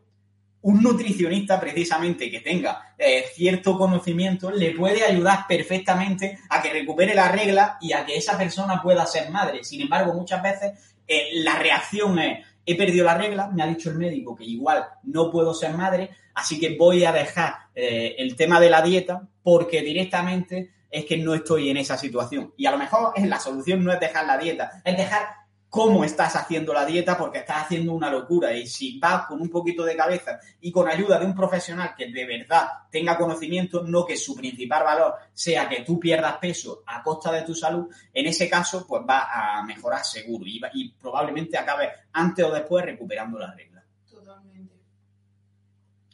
un 0.64 0.84
nutricionista 0.84 1.58
precisamente 1.58 2.30
que 2.30 2.42
tenga 2.42 2.94
eh, 2.98 3.24
cierto 3.34 3.78
conocimiento 3.78 4.52
le 4.52 4.72
puede 4.72 5.06
ayudar 5.06 5.46
perfectamente 5.48 6.38
a 6.50 6.62
que 6.62 6.74
recupere 6.74 7.16
la 7.16 7.32
regla 7.32 7.78
y 7.80 7.94
a 7.94 8.06
que 8.06 8.18
esa 8.18 8.38
persona 8.38 8.82
pueda 8.82 9.06
ser 9.06 9.30
madre. 9.30 9.64
Sin 9.64 9.80
embargo, 9.80 10.14
muchas 10.14 10.44
veces 10.44 10.74
eh, 11.08 11.30
la 11.36 11.58
reacción 11.60 12.20
es, 12.20 12.46
he 12.66 12.76
perdido 12.76 13.06
la 13.06 13.18
regla, 13.18 13.52
me 13.54 13.64
ha 13.64 13.68
dicho 13.68 13.90
el 13.90 13.98
médico 13.98 14.36
que 14.36 14.44
igual 14.44 14.84
no 15.04 15.32
puedo 15.32 15.54
ser 15.54 15.76
madre, 15.76 16.10
así 16.34 16.60
que 16.60 16.76
voy 16.76 17.06
a 17.06 17.14
dejar 17.14 17.56
el 17.74 18.36
tema 18.36 18.60
de 18.60 18.70
la 18.70 18.82
dieta 18.82 19.28
porque 19.42 19.82
directamente 19.82 20.72
es 20.94 21.06
que 21.06 21.18
no 21.18 21.34
estoy 21.34 21.72
en 21.72 21.78
esa 21.78 21.98
situación. 21.98 22.54
Y 22.56 22.68
a 22.68 22.72
lo 22.72 22.78
mejor 22.78 23.14
la 23.20 23.40
solución 23.40 23.84
no 23.84 23.92
es 23.92 24.00
dejar 24.00 24.28
la 24.28 24.38
dieta, 24.38 24.82
es 24.86 24.96
dejar 24.96 25.28
cómo 25.68 26.04
estás 26.04 26.36
haciendo 26.36 26.72
la 26.72 26.86
dieta 26.86 27.18
porque 27.18 27.40
estás 27.40 27.64
haciendo 27.64 27.94
una 27.94 28.12
locura. 28.12 28.56
Y 28.56 28.68
si 28.68 29.00
vas 29.00 29.26
con 29.26 29.42
un 29.42 29.50
poquito 29.50 29.84
de 29.84 29.96
cabeza 29.96 30.40
y 30.62 30.72
con 30.72 30.88
ayuda 30.88 31.18
de 31.18 31.26
un 31.26 31.34
profesional 31.34 31.96
que 31.98 32.12
de 32.12 32.28
verdad 32.28 32.68
tenga 32.92 33.18
conocimiento, 33.18 33.82
no 33.82 34.06
que 34.06 34.16
su 34.16 34.36
principal 34.36 34.84
valor 34.84 35.16
sea 35.34 35.68
que 35.68 35.82
tú 35.82 36.00
pierdas 36.00 36.38
peso 36.38 36.84
a 36.86 37.02
costa 37.02 37.32
de 37.32 37.42
tu 37.42 37.56
salud, 37.56 37.88
en 38.14 38.28
ese 38.28 38.48
caso, 38.48 38.86
pues 38.88 39.02
va 39.02 39.30
a 39.32 39.64
mejorar 39.64 40.06
seguro 40.06 40.46
y, 40.46 40.62
y 40.76 40.92
probablemente 40.92 41.58
acabe 41.58 41.90
antes 42.12 42.46
o 42.46 42.52
después 42.52 42.86
recuperando 42.86 43.40
la 43.40 43.52
regla. 43.52 43.84
Totalmente. 44.08 44.76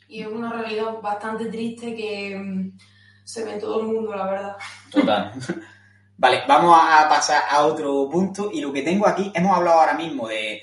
Y 0.08 0.22
es 0.22 0.28
una 0.28 0.54
realidad 0.54 1.02
bastante 1.02 1.48
triste 1.48 1.94
que 1.98 2.38
mm, 2.38 2.78
se 3.30 3.44
ve 3.44 3.60
todo 3.60 3.82
el 3.82 3.86
mundo, 3.86 4.16
la 4.16 4.26
verdad. 4.26 4.58
Total. 4.90 5.32
Vale, 6.18 6.42
vamos 6.48 6.76
a 6.82 7.08
pasar 7.08 7.44
a 7.48 7.64
otro 7.64 8.10
punto 8.10 8.50
y 8.52 8.60
lo 8.60 8.74
que 8.74 8.82
tengo 8.82 9.08
aquí, 9.08 9.32
hemos 9.36 9.56
hablado 9.56 9.82
ahora 9.82 9.94
mismo 9.94 10.28
de 10.28 10.60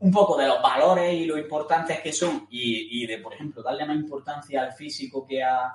un 0.00 0.10
poco 0.10 0.36
de 0.36 0.46
los 0.46 0.60
valores 0.60 1.14
y 1.14 1.24
lo 1.24 1.38
importantes 1.38 2.00
que 2.00 2.12
son 2.12 2.46
y, 2.50 3.02
y 3.02 3.06
de, 3.06 3.18
por 3.18 3.32
ejemplo, 3.32 3.62
darle 3.62 3.86
más 3.86 3.96
importancia 3.96 4.60
al 4.60 4.74
físico 4.74 5.26
que 5.26 5.42
a, 5.42 5.74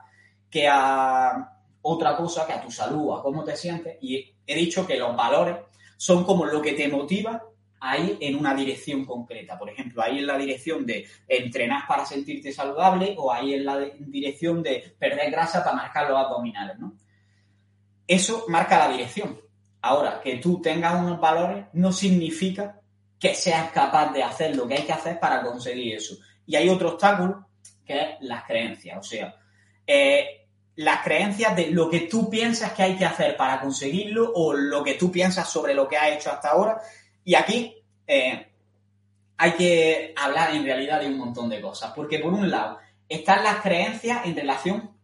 que 0.52 0.68
a 0.68 1.52
otra 1.82 2.16
cosa, 2.16 2.46
que 2.46 2.54
a 2.54 2.62
tu 2.62 2.70
salud, 2.70 3.18
a 3.18 3.24
cómo 3.24 3.44
te 3.44 3.56
sientes. 3.56 3.98
Y 4.00 4.32
he 4.46 4.56
dicho 4.56 4.86
que 4.86 4.98
los 4.98 5.16
valores 5.16 5.58
son 5.98 6.24
como 6.24 6.46
lo 6.46 6.62
que 6.62 6.74
te 6.74 6.88
motiva 6.90 7.44
a 7.82 7.98
ir 7.98 8.18
en 8.20 8.36
una 8.36 8.54
dirección 8.54 9.06
concreta. 9.06 9.58
Por 9.58 9.70
ejemplo, 9.70 10.02
ahí 10.02 10.20
en 10.20 10.28
la 10.28 10.38
dirección 10.38 10.86
de 10.86 11.08
entrenar 11.28 11.88
para 11.88 12.06
sentirte 12.06 12.52
saludable 12.52 13.16
o 13.18 13.32
ahí 13.32 13.54
en 13.54 13.66
la 13.66 13.80
dirección 13.80 14.62
de 14.62 14.96
perder 14.98 15.32
grasa 15.32 15.64
para 15.64 15.76
marcar 15.76 16.10
los 16.10 16.18
abdominales, 16.18 16.78
¿no? 16.80 16.94
Eso 18.08 18.46
marca 18.48 18.80
la 18.80 18.92
dirección. 18.92 19.40
Ahora, 19.82 20.20
que 20.22 20.38
tú 20.38 20.62
tengas 20.62 21.00
unos 21.00 21.20
valores 21.20 21.66
no 21.74 21.92
significa 21.92 22.82
que 23.20 23.36
seas 23.36 23.72
capaz 23.72 24.12
de 24.14 24.24
hacer 24.24 24.56
lo 24.56 24.68
que 24.68 24.76
hay 24.76 24.84
que 24.84 24.94
hacer 24.94 25.20
para 25.20 25.42
conseguir 25.42 25.96
eso. 25.96 26.16
Y 26.46 26.56
hay 26.56 26.70
otro 26.70 26.94
obstáculo 26.94 27.48
que 27.86 28.02
es 28.02 28.08
las 28.22 28.44
creencias. 28.46 28.98
O 28.98 29.04
sea, 29.04 29.36
eh, 29.86 30.48
las 30.76 31.04
creencias 31.04 31.56
de 31.56 31.72
lo 31.72 31.90
que 31.90 32.02
tú 32.02 32.30
piensas 32.30 32.72
que 32.72 32.84
hay 32.84 32.96
que 32.96 33.06
hacer 33.06 33.36
para 33.36 33.60
conseguirlo 33.60 34.32
o 34.34 34.54
lo 34.54 34.84
que 34.84 34.94
tú 34.94 35.12
piensas 35.12 35.50
sobre 35.50 35.74
lo 35.74 35.88
que 35.88 35.98
has 35.98 36.12
hecho 36.12 36.32
hasta 36.32 36.50
ahora. 36.50 36.82
Y 37.30 37.36
aquí 37.36 37.76
eh, 38.08 38.48
hay 39.38 39.52
que 39.52 40.16
hablar 40.18 40.56
en 40.56 40.64
realidad 40.64 41.00
de 41.00 41.06
un 41.06 41.20
montón 41.20 41.48
de 41.48 41.62
cosas. 41.62 41.92
Porque 41.96 42.18
por 42.18 42.34
un 42.34 42.50
lado 42.50 42.80
están 43.08 43.44
las 43.44 43.62
creencias 43.62 44.26
en 44.26 44.36
relación 44.36 44.98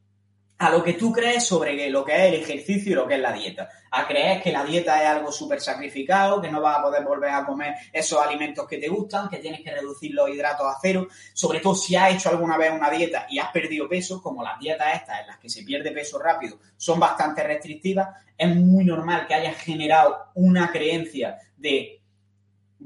a 0.57 0.71
lo 0.71 0.84
que 0.84 0.93
tú 0.93 1.11
crees 1.11 1.45
sobre 1.45 1.88
lo 1.91 2.03
que 2.03 2.15
es 2.15 2.34
el 2.34 2.41
ejercicio 2.41 2.91
y 2.91 2.95
lo 2.95 3.07
que 3.07 3.13
es 3.13 3.19
la 3.19 3.32
dieta. 3.32 3.69
A 3.91 4.07
creer 4.07 4.41
que 4.41 4.51
la 4.51 4.65
dieta 4.65 5.03
es 5.03 5.07
algo 5.07 5.32
súper 5.32 5.61
sacrificado, 5.61 6.41
que 6.41 6.49
no 6.49 6.61
vas 6.61 6.80
a 6.80 6.82
poder 6.82 7.03
volver 7.03 7.30
a 7.30 7.45
comer 7.45 7.76
esos 7.93 8.19
alimentos 8.19 8.67
que 8.67 8.80
te 8.80 8.88
gustan, 8.88 9.30
que 9.30 9.38
tienes 9.38 9.61
que 9.61 9.69
reducir 9.69 10.11
los 10.15 10.28
hidratos 10.28 10.65
a 10.65 10.80
cero. 10.82 11.07
Sobre 11.32 11.59
todo 11.59 11.76
si 11.76 11.95
has 11.95 12.11
hecho 12.11 12.30
alguna 12.30 12.57
vez 12.57 12.71
una 12.71 12.89
dieta 12.89 13.28
y 13.30 13.38
has 13.38 13.51
perdido 13.51 13.88
peso, 13.88 14.19
como 14.19 14.41
las 14.41 14.57
dietas 14.59 14.95
estas 14.95 15.21
en 15.21 15.28
las 15.28 15.38
que 15.38 15.47
se 15.47 15.61
pierde 15.61 15.91
peso 15.91 16.17
rápido 16.17 16.57
son 16.76 16.99
bastante 16.99 17.43
restrictivas, 17.43 18.09
es 18.36 18.55
muy 18.55 18.84
normal 18.84 19.28
que 19.28 19.36
hayas 19.36 19.57
generado 19.57 20.32
una 20.34 20.71
creencia 20.71 21.38
de 21.55 22.01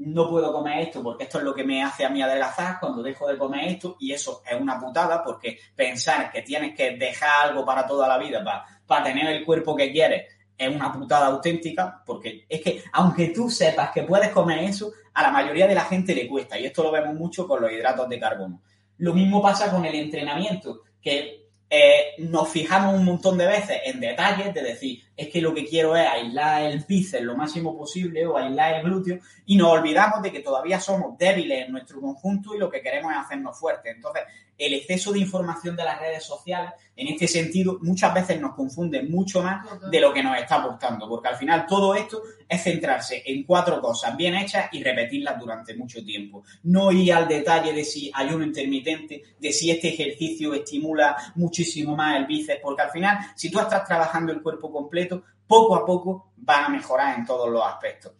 no 0.00 0.28
puedo 0.28 0.52
comer 0.52 0.80
esto 0.80 1.02
porque 1.02 1.24
esto 1.24 1.38
es 1.38 1.44
lo 1.44 1.54
que 1.54 1.64
me 1.64 1.82
hace 1.82 2.04
a 2.04 2.08
mí 2.08 2.22
adelgazar 2.22 2.78
cuando 2.80 3.02
dejo 3.02 3.28
de 3.28 3.36
comer 3.36 3.68
esto 3.68 3.96
y 4.00 4.12
eso 4.12 4.42
es 4.50 4.58
una 4.58 4.80
putada 4.80 5.22
porque 5.22 5.58
pensar 5.76 6.30
que 6.32 6.42
tienes 6.42 6.74
que 6.74 6.96
dejar 6.96 7.48
algo 7.48 7.64
para 7.64 7.86
toda 7.86 8.08
la 8.08 8.16
vida 8.16 8.42
para, 8.42 8.64
para 8.86 9.04
tener 9.04 9.26
el 9.26 9.44
cuerpo 9.44 9.76
que 9.76 9.92
quieres 9.92 10.26
es 10.56 10.74
una 10.74 10.92
putada 10.92 11.26
auténtica 11.26 12.02
porque 12.04 12.46
es 12.48 12.60
que 12.62 12.82
aunque 12.92 13.28
tú 13.28 13.50
sepas 13.50 13.90
que 13.92 14.02
puedes 14.02 14.30
comer 14.30 14.60
eso, 14.64 14.92
a 15.14 15.22
la 15.22 15.30
mayoría 15.30 15.66
de 15.66 15.74
la 15.74 15.84
gente 15.84 16.14
le 16.14 16.28
cuesta 16.28 16.58
y 16.58 16.66
esto 16.66 16.82
lo 16.82 16.92
vemos 16.92 17.14
mucho 17.14 17.46
con 17.46 17.60
los 17.60 17.72
hidratos 17.72 18.08
de 18.08 18.20
carbono. 18.20 18.62
Lo 18.98 19.14
mismo 19.14 19.42
pasa 19.42 19.70
con 19.70 19.84
el 19.84 19.94
entrenamiento, 19.94 20.82
que 21.00 21.48
eh, 21.68 22.14
nos 22.18 22.48
fijamos 22.48 22.94
un 22.94 23.04
montón 23.04 23.38
de 23.38 23.46
veces 23.46 23.78
en 23.84 24.00
detalles 24.00 24.52
de 24.52 24.62
decir, 24.62 25.02
es 25.20 25.28
que 25.28 25.42
lo 25.42 25.52
que 25.52 25.66
quiero 25.66 25.94
es 25.94 26.06
aislar 26.08 26.62
el 26.62 26.82
bíceps 26.88 27.22
lo 27.22 27.36
máximo 27.36 27.76
posible 27.76 28.24
o 28.26 28.38
aislar 28.38 28.76
el 28.76 28.82
glúteo 28.84 29.18
y 29.44 29.54
nos 29.54 29.68
olvidamos 29.68 30.22
de 30.22 30.32
que 30.32 30.40
todavía 30.40 30.80
somos 30.80 31.18
débiles 31.18 31.66
en 31.66 31.72
nuestro 31.72 32.00
conjunto 32.00 32.54
y 32.54 32.58
lo 32.58 32.70
que 32.70 32.80
queremos 32.80 33.12
es 33.12 33.18
hacernos 33.18 33.58
fuertes. 33.58 33.94
Entonces, 33.94 34.22
el 34.60 34.74
exceso 34.74 35.10
de 35.12 35.20
información 35.20 35.74
de 35.74 35.84
las 35.84 35.98
redes 35.98 36.22
sociales, 36.22 36.72
en 36.94 37.08
este 37.08 37.26
sentido, 37.26 37.78
muchas 37.80 38.12
veces 38.12 38.38
nos 38.38 38.54
confunde 38.54 39.02
mucho 39.02 39.42
más 39.42 39.66
de 39.90 40.00
lo 40.00 40.12
que 40.12 40.22
nos 40.22 40.36
está 40.36 40.56
aportando, 40.56 41.08
porque 41.08 41.28
al 41.28 41.36
final 41.36 41.64
todo 41.66 41.94
esto 41.94 42.22
es 42.46 42.62
centrarse 42.62 43.22
en 43.24 43.44
cuatro 43.44 43.80
cosas 43.80 44.14
bien 44.18 44.34
hechas 44.34 44.68
y 44.72 44.82
repetirlas 44.82 45.38
durante 45.40 45.74
mucho 45.74 46.04
tiempo. 46.04 46.42
No 46.64 46.92
ir 46.92 47.10
al 47.14 47.26
detalle 47.26 47.72
de 47.72 47.84
si 47.84 48.10
ayuno 48.12 48.44
intermitente, 48.44 49.22
de 49.38 49.52
si 49.52 49.70
este 49.70 49.94
ejercicio 49.94 50.52
estimula 50.52 51.16
muchísimo 51.36 51.96
más 51.96 52.18
el 52.18 52.26
bíceps, 52.26 52.60
porque 52.62 52.82
al 52.82 52.90
final, 52.90 53.18
si 53.34 53.50
tú 53.50 53.60
estás 53.60 53.86
trabajando 53.86 54.30
el 54.30 54.42
cuerpo 54.42 54.70
completo, 54.70 55.09
poco 55.46 55.76
a 55.76 55.84
poco 55.84 56.32
van 56.36 56.64
a 56.64 56.68
mejorar 56.68 57.18
en 57.18 57.26
todos 57.26 57.50
los 57.50 57.62
aspectos. 57.64 58.12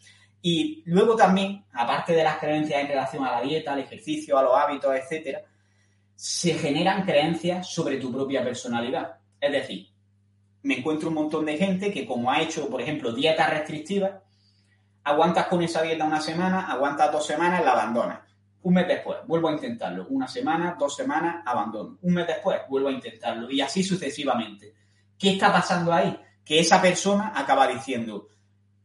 Y 0.43 0.83
luego 0.87 1.17
también, 1.17 1.65
aparte 1.73 2.13
de 2.15 2.25
las 2.25 2.39
creencias 2.39 2.81
en 2.81 2.89
relación 2.89 3.25
a 3.25 3.33
la 3.33 3.43
dieta, 3.43 3.73
al 3.73 3.81
ejercicio, 3.81 4.39
a 4.39 4.43
los 4.43 4.57
hábitos, 4.57 4.95
etcétera, 4.95 5.43
se 6.15 6.55
generan 6.55 7.05
creencias 7.05 7.69
sobre 7.69 7.99
tu 7.99 8.13
propia 8.13 8.43
personalidad. 8.43 9.17
Es 9.41 9.53
decir, 9.53 9.89
me 10.63 10.79
encuentro 10.79 11.09
un 11.09 11.15
montón 11.15 11.47
de 11.47 11.57
gente 11.57 11.93
que 11.93 12.07
como 12.07 12.31
ha 12.31 12.41
hecho, 12.41 12.69
por 12.69 12.81
ejemplo, 12.81 13.13
dietas 13.13 13.51
restrictivas, 13.51 14.13
aguantas 15.05 15.47
con 15.47 15.63
esa 15.63 15.83
dieta 15.83 16.05
una 16.05 16.21
semana, 16.21 16.71
aguantas 16.71 17.13
dos 17.13 17.27
semanas, 17.27 17.65
la 17.65 17.73
abandonas. 17.73 18.21
Un 18.63 18.75
mes 18.75 18.87
después, 18.87 19.19
vuelvo 19.27 19.49
a 19.49 19.53
intentarlo. 19.53 20.07
Una 20.11 20.29
semana, 20.29 20.77
dos 20.79 20.95
semanas, 20.95 21.43
abandono. 21.47 21.99
Un 22.03 22.13
mes 22.13 22.27
después, 22.27 22.61
vuelvo 22.69 22.89
a 22.89 22.93
intentarlo. 22.93 23.51
Y 23.51 23.61
así 23.63 23.83
sucesivamente. 23.83 24.75
¿Qué 25.19 25.33
está 25.33 25.51
pasando 25.51 25.93
ahí? 25.93 26.19
Que 26.51 26.59
esa 26.59 26.83
persona 26.83 27.33
acaba 27.33 27.69
diciendo, 27.69 28.27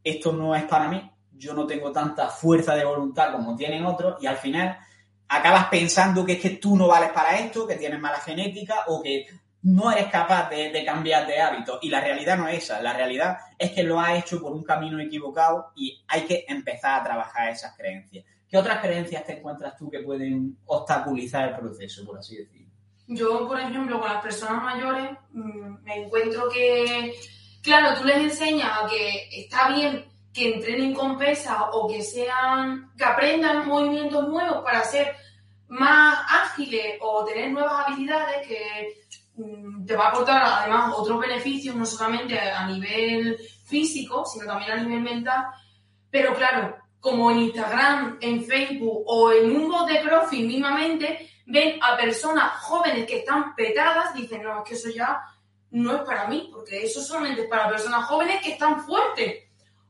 esto 0.04 0.32
no 0.32 0.56
es 0.56 0.66
para 0.66 0.88
mí, 0.88 1.12
yo 1.32 1.56
no 1.56 1.66
tengo 1.66 1.92
tanta 1.92 2.28
fuerza 2.28 2.76
de 2.76 2.86
voluntad 2.86 3.32
como 3.32 3.56
tienen 3.56 3.88
otros, 3.88 4.22
y 4.22 4.28
al 4.28 4.38
final 4.38 4.78
acabas 5.28 5.66
pensando 5.70 6.24
que 6.24 6.34
es 6.34 6.40
que 6.40 6.52
tú 6.52 6.78
no 6.78 6.86
vales 6.86 7.10
para 7.10 7.40
esto, 7.40 7.66
que 7.66 7.74
tienes 7.74 8.00
mala 8.00 8.20
genética 8.20 8.84
o 8.86 9.02
que 9.02 9.26
no 9.64 9.92
eres 9.92 10.12
capaz 10.12 10.48
de, 10.52 10.86
cambiar 10.86 11.26
de 11.26 11.42
hábito. 11.42 11.80
Y 11.82 11.90
la 11.90 12.02
realidad 12.02 12.38
no 12.38 12.48
es 12.48 12.66
esa. 12.66 12.84
La 12.84 12.94
realidad 12.94 13.40
es 13.58 13.72
que 13.72 13.82
lo 13.82 14.00
has 14.00 14.20
hecho 14.20 14.40
por 14.40 14.54
un 14.54 14.64
camino 14.64 15.00
equivocado 15.00 15.72
y 15.76 16.04
hay 16.08 16.22
que 16.22 16.46
empezar 16.48 17.02
a 17.02 17.04
trabajar 17.04 17.50
esas 17.50 17.76
creencias. 17.76 18.26
¿Qué 18.48 18.60
otras 18.60 18.80
creencias 18.80 19.26
te 19.26 19.40
encuentras 19.40 19.76
tú 19.76 19.90
que 19.90 20.02
pueden 20.02 20.60
obstaculizar 20.68 21.50
el 21.50 21.56
proceso, 21.56 22.06
por 22.06 22.20
así 22.20 22.38
decirlo? 22.38 22.70
Yo, 23.08 23.48
por 23.48 23.60
ejemplo, 23.60 24.00
con 24.00 24.08
las 24.08 24.22
personas 24.22 24.62
mayores 24.62 25.18
mmm, 25.32 25.84
me 25.84 26.04
encuentro 26.04 26.48
que, 26.50 27.16
claro, 27.66 28.00
tú 28.00 28.06
les 28.06 28.18
enseñas 28.18 28.72
a 28.78 28.88
que 28.88 29.28
está 29.32 29.70
bien 29.70 30.06
que 30.32 30.54
entrenen 30.54 30.94
con 30.94 31.18
pesas 31.18 31.58
o 31.72 31.88
que 31.88 32.04
sean, 32.04 32.92
que 32.98 33.04
aprendan 33.04 33.68
movimientos 33.68 34.28
nuevos 34.28 34.64
para 34.64 34.84
ser 34.84 35.16
más 35.70 36.20
ágiles 36.30 36.98
o 37.02 37.26
tener 37.26 37.52
nuevas 37.52 37.88
habilidades 37.88 38.48
que 38.48 38.96
mmm, 39.36 39.86
te 39.86 39.96
va 39.96 40.06
a 40.06 40.10
aportar 40.10 40.44
además 40.44 40.94
otros 40.96 41.20
beneficios, 41.20 41.76
no 41.76 41.86
solamente 41.86 42.40
a 42.40 42.68
nivel 42.68 43.38
físico, 43.66 44.26
sino 44.26 44.46
también 44.46 44.72
a 44.72 44.84
nivel 44.84 45.02
mental. 45.02 45.46
Pero 46.12 46.36
claro, 46.36 46.78
como 47.00 47.32
en 47.32 47.40
Instagram, 47.40 48.18
en 48.22 48.44
Facebook 48.44 49.04
o 49.08 49.32
en 49.32 49.56
un 49.56 49.70
bot 49.70 49.88
de 49.88 50.02
CrossFit 50.02 50.46
mismamente, 50.46 51.30
ven 51.46 51.80
a 51.82 51.98
personas 51.98 52.60
jóvenes 52.62 53.06
que 53.08 53.20
están 53.20 53.56
petadas, 53.56 54.14
dicen, 54.14 54.44
no, 54.44 54.60
es 54.60 54.70
que 54.70 54.76
eso 54.76 54.90
ya 54.90 55.22
no 55.72 55.96
es 55.96 56.02
para 56.04 56.28
mí, 56.28 56.50
porque 56.52 56.84
eso 56.84 57.02
solamente 57.02 57.44
es 57.44 57.50
para 57.50 57.70
personas 57.70 58.06
jóvenes 58.06 58.42
que 58.42 58.54
están 58.54 58.82
fuertes. 58.86 59.44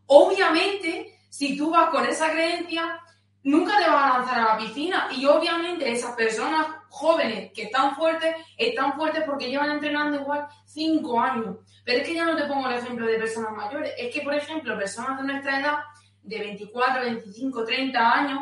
Obviamente, 0.07 1.19
si 1.29 1.57
tú 1.57 1.71
vas 1.71 1.89
con 1.89 2.05
esa 2.05 2.31
creencia, 2.31 2.99
nunca 3.43 3.77
te 3.77 3.89
vas 3.89 4.03
a 4.03 4.17
lanzar 4.17 4.39
a 4.39 4.53
la 4.53 4.57
piscina. 4.57 5.07
Y 5.11 5.25
obviamente 5.25 5.91
esas 5.91 6.15
personas 6.15 6.67
jóvenes 6.89 7.51
que 7.53 7.63
están 7.63 7.95
fuertes, 7.95 8.35
están 8.57 8.93
fuertes 8.93 9.23
porque 9.25 9.49
llevan 9.49 9.71
entrenando 9.71 10.19
igual 10.19 10.47
cinco 10.65 11.19
años. 11.19 11.57
Pero 11.83 11.99
es 11.99 12.07
que 12.07 12.15
ya 12.15 12.25
no 12.25 12.35
te 12.35 12.45
pongo 12.45 12.67
el 12.67 12.75
ejemplo 12.75 13.05
de 13.05 13.19
personas 13.19 13.51
mayores. 13.51 13.93
Es 13.97 14.13
que, 14.13 14.21
por 14.21 14.33
ejemplo, 14.33 14.77
personas 14.77 15.17
de 15.17 15.27
nuestra 15.27 15.59
edad, 15.59 15.77
de 16.23 16.39
24, 16.39 17.01
25, 17.03 17.65
30 17.65 18.11
años, 18.11 18.39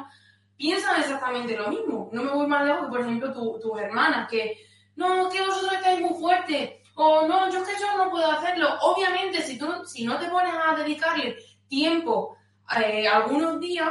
piensan 0.55 0.99
exactamente 1.01 1.57
lo 1.57 1.67
mismo. 1.69 2.09
No 2.13 2.23
me 2.23 2.31
voy 2.31 2.47
más 2.47 2.65
lejos 2.65 2.85
que, 2.85 2.89
por 2.89 3.01
ejemplo, 3.01 3.33
tus 3.33 3.59
tu 3.59 3.77
hermanas, 3.77 4.29
que 4.29 4.57
no, 4.95 5.29
que 5.29 5.41
vosotros 5.41 5.73
estáis 5.73 5.99
muy 5.99 6.17
fuertes, 6.17 6.71
o 6.95 7.27
no, 7.27 7.49
yo 7.49 7.59
es 7.59 7.67
que 7.67 7.79
yo 7.79 7.97
no 7.97 8.09
puedo 8.09 8.29
hacerlo. 8.29 8.69
Obviamente, 8.81 9.41
si 9.41 9.57
tú 9.57 9.67
si 9.85 10.05
no 10.05 10.17
te 10.19 10.27
pones 10.27 10.53
a 10.53 10.75
dedicarle 10.75 11.37
tiempo 11.67 12.37
eh, 12.77 13.07
algunos 13.07 13.59
días, 13.59 13.89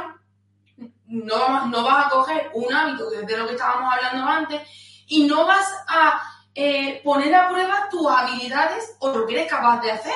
no, 1.05 1.67
no 1.67 1.83
vas 1.83 2.07
a 2.07 2.09
coger 2.09 2.51
un 2.53 2.73
hábito, 2.73 3.09
que 3.09 3.21
es 3.21 3.27
de 3.27 3.37
lo 3.37 3.45
que 3.45 3.53
estábamos 3.53 3.93
hablando 3.93 4.25
antes, 4.25 4.61
y 5.07 5.25
no 5.25 5.45
vas 5.45 5.69
a 5.87 6.21
eh, 6.55 7.01
poner 7.03 7.35
a 7.35 7.49
prueba 7.49 7.87
tus 7.89 8.07
habilidades 8.09 8.95
o 8.99 9.09
lo 9.09 9.25
que 9.25 9.33
eres 9.33 9.51
capaz 9.51 9.81
de 9.81 9.91
hacer. 9.91 10.13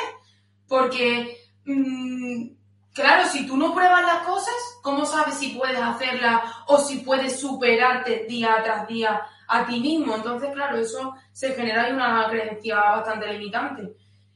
Porque, 0.68 1.38
mmm, 1.66 2.48
claro, 2.94 3.28
si 3.30 3.46
tú 3.46 3.58
no 3.58 3.74
pruebas 3.74 4.04
las 4.04 4.26
cosas, 4.26 4.56
¿cómo 4.82 5.06
sabes 5.06 5.36
si 5.36 5.50
puedes 5.50 5.80
hacerlas 5.80 6.42
o 6.68 6.78
si 6.78 7.00
puedes 7.00 7.40
superarte 7.40 8.26
día 8.28 8.62
tras 8.64 8.88
día 8.88 9.22
a 9.48 9.66
ti 9.66 9.80
mismo? 9.80 10.16
Entonces, 10.16 10.52
claro, 10.54 10.78
eso 10.78 11.16
se 11.32 11.54
genera 11.54 11.84
ahí 11.84 11.94
una 11.94 12.28
creencia 12.30 12.76
bastante 12.78 13.32
limitante. 13.34 13.94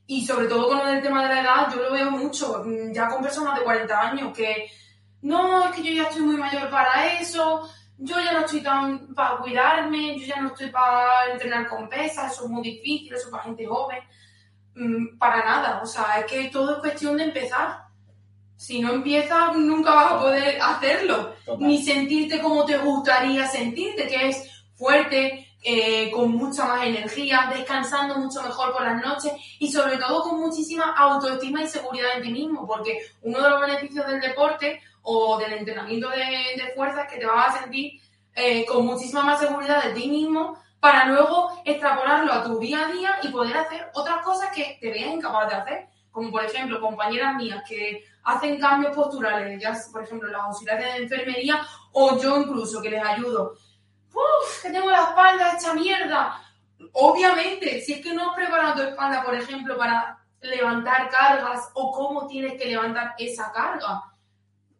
Y 0.07 0.25
sobre 0.25 0.47
todo 0.47 0.67
con 0.67 0.87
el 0.87 1.01
tema 1.01 1.23
de 1.23 1.35
la 1.35 1.41
edad, 1.41 1.73
yo 1.73 1.83
lo 1.83 1.93
veo 1.93 2.11
mucho, 2.11 2.63
ya 2.91 3.07
con 3.07 3.21
personas 3.21 3.57
de 3.57 3.63
40 3.63 3.99
años 3.99 4.35
que 4.35 4.69
no, 5.21 5.65
es 5.65 5.75
que 5.75 5.83
yo 5.83 5.93
ya 5.93 6.09
estoy 6.09 6.23
muy 6.23 6.35
mayor 6.35 6.69
para 6.69 7.13
eso, 7.19 7.69
yo 7.97 8.19
ya 8.19 8.33
no 8.33 8.39
estoy 8.39 8.61
tan 8.61 9.13
para 9.13 9.37
cuidarme, 9.37 10.19
yo 10.19 10.25
ya 10.25 10.41
no 10.41 10.47
estoy 10.49 10.69
para 10.69 11.31
entrenar 11.31 11.67
con 11.67 11.87
pesas, 11.87 12.33
eso 12.33 12.45
es 12.45 12.49
muy 12.49 12.63
difícil, 12.63 13.13
eso 13.13 13.27
es 13.27 13.31
para 13.31 13.43
gente 13.43 13.65
joven. 13.65 13.99
Mm, 14.73 15.17
para 15.17 15.45
nada, 15.45 15.81
o 15.83 15.85
sea, 15.85 16.19
es 16.19 16.25
que 16.25 16.49
todo 16.49 16.75
es 16.75 16.79
cuestión 16.79 17.17
de 17.17 17.25
empezar. 17.25 17.83
Si 18.55 18.79
no 18.79 18.93
empiezas, 18.93 19.55
nunca 19.55 19.93
vas 19.93 20.11
a 20.13 20.19
poder 20.19 20.61
hacerlo, 20.61 21.35
Total. 21.45 21.67
ni 21.67 21.81
sentirte 21.81 22.41
como 22.41 22.65
te 22.65 22.77
gustaría 22.77 23.47
sentirte, 23.47 24.07
que 24.07 24.29
es 24.29 24.50
fuerte, 24.81 25.47
eh, 25.61 26.09
con 26.09 26.31
mucha 26.31 26.65
más 26.65 26.87
energía, 26.87 27.51
descansando 27.55 28.15
mucho 28.15 28.41
mejor 28.41 28.73
por 28.73 28.81
las 28.83 28.99
noches 28.99 29.31
y 29.59 29.71
sobre 29.71 29.97
todo 29.97 30.23
con 30.23 30.39
muchísima 30.39 30.95
autoestima 30.97 31.61
y 31.61 31.67
seguridad 31.67 32.17
en 32.17 32.23
ti 32.23 32.31
mismo, 32.31 32.65
porque 32.65 32.99
uno 33.21 33.43
de 33.43 33.49
los 33.51 33.61
beneficios 33.61 34.07
del 34.07 34.19
deporte 34.19 34.81
o 35.03 35.37
del 35.37 35.53
entrenamiento 35.53 36.09
de, 36.09 36.63
de 36.63 36.73
fuerza 36.75 37.03
es 37.03 37.13
que 37.13 37.19
te 37.19 37.27
vas 37.27 37.55
a 37.55 37.59
sentir 37.59 38.01
eh, 38.33 38.65
con 38.65 38.87
muchísima 38.87 39.21
más 39.21 39.39
seguridad 39.39 39.83
de 39.83 39.93
ti 39.93 40.09
mismo 40.09 40.57
para 40.79 41.05
luego 41.05 41.61
extrapolarlo 41.63 42.33
a 42.33 42.43
tu 42.43 42.57
día 42.57 42.87
a 42.87 42.91
día 42.91 43.19
y 43.21 43.27
poder 43.27 43.55
hacer 43.57 43.91
otras 43.93 44.25
cosas 44.25 44.49
que 44.51 44.79
te 44.81 44.89
veas 44.89 45.13
incapaz 45.13 45.47
de 45.47 45.55
hacer. 45.57 45.87
Como 46.11 46.31
por 46.31 46.43
ejemplo, 46.43 46.81
compañeras 46.81 47.35
mías 47.35 47.63
que 47.69 48.03
hacen 48.23 48.59
cambios 48.59 48.95
posturales, 48.95 49.61
ya 49.61 49.77
por 49.91 50.03
ejemplo 50.03 50.27
las 50.27 50.41
auxiliares 50.41 50.85
de 50.95 51.03
enfermería, 51.03 51.61
o 51.91 52.19
yo 52.19 52.41
incluso 52.41 52.81
que 52.81 52.89
les 52.89 53.05
ayudo. 53.05 53.53
¡Uf! 54.13 54.61
Que 54.61 54.69
tengo 54.69 54.89
la 54.89 55.03
espalda 55.03 55.53
hecha 55.55 55.73
mierda. 55.73 56.41
Obviamente, 56.93 57.81
si 57.81 57.93
es 57.93 58.01
que 58.01 58.13
no 58.13 58.29
has 58.29 58.35
preparado 58.35 58.75
tu 58.75 58.89
espalda, 58.89 59.23
por 59.23 59.35
ejemplo, 59.35 59.77
para 59.77 60.17
levantar 60.41 61.09
cargas 61.09 61.69
o 61.73 61.91
cómo 61.91 62.27
tienes 62.27 62.59
que 62.59 62.65
levantar 62.65 63.13
esa 63.17 63.51
carga. 63.51 64.03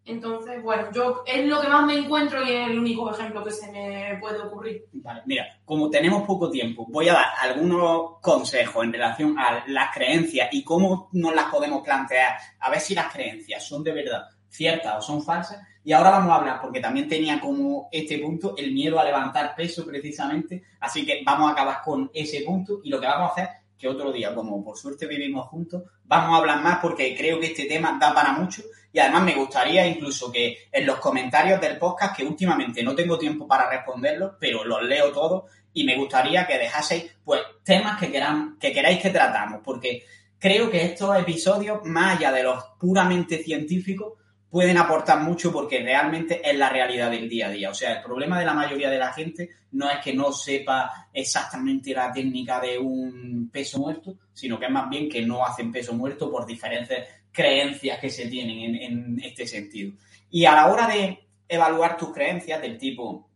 Entonces, 0.04 0.64
bueno, 0.64 0.90
yo 0.92 1.24
es 1.28 1.46
lo 1.46 1.62
que 1.62 1.68
más 1.68 1.86
me 1.86 1.96
encuentro 1.96 2.42
y 2.42 2.52
es 2.52 2.70
el 2.70 2.80
único 2.80 3.12
ejemplo 3.14 3.44
que 3.44 3.52
se 3.52 3.72
me 3.72 4.18
puede 4.20 4.40
ocurrir. 4.40 4.86
Vale, 4.94 5.22
mira, 5.26 5.46
como 5.64 5.92
tenemos 5.92 6.24
poco 6.24 6.50
tiempo, 6.50 6.88
voy 6.90 7.08
a 7.10 7.14
dar 7.14 7.28
algunos 7.42 8.20
consejos 8.20 8.84
en 8.84 8.94
relación 8.94 9.38
a 9.38 9.64
las 9.68 9.94
creencias 9.94 10.50
y 10.52 10.64
cómo 10.64 11.10
nos 11.14 11.36
las 11.36 11.46
podemos 11.46 11.84
plantear, 11.84 12.36
a 12.60 12.72
ver 12.72 12.80
si 12.80 12.96
las 12.96 13.14
creencias 13.14 13.64
son 13.64 13.84
de 13.84 13.92
verdad 13.94 14.28
ciertas 14.52 14.98
o 14.98 15.02
son 15.02 15.24
falsas. 15.24 15.60
Y 15.84 15.94
ahora 15.94 16.12
vamos 16.12 16.32
a 16.32 16.36
hablar, 16.36 16.62
porque 16.62 16.80
también 16.80 17.08
tenía 17.08 17.40
como 17.40 17.90
este 17.92 18.20
punto 18.20 18.54
el 18.56 18.72
miedo 18.72 19.00
a 19.00 19.04
levantar 19.04 19.56
peso 19.56 19.84
precisamente, 19.84 20.64
así 20.80 21.04
que 21.04 21.24
vamos 21.26 21.50
a 21.50 21.54
acabar 21.54 21.82
con 21.84 22.12
ese 22.14 22.42
punto 22.42 22.82
y 22.84 22.90
lo 22.90 23.00
que 23.00 23.08
vamos 23.08 23.30
a 23.30 23.34
hacer 23.34 23.50
que 23.82 23.88
otro 23.88 24.12
día, 24.12 24.36
como 24.36 24.64
por 24.64 24.78
suerte 24.78 25.08
vivimos 25.08 25.48
juntos, 25.48 25.82
vamos 26.04 26.36
a 26.36 26.38
hablar 26.38 26.62
más 26.62 26.78
porque 26.80 27.16
creo 27.18 27.40
que 27.40 27.48
este 27.48 27.66
tema 27.66 27.98
da 28.00 28.14
para 28.14 28.34
mucho 28.34 28.62
y 28.94 29.00
además 29.00 29.24
me 29.24 29.34
gustaría 29.34 29.88
incluso 29.88 30.32
que 30.32 30.70
en 30.72 30.86
los 30.86 30.98
comentarios 30.98 31.60
del 31.60 31.80
podcast, 31.80 32.16
que 32.16 32.24
últimamente 32.24 32.84
no 32.84 32.94
tengo 32.94 33.18
tiempo 33.18 33.48
para 33.48 33.68
responderlos, 33.68 34.34
pero 34.40 34.64
los 34.64 34.84
leo 34.84 35.12
todos 35.12 35.50
y 35.74 35.84
me 35.84 35.98
gustaría 35.98 36.46
que 36.46 36.60
dejaseis 36.60 37.12
pues 37.24 37.42
temas 37.64 38.00
que, 38.00 38.12
queran, 38.12 38.58
que 38.60 38.72
queráis 38.72 39.02
que 39.02 39.10
tratamos, 39.10 39.62
porque 39.64 40.04
creo 40.38 40.70
que 40.70 40.84
estos 40.86 41.18
episodios, 41.18 41.84
más 41.86 42.18
allá 42.18 42.32
de 42.32 42.44
los 42.44 42.64
puramente 42.80 43.40
científicos, 43.40 44.14
pueden 44.52 44.78
aportar 44.78 45.22
mucho 45.22 45.50
porque 45.52 45.80
realmente 45.80 46.42
es 46.48 46.58
la 46.58 46.68
realidad 46.68 47.10
del 47.10 47.30
día 47.30 47.48
a 47.48 47.52
día. 47.52 47.70
O 47.70 47.74
sea, 47.74 47.94
el 47.94 48.04
problema 48.04 48.38
de 48.38 48.46
la 48.46 48.54
mayoría 48.54 48.90
de 48.90 49.00
la 49.00 49.14
gente 49.14 49.50
no 49.72 49.90
es 49.90 50.00
que 50.00 50.14
no 50.14 50.34
sepa 50.34 51.08
exactamente 51.14 51.94
la 51.94 52.12
técnica 52.12 52.60
de 52.60 52.78
un 52.78 53.50
peso 53.50 53.80
muerto, 53.80 54.14
sino 54.34 54.60
que 54.60 54.66
es 54.66 54.72
más 54.72 54.90
bien 54.90 55.08
que 55.08 55.26
no 55.26 55.46
hacen 55.46 55.72
peso 55.72 55.94
muerto 55.94 56.30
por 56.30 56.46
diferentes 56.46 57.08
creencias 57.32 57.98
que 57.98 58.10
se 58.10 58.28
tienen 58.28 58.76
en, 58.76 59.22
este 59.24 59.48
sentido. 59.48 59.94
Y 60.30 60.44
a 60.44 60.54
la 60.54 60.68
hora 60.68 60.86
de 60.86 61.18
evaluar 61.48 61.96
tus 61.96 62.12
creencias 62.12 62.62
del 62.62 62.78
tipo, 62.78 63.30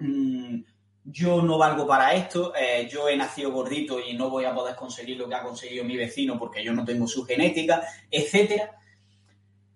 mmm, 0.00 0.62
yo 1.04 1.42
no 1.42 1.58
valgo 1.58 1.86
para 1.86 2.12
esto, 2.14 2.52
eh, 2.56 2.88
yo 2.90 3.08
he 3.08 3.16
nacido 3.16 3.52
gordito 3.52 4.00
y 4.00 4.14
no 4.14 4.28
voy 4.28 4.46
a 4.46 4.54
poder 4.54 4.74
conseguir 4.74 5.16
lo 5.16 5.28
que 5.28 5.34
ha 5.36 5.42
conseguido 5.44 5.84
mi 5.84 5.96
vecino 5.96 6.36
porque 6.36 6.64
yo 6.64 6.72
no 6.72 6.84
tengo 6.84 7.06
su 7.06 7.24
genética, 7.24 7.84
etcétera 8.10 8.79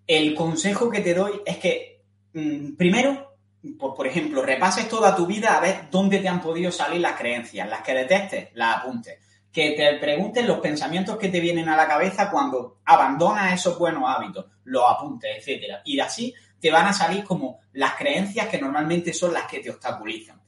el 0.07 0.35
consejo 0.35 0.89
que 0.89 1.01
te 1.01 1.13
doy 1.13 1.41
es 1.45 1.57
que, 1.57 2.03
mmm, 2.33 2.75
primero, 2.75 3.35
pues, 3.79 3.93
por 3.95 4.05
ejemplo, 4.05 4.43
repases 4.43 4.87
toda 4.87 5.15
tu 5.15 5.25
vida 5.25 5.57
a 5.57 5.59
ver 5.59 5.89
dónde 5.89 6.19
te 6.19 6.27
han 6.27 6.41
podido 6.41 6.71
salir 6.71 7.01
las 7.01 7.17
creencias, 7.17 7.67
las 7.67 7.81
que 7.81 7.93
detestes, 7.93 8.49
las 8.53 8.77
apuntes. 8.77 9.19
Que 9.51 9.71
te 9.71 9.97
preguntes 9.99 10.45
los 10.45 10.59
pensamientos 10.59 11.17
que 11.17 11.29
te 11.29 11.39
vienen 11.39 11.69
a 11.69 11.77
la 11.77 11.87
cabeza 11.87 12.29
cuando 12.29 12.79
abandonas 12.85 13.53
esos 13.53 13.79
buenos 13.79 14.03
hábitos, 14.05 14.45
los 14.65 14.83
apuntes, 14.87 15.31
etcétera. 15.37 15.81
Y 15.85 15.99
así 15.99 16.33
te 16.59 16.71
van 16.71 16.87
a 16.87 16.93
salir 16.93 17.23
como 17.23 17.59
las 17.73 17.95
creencias 17.95 18.47
que 18.47 18.59
normalmente 18.59 19.13
son 19.13 19.33
las 19.33 19.45
que 19.45 19.59
te 19.59 19.69
obstaculizan. 19.69 20.41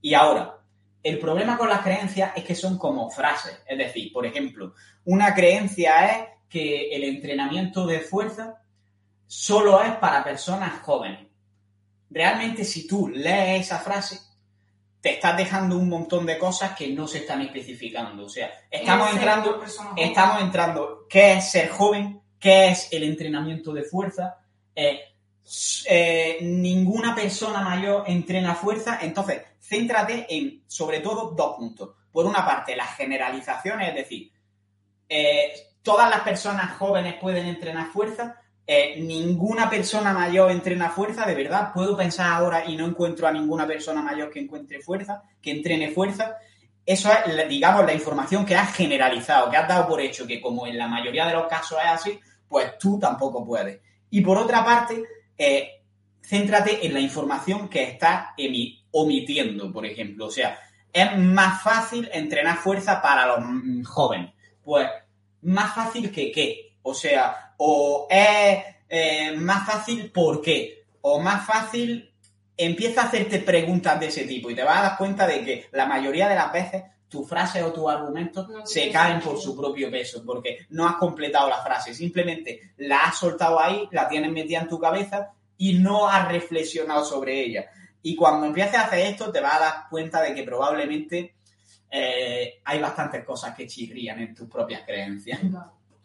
Y 0.00 0.14
ahora, 0.14 0.58
el 1.02 1.18
problema 1.18 1.56
con 1.58 1.68
las 1.68 1.82
creencias 1.82 2.32
es 2.34 2.44
que 2.44 2.54
son 2.54 2.78
como 2.78 3.10
frases. 3.10 3.62
Es 3.66 3.78
decir, 3.78 4.12
por 4.12 4.24
ejemplo, 4.26 4.74
una 5.04 5.34
creencia 5.34 6.06
es 6.06 6.28
que 6.48 6.94
el 6.94 7.04
entrenamiento 7.04 7.86
de 7.86 8.00
fuerza 8.00 8.62
solo 9.26 9.82
es 9.82 9.92
para 9.96 10.24
personas 10.24 10.80
jóvenes. 10.82 11.26
Realmente 12.10 12.64
si 12.64 12.86
tú 12.86 13.08
lees 13.08 13.66
esa 13.66 13.78
frase, 13.78 14.20
te 15.00 15.10
estás 15.10 15.36
dejando 15.36 15.76
un 15.76 15.88
montón 15.88 16.24
de 16.24 16.38
cosas 16.38 16.74
que 16.74 16.88
no 16.88 17.06
se 17.06 17.18
están 17.18 17.42
especificando. 17.42 18.24
O 18.24 18.28
sea, 18.28 18.50
estamos 18.70 19.12
entrando, 19.12 19.62
estamos 19.96 20.40
entrando, 20.40 21.06
¿qué 21.08 21.34
es 21.34 21.50
ser 21.50 21.68
joven? 21.68 22.22
¿Qué 22.38 22.68
es 22.68 22.88
el 22.92 23.02
entrenamiento 23.02 23.72
de 23.72 23.82
fuerza? 23.82 24.38
Eh, 24.74 25.00
eh, 25.86 26.38
ninguna 26.40 27.14
persona 27.14 27.60
mayor 27.60 28.04
entrena 28.06 28.54
fuerza, 28.54 28.98
entonces 29.02 29.42
céntrate 29.60 30.26
en, 30.28 30.62
sobre 30.66 31.00
todo, 31.00 31.32
dos 31.32 31.56
puntos. 31.56 31.90
Por 32.10 32.24
una 32.24 32.46
parte, 32.46 32.74
las 32.74 32.96
generalizaciones, 32.96 33.90
es 33.90 33.94
decir, 33.94 34.32
eh, 35.08 35.52
todas 35.82 36.08
las 36.08 36.20
personas 36.20 36.78
jóvenes 36.78 37.16
pueden 37.20 37.46
entrenar 37.46 37.88
fuerza, 37.88 38.40
eh, 38.66 38.98
ninguna 38.98 39.68
persona 39.68 40.14
mayor 40.14 40.50
entrena 40.50 40.88
fuerza, 40.88 41.26
de 41.26 41.34
verdad, 41.34 41.72
puedo 41.74 41.96
pensar 41.96 42.32
ahora 42.32 42.64
y 42.66 42.76
no 42.76 42.86
encuentro 42.86 43.26
a 43.26 43.32
ninguna 43.32 43.66
persona 43.66 44.00
mayor 44.00 44.30
que 44.30 44.40
encuentre 44.40 44.80
fuerza, 44.80 45.22
que 45.42 45.50
entrene 45.50 45.90
fuerza. 45.90 46.36
Eso 46.86 47.10
es, 47.10 47.48
digamos, 47.48 47.84
la 47.84 47.92
información 47.92 48.46
que 48.46 48.56
has 48.56 48.74
generalizado, 48.74 49.50
que 49.50 49.56
has 49.58 49.68
dado 49.68 49.86
por 49.86 50.00
hecho, 50.00 50.26
que 50.26 50.40
como 50.40 50.66
en 50.66 50.78
la 50.78 50.88
mayoría 50.88 51.26
de 51.26 51.34
los 51.34 51.46
casos 51.46 51.78
es 51.82 51.90
así, 51.90 52.20
pues 52.48 52.78
tú 52.78 52.98
tampoco 52.98 53.44
puedes. 53.44 53.80
Y 54.10 54.22
por 54.22 54.38
otra 54.38 54.64
parte, 54.64 55.02
eh, 55.36 55.82
céntrate 56.22 56.86
en 56.86 56.94
la 56.94 57.00
información 57.00 57.68
que 57.68 57.82
estás 57.82 58.28
omitiendo, 58.92 59.72
por 59.72 59.84
ejemplo. 59.84 60.26
O 60.26 60.30
sea, 60.30 60.58
es 60.92 61.18
más 61.18 61.62
fácil 61.62 62.08
entrenar 62.12 62.56
fuerza 62.58 63.02
para 63.02 63.26
los 63.26 63.86
jóvenes. 63.86 64.32
Pues, 64.62 64.88
más 65.42 65.74
fácil 65.74 66.10
que 66.10 66.30
qué. 66.30 66.76
O 66.82 66.94
sea, 66.94 67.43
o 67.58 68.06
es 68.10 68.58
eh, 68.88 69.32
más 69.36 69.66
fácil 69.66 70.10
por 70.10 70.40
qué, 70.40 70.84
o 71.00 71.20
más 71.20 71.46
fácil 71.46 72.12
empieza 72.56 73.02
a 73.02 73.04
hacerte 73.06 73.40
preguntas 73.40 73.98
de 73.98 74.06
ese 74.06 74.24
tipo 74.24 74.50
y 74.50 74.54
te 74.54 74.62
vas 74.62 74.78
a 74.78 74.82
dar 74.82 74.96
cuenta 74.96 75.26
de 75.26 75.44
que 75.44 75.66
la 75.72 75.86
mayoría 75.86 76.28
de 76.28 76.34
las 76.36 76.52
veces 76.52 76.84
tus 77.08 77.28
frases 77.28 77.62
o 77.62 77.72
tus 77.72 77.88
argumentos 77.88 78.48
No, 78.48 78.66
se 78.66 78.90
caen 78.90 79.20
por 79.20 79.38
su 79.38 79.56
propio 79.56 79.90
peso, 79.90 80.24
porque 80.24 80.66
no 80.70 80.86
has 80.86 80.96
completado 80.96 81.48
la 81.48 81.62
frase, 81.62 81.94
simplemente 81.94 82.72
la 82.78 83.04
has 83.04 83.18
soltado 83.18 83.60
ahí, 83.60 83.88
la 83.92 84.08
tienes 84.08 84.32
metida 84.32 84.60
en 84.60 84.68
tu 84.68 84.78
cabeza 84.78 85.32
y 85.56 85.74
no 85.74 86.08
has 86.08 86.28
reflexionado 86.28 87.04
sobre 87.04 87.40
ella. 87.40 87.66
Y 88.02 88.16
cuando 88.16 88.46
empieces 88.46 88.74
a 88.74 88.86
hacer 88.86 89.00
esto, 89.00 89.30
te 89.30 89.40
vas 89.40 89.54
a 89.54 89.60
dar 89.60 89.74
cuenta 89.88 90.20
de 90.20 90.34
que 90.34 90.42
probablemente 90.42 91.36
eh, 91.90 92.60
hay 92.64 92.80
bastantes 92.80 93.24
cosas 93.24 93.54
que 93.54 93.66
chirrían 93.66 94.18
en 94.20 94.34
tus 94.34 94.48
propias 94.48 94.82
creencias. 94.82 95.40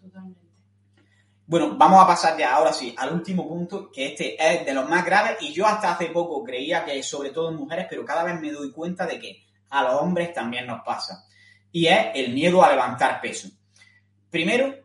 Totalmente. 0.02 0.49
Bueno, 1.50 1.76
vamos 1.76 2.04
a 2.04 2.06
pasar 2.06 2.38
ya 2.38 2.54
ahora 2.54 2.72
sí 2.72 2.94
al 2.96 3.12
último 3.12 3.48
punto, 3.48 3.90
que 3.92 4.06
este 4.06 4.36
es 4.40 4.64
de 4.64 4.72
los 4.72 4.88
más 4.88 5.04
graves 5.04 5.38
y 5.42 5.52
yo 5.52 5.66
hasta 5.66 5.94
hace 5.94 6.06
poco 6.06 6.44
creía 6.44 6.86
que 6.86 7.02
sobre 7.02 7.32
todo 7.32 7.50
en 7.50 7.56
mujeres, 7.56 7.88
pero 7.90 8.06
cada 8.06 8.24
vez 8.24 8.40
me 8.40 8.52
doy 8.52 8.72
cuenta 8.72 9.08
de 9.08 9.18
que 9.18 9.48
a 9.72 9.82
los 9.82 9.96
hombres 9.96 10.32
también 10.32 10.68
nos 10.68 10.84
pasa. 10.86 11.26
Y 11.72 11.88
es 11.88 12.10
el 12.14 12.36
miedo 12.36 12.64
a 12.64 12.70
levantar 12.70 13.20
peso. 13.20 13.50
Primero, 14.30 14.76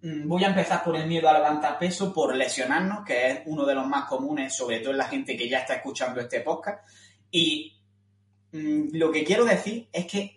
mm, 0.00 0.26
voy 0.26 0.42
a 0.44 0.48
empezar 0.48 0.82
por 0.82 0.96
el 0.96 1.06
miedo 1.06 1.28
a 1.28 1.34
levantar 1.34 1.78
peso, 1.78 2.14
por 2.14 2.34
lesionarnos, 2.34 3.04
que 3.04 3.30
es 3.30 3.40
uno 3.44 3.66
de 3.66 3.74
los 3.74 3.86
más 3.86 4.08
comunes, 4.08 4.56
sobre 4.56 4.78
todo 4.78 4.92
en 4.92 4.98
la 4.98 5.08
gente 5.08 5.36
que 5.36 5.50
ya 5.50 5.58
está 5.58 5.74
escuchando 5.74 6.22
este 6.22 6.40
podcast. 6.40 6.82
Y 7.30 7.78
mm, 8.52 8.88
lo 8.92 9.12
que 9.12 9.22
quiero 9.22 9.44
decir 9.44 9.90
es 9.92 10.06
que 10.06 10.35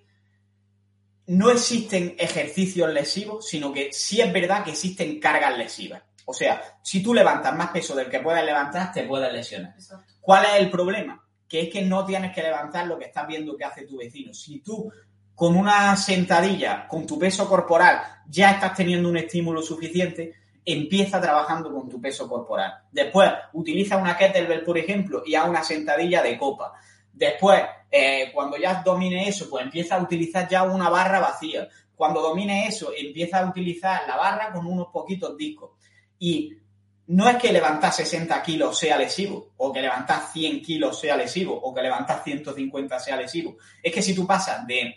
no 1.30 1.52
existen 1.52 2.16
ejercicios 2.18 2.92
lesivos, 2.92 3.48
sino 3.48 3.72
que 3.72 3.94
sí 3.94 4.20
es 4.20 4.34
verdad 4.34 4.64
que 4.64 4.72
existen 4.72 5.20
cargas 5.20 5.56
lesivas. 5.58 6.02
O 6.26 6.34
sea, 6.34 6.60
si 6.82 7.04
tú 7.04 7.14
levantas 7.14 7.56
más 7.56 7.70
peso 7.70 7.96
del 7.96 8.10
que 8.10 8.20
puedes 8.20 8.44
levantar, 8.44 8.92
te 8.92 9.04
puedes 9.04 9.32
lesionar. 9.32 9.74
Exacto. 9.76 10.12
¿Cuál 10.20 10.46
es 10.46 10.62
el 10.62 10.72
problema? 10.72 11.24
Que 11.48 11.62
es 11.62 11.70
que 11.70 11.84
no 11.84 12.04
tienes 12.04 12.34
que 12.34 12.42
levantar 12.42 12.88
lo 12.88 12.98
que 12.98 13.06
estás 13.06 13.28
viendo 13.28 13.56
que 13.56 13.64
hace 13.64 13.86
tu 13.86 13.98
vecino. 13.98 14.34
Si 14.34 14.60
tú 14.62 14.92
con 15.36 15.56
una 15.56 15.96
sentadilla, 15.96 16.88
con 16.88 17.06
tu 17.06 17.20
peso 17.20 17.48
corporal, 17.48 18.02
ya 18.28 18.52
estás 18.52 18.76
teniendo 18.76 19.08
un 19.08 19.18
estímulo 19.18 19.62
suficiente, 19.62 20.34
empieza 20.66 21.22
trabajando 21.22 21.72
con 21.72 21.88
tu 21.88 22.02
peso 22.02 22.28
corporal. 22.28 22.74
Después, 22.92 23.32
utiliza 23.54 23.98
una 23.98 24.18
kettlebell, 24.18 24.64
por 24.64 24.80
ejemplo, 24.80 25.22
y 25.24 25.36
haz 25.36 25.48
una 25.48 25.64
sentadilla 25.64 26.24
de 26.24 26.40
copa. 26.40 26.74
Después, 27.14 27.62
eh, 27.92 28.32
cuando 28.34 28.58
ya 28.58 28.82
domine 28.84 29.28
eso, 29.28 29.50
pues 29.50 29.66
empieza 29.66 29.96
a 29.96 30.02
utilizar 30.02 30.48
ya 30.48 30.64
una 30.64 30.90
barra 30.90 31.20
vacía. 31.20 31.68
Cuando 31.96 32.22
domine 32.22 32.68
eso, 32.68 32.92
empieza 32.96 33.40
a 33.40 33.50
utilizar 33.50 34.08
la 34.08 34.16
barra 34.16 34.52
con 34.54 34.66
unos 34.66 34.88
poquitos 34.88 35.36
discos. 35.36 35.72
Y 36.20 36.54
no 37.08 37.28
es 37.28 37.38
que 37.38 37.52
levantar 37.52 37.92
60 37.92 38.42
kilos 38.44 38.78
sea 38.78 38.98
lesivo, 38.98 39.54
o 39.58 39.74
que 39.74 39.82
levantar 39.82 40.22
100 40.32 40.62
kilos 40.62 41.00
sea 41.00 41.18
lesivo, 41.18 41.60
o 41.60 41.74
que 41.74 41.82
levantar 41.82 42.24
150 42.24 43.00
sea 43.00 43.16
lesivo. 43.16 43.58
Es 43.82 43.92
que 43.92 44.02
si 44.02 44.14
tú 44.14 44.28
pasas 44.28 44.66
de 44.68 44.96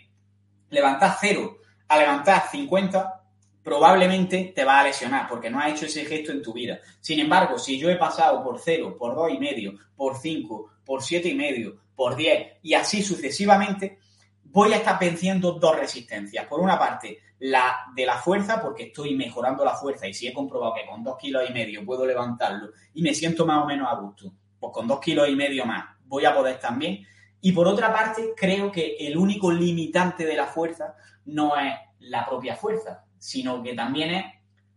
levantar 0.69 1.17
0 1.19 1.57
a 1.87 1.97
levantar 1.97 2.43
50, 2.49 3.23
probablemente 3.63 4.51
te 4.55 4.63
va 4.63 4.81
a 4.81 4.83
lesionar 4.83 5.27
porque 5.27 5.49
no 5.49 5.59
has 5.59 5.71
hecho 5.71 5.85
ese 5.85 6.05
gesto 6.05 6.31
en 6.31 6.41
tu 6.41 6.53
vida. 6.53 6.79
Sin 6.99 7.19
embargo, 7.19 7.57
si 7.57 7.79
yo 7.79 7.89
he 7.89 7.95
pasado 7.95 8.43
por 8.43 8.59
0, 8.59 8.95
por 8.97 9.15
2,5, 9.15 9.79
por 9.95 10.17
5, 10.17 10.71
por 10.85 11.01
7,5, 11.01 11.79
por 11.95 12.15
10 12.15 12.59
y 12.63 12.73
así 12.73 13.03
sucesivamente, 13.03 13.99
voy 14.43 14.73
a 14.73 14.77
estar 14.77 14.99
venciendo 14.99 15.53
dos 15.53 15.77
resistencias. 15.77 16.45
Por 16.45 16.59
una 16.59 16.77
parte, 16.77 17.19
la 17.39 17.87
de 17.95 18.05
la 18.05 18.17
fuerza, 18.17 18.61
porque 18.61 18.83
estoy 18.83 19.15
mejorando 19.15 19.65
la 19.65 19.75
fuerza 19.75 20.07
y 20.07 20.13
si 20.13 20.27
he 20.27 20.33
comprobado 20.33 20.73
que 20.73 20.85
con 20.85 21.03
2 21.03 21.17
kilos 21.17 21.49
y 21.49 21.53
medio 21.53 21.85
puedo 21.85 22.05
levantarlo 22.05 22.71
y 22.93 23.01
me 23.01 23.13
siento 23.13 23.45
más 23.45 23.63
o 23.63 23.67
menos 23.67 23.87
a 23.91 23.95
gusto, 23.95 24.33
pues 24.59 24.71
con 24.71 24.87
2 24.87 24.99
kilos 24.99 25.27
y 25.27 25.35
medio 25.35 25.65
más 25.65 25.85
voy 26.05 26.25
a 26.25 26.35
poder 26.35 26.59
también. 26.59 27.05
Y 27.41 27.51
por 27.51 27.67
otra 27.67 27.91
parte, 27.91 28.33
creo 28.37 28.71
que 28.71 28.95
el 28.99 29.17
único 29.17 29.51
limitante 29.51 30.25
de 30.25 30.35
la 30.35 30.45
fuerza 30.45 30.95
no 31.25 31.57
es 31.57 31.73
la 31.99 32.25
propia 32.25 32.55
fuerza, 32.55 33.03
sino 33.17 33.61
que 33.63 33.73
también 33.73 34.11
es 34.11 34.25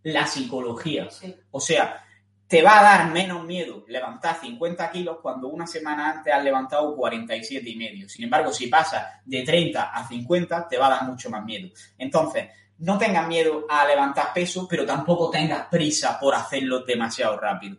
la 0.03 0.27
psicología. 0.27 1.11
Sí. 1.11 1.37
O 1.51 1.61
sea, 1.61 2.06
te 2.49 2.62
va 2.62 2.78
a 2.78 2.82
dar 2.82 3.12
menos 3.12 3.44
miedo 3.44 3.84
levantar 3.88 4.38
50 4.40 4.90
kilos 4.90 5.18
cuando 5.20 5.49
una 5.49 5.66
semana 5.66 6.12
antes 6.12 6.32
has 6.32 6.44
levantado 6.44 6.94
47 6.94 7.68
y 7.68 7.76
medio. 7.76 8.09
Sin 8.09 8.24
embargo, 8.24 8.53
si 8.53 8.68
pasas 8.68 9.20
de 9.24 9.42
30 9.42 9.82
a 9.82 10.07
50, 10.07 10.68
te 10.68 10.78
va 10.78 10.86
a 10.86 10.90
dar 10.90 11.05
mucho 11.05 11.28
más 11.28 11.44
miedo. 11.44 11.68
Entonces, 11.99 12.49
no 12.78 12.99
tengas 12.99 13.26
miedo 13.26 13.66
a 13.68 13.86
levantar 13.86 14.32
peso, 14.32 14.66
pero 14.68 14.86
tampoco 14.86 15.30
tengas 15.30 15.66
prisa 15.68 16.18
por 16.20 16.34
hacerlo 16.34 16.84
demasiado 16.84 17.36
rápido. 17.38 17.78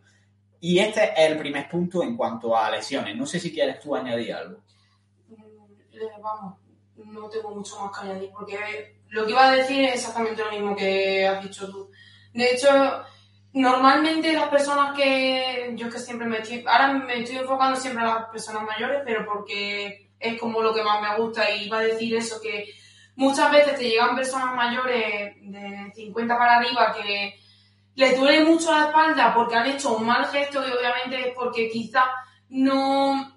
Y 0.59 0.79
este 0.79 1.13
es 1.13 1.31
el 1.31 1.37
primer 1.37 1.69
punto 1.69 2.03
en 2.03 2.17
cuanto 2.17 2.57
a 2.57 2.69
lesiones. 2.69 3.15
No 3.15 3.25
sé 3.25 3.39
si 3.39 3.53
quieres 3.53 3.79
tú 3.79 3.95
añadir 3.95 4.33
algo. 4.33 4.59
Eh, 5.93 5.99
Vamos, 6.21 6.55
no 6.95 7.29
tengo 7.29 7.55
mucho 7.55 7.79
más 7.79 7.97
que 7.97 8.07
añadir 8.07 8.31
porque 8.31 8.97
lo 9.09 9.25
que 9.25 9.31
iba 9.31 9.47
a 9.47 9.55
decir 9.55 9.85
es 9.85 9.95
exactamente 9.95 10.43
lo 10.43 10.51
mismo 10.51 10.75
que 10.75 11.25
has 11.25 11.43
dicho 11.43 11.71
tú. 11.71 11.89
De 12.33 12.51
hecho, 12.51 12.67
normalmente 13.57 14.33
las 14.33 14.49
personas 14.49 14.95
que 14.95 15.73
yo 15.75 15.87
es 15.87 15.93
que 15.93 15.99
siempre 15.99 16.27
me 16.27 16.37
estoy, 16.37 16.63
ahora 16.67 16.93
me 16.93 17.19
estoy 17.19 17.37
enfocando 17.37 17.79
siempre 17.79 18.03
a 18.03 18.13
las 18.13 18.25
personas 18.29 18.63
mayores, 18.63 19.01
pero 19.03 19.25
porque 19.25 20.11
es 20.19 20.39
como 20.39 20.61
lo 20.61 20.73
que 20.73 20.83
más 20.83 21.01
me 21.01 21.23
gusta 21.23 21.49
y 21.49 21.65
iba 21.65 21.79
a 21.79 21.83
decir 21.83 22.15
eso 22.15 22.39
que 22.41 22.73
muchas 23.15 23.51
veces 23.51 23.77
te 23.77 23.89
llegan 23.89 24.15
personas 24.15 24.55
mayores 24.55 25.35
de 25.41 25.91
50 25.95 26.37
para 26.37 26.57
arriba 26.57 26.95
que 26.95 27.39
les 27.95 28.15
duele 28.17 28.45
mucho 28.45 28.71
la 28.71 28.85
espalda 28.85 29.33
porque 29.33 29.55
han 29.55 29.67
hecho 29.67 29.97
un 29.97 30.05
mal 30.05 30.27
gesto 30.27 30.63
y 30.67 30.71
obviamente 30.71 31.29
es 31.29 31.35
porque 31.35 31.69
quizá 31.69 32.05
no 32.49 33.33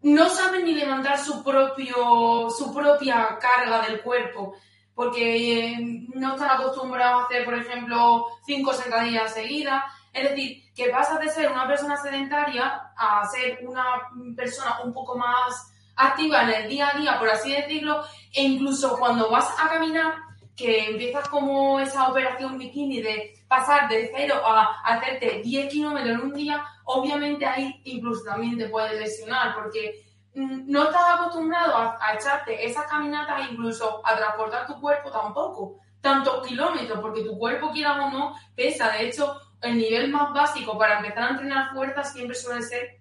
no 0.00 0.28
saben 0.30 0.64
ni 0.64 0.74
levantar 0.74 1.18
su 1.18 1.44
propio 1.44 2.48
su 2.48 2.72
propia 2.72 3.38
carga 3.38 3.82
del 3.82 4.00
cuerpo 4.00 4.54
porque 4.98 5.76
no 6.12 6.34
están 6.34 6.50
acostumbrados 6.50 7.22
a 7.22 7.24
hacer, 7.26 7.44
por 7.44 7.54
ejemplo, 7.54 8.26
cinco 8.44 8.72
sentadillas 8.72 9.32
seguidas. 9.32 9.84
Es 10.12 10.28
decir, 10.28 10.64
que 10.74 10.88
pasas 10.88 11.20
de 11.20 11.28
ser 11.28 11.52
una 11.52 11.68
persona 11.68 11.96
sedentaria 11.96 12.90
a 12.96 13.24
ser 13.28 13.60
una 13.62 13.84
persona 14.36 14.80
un 14.82 14.92
poco 14.92 15.16
más 15.16 15.72
activa 15.94 16.42
en 16.42 16.48
el 16.50 16.68
día 16.68 16.88
a 16.88 16.98
día, 16.98 17.16
por 17.16 17.28
así 17.28 17.52
decirlo, 17.52 18.02
e 18.34 18.42
incluso 18.42 18.98
cuando 18.98 19.30
vas 19.30 19.48
a 19.60 19.68
caminar, 19.68 20.16
que 20.56 20.90
empiezas 20.90 21.28
como 21.28 21.78
esa 21.78 22.08
operación 22.08 22.58
bikini 22.58 23.00
de 23.00 23.34
pasar 23.46 23.88
de 23.88 24.10
cero 24.12 24.42
a 24.44 24.80
hacerte 24.84 25.42
10 25.44 25.72
kilómetros 25.72 26.10
en 26.10 26.20
un 26.22 26.34
día, 26.34 26.66
obviamente 26.86 27.46
ahí 27.46 27.80
incluso 27.84 28.24
también 28.24 28.58
te 28.58 28.68
puedes 28.68 28.98
lesionar, 28.98 29.54
porque 29.54 30.07
no 30.38 30.84
estás 30.84 31.02
acostumbrado 31.14 31.76
a, 31.76 32.14
echarte 32.14 32.64
esas 32.64 32.86
caminatas, 32.86 33.50
incluso 33.50 34.00
a 34.04 34.16
transportar 34.16 34.66
tu 34.66 34.80
cuerpo 34.80 35.10
tampoco, 35.10 35.80
tantos 36.00 36.46
kilómetros, 36.46 37.00
porque 37.00 37.24
tu 37.24 37.36
cuerpo, 37.36 37.72
quiera 37.72 38.06
o 38.06 38.10
no, 38.10 38.36
pesa. 38.54 38.90
De 38.92 39.08
hecho, 39.08 39.36
el 39.60 39.76
nivel 39.76 40.10
más 40.12 40.32
básico 40.32 40.78
para 40.78 40.98
empezar 40.98 41.24
a 41.24 41.30
entrenar 41.30 41.74
fuerza 41.74 42.04
siempre 42.04 42.36
suele 42.36 42.62
ser 42.62 43.00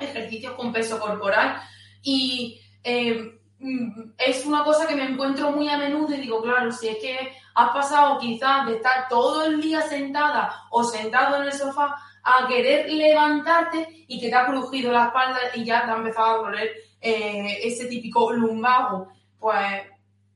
ejercicios 0.00 0.54
con 0.54 0.72
peso 0.72 0.98
corporal. 0.98 1.62
Y 2.02 2.60
eh, 2.82 3.40
mm, 3.60 4.14
es 4.18 4.44
una 4.44 4.64
cosa 4.64 4.88
que 4.88 4.96
me 4.96 5.04
encuentro 5.04 5.52
muy 5.52 5.68
a 5.68 5.78
menudo 5.78 6.12
y 6.14 6.20
digo, 6.20 6.42
claro, 6.42 6.72
si 6.72 6.88
es 6.88 6.98
que 6.98 7.32
has 7.54 7.70
pasado 7.70 8.18
quizás 8.18 8.66
de 8.66 8.76
estar 8.76 9.08
todo 9.08 9.44
el 9.44 9.60
día 9.60 9.82
sentada 9.82 10.64
o 10.70 10.82
sentado 10.82 11.36
en 11.36 11.44
el 11.44 11.52
sofá 11.52 11.94
a 12.24 12.46
querer 12.46 12.90
levantarte 12.90 14.04
y 14.06 14.20
que 14.20 14.28
te 14.28 14.34
ha 14.34 14.46
crujido 14.46 14.92
la 14.92 15.06
espalda 15.06 15.38
y 15.54 15.64
ya 15.64 15.84
te 15.84 15.90
ha 15.90 15.96
empezado 15.96 16.34
a 16.34 16.42
doler 16.42 16.70
eh, 17.00 17.58
ese 17.64 17.86
típico 17.86 18.32
lumbago, 18.32 19.08
pues 19.38 19.82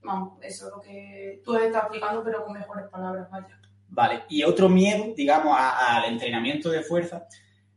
vamos, 0.02 0.38
eso 0.42 0.66
es 0.66 0.72
lo 0.72 0.80
que 0.80 1.40
tú 1.44 1.54
estado 1.54 1.84
explicando, 1.84 2.24
pero 2.24 2.44
con 2.44 2.54
mejores 2.54 2.88
palabras, 2.88 3.30
vaya. 3.30 3.60
Vale, 3.88 4.24
y 4.28 4.42
otro 4.42 4.68
miedo, 4.68 5.14
digamos, 5.16 5.56
al 5.58 6.04
entrenamiento 6.06 6.70
de 6.70 6.82
fuerza 6.82 7.26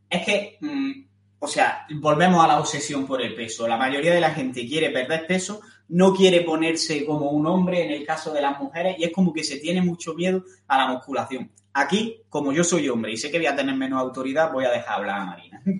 es 0.08 0.24
que, 0.24 0.58
mm, 0.60 0.92
o 1.38 1.46
sea, 1.46 1.86
volvemos 2.00 2.44
a 2.44 2.48
la 2.48 2.58
obsesión 2.58 3.06
por 3.06 3.22
el 3.22 3.34
peso. 3.34 3.68
La 3.68 3.76
mayoría 3.76 4.12
de 4.12 4.20
la 4.20 4.30
gente 4.30 4.66
quiere 4.66 4.90
perder 4.90 5.26
peso, 5.26 5.60
no 5.88 6.14
quiere 6.14 6.42
ponerse 6.42 7.04
como 7.04 7.30
un 7.30 7.46
hombre 7.46 7.84
en 7.84 7.90
el 7.90 8.04
caso 8.04 8.32
de 8.32 8.42
las 8.42 8.58
mujeres 8.58 8.96
y 8.98 9.04
es 9.04 9.12
como 9.12 9.32
que 9.32 9.44
se 9.44 9.58
tiene 9.58 9.82
mucho 9.82 10.14
miedo 10.14 10.44
a 10.66 10.78
la 10.78 10.88
musculación. 10.88 11.50
Aquí, 11.72 12.22
como 12.28 12.52
yo 12.52 12.64
soy 12.64 12.88
hombre 12.88 13.12
y 13.12 13.16
sé 13.16 13.30
que 13.30 13.38
voy 13.38 13.46
a 13.46 13.54
tener 13.54 13.74
menos 13.76 14.00
autoridad, 14.00 14.52
voy 14.52 14.64
a 14.64 14.70
dejar 14.70 14.94
hablar 14.96 15.20
a 15.20 15.24
Marina. 15.24 15.62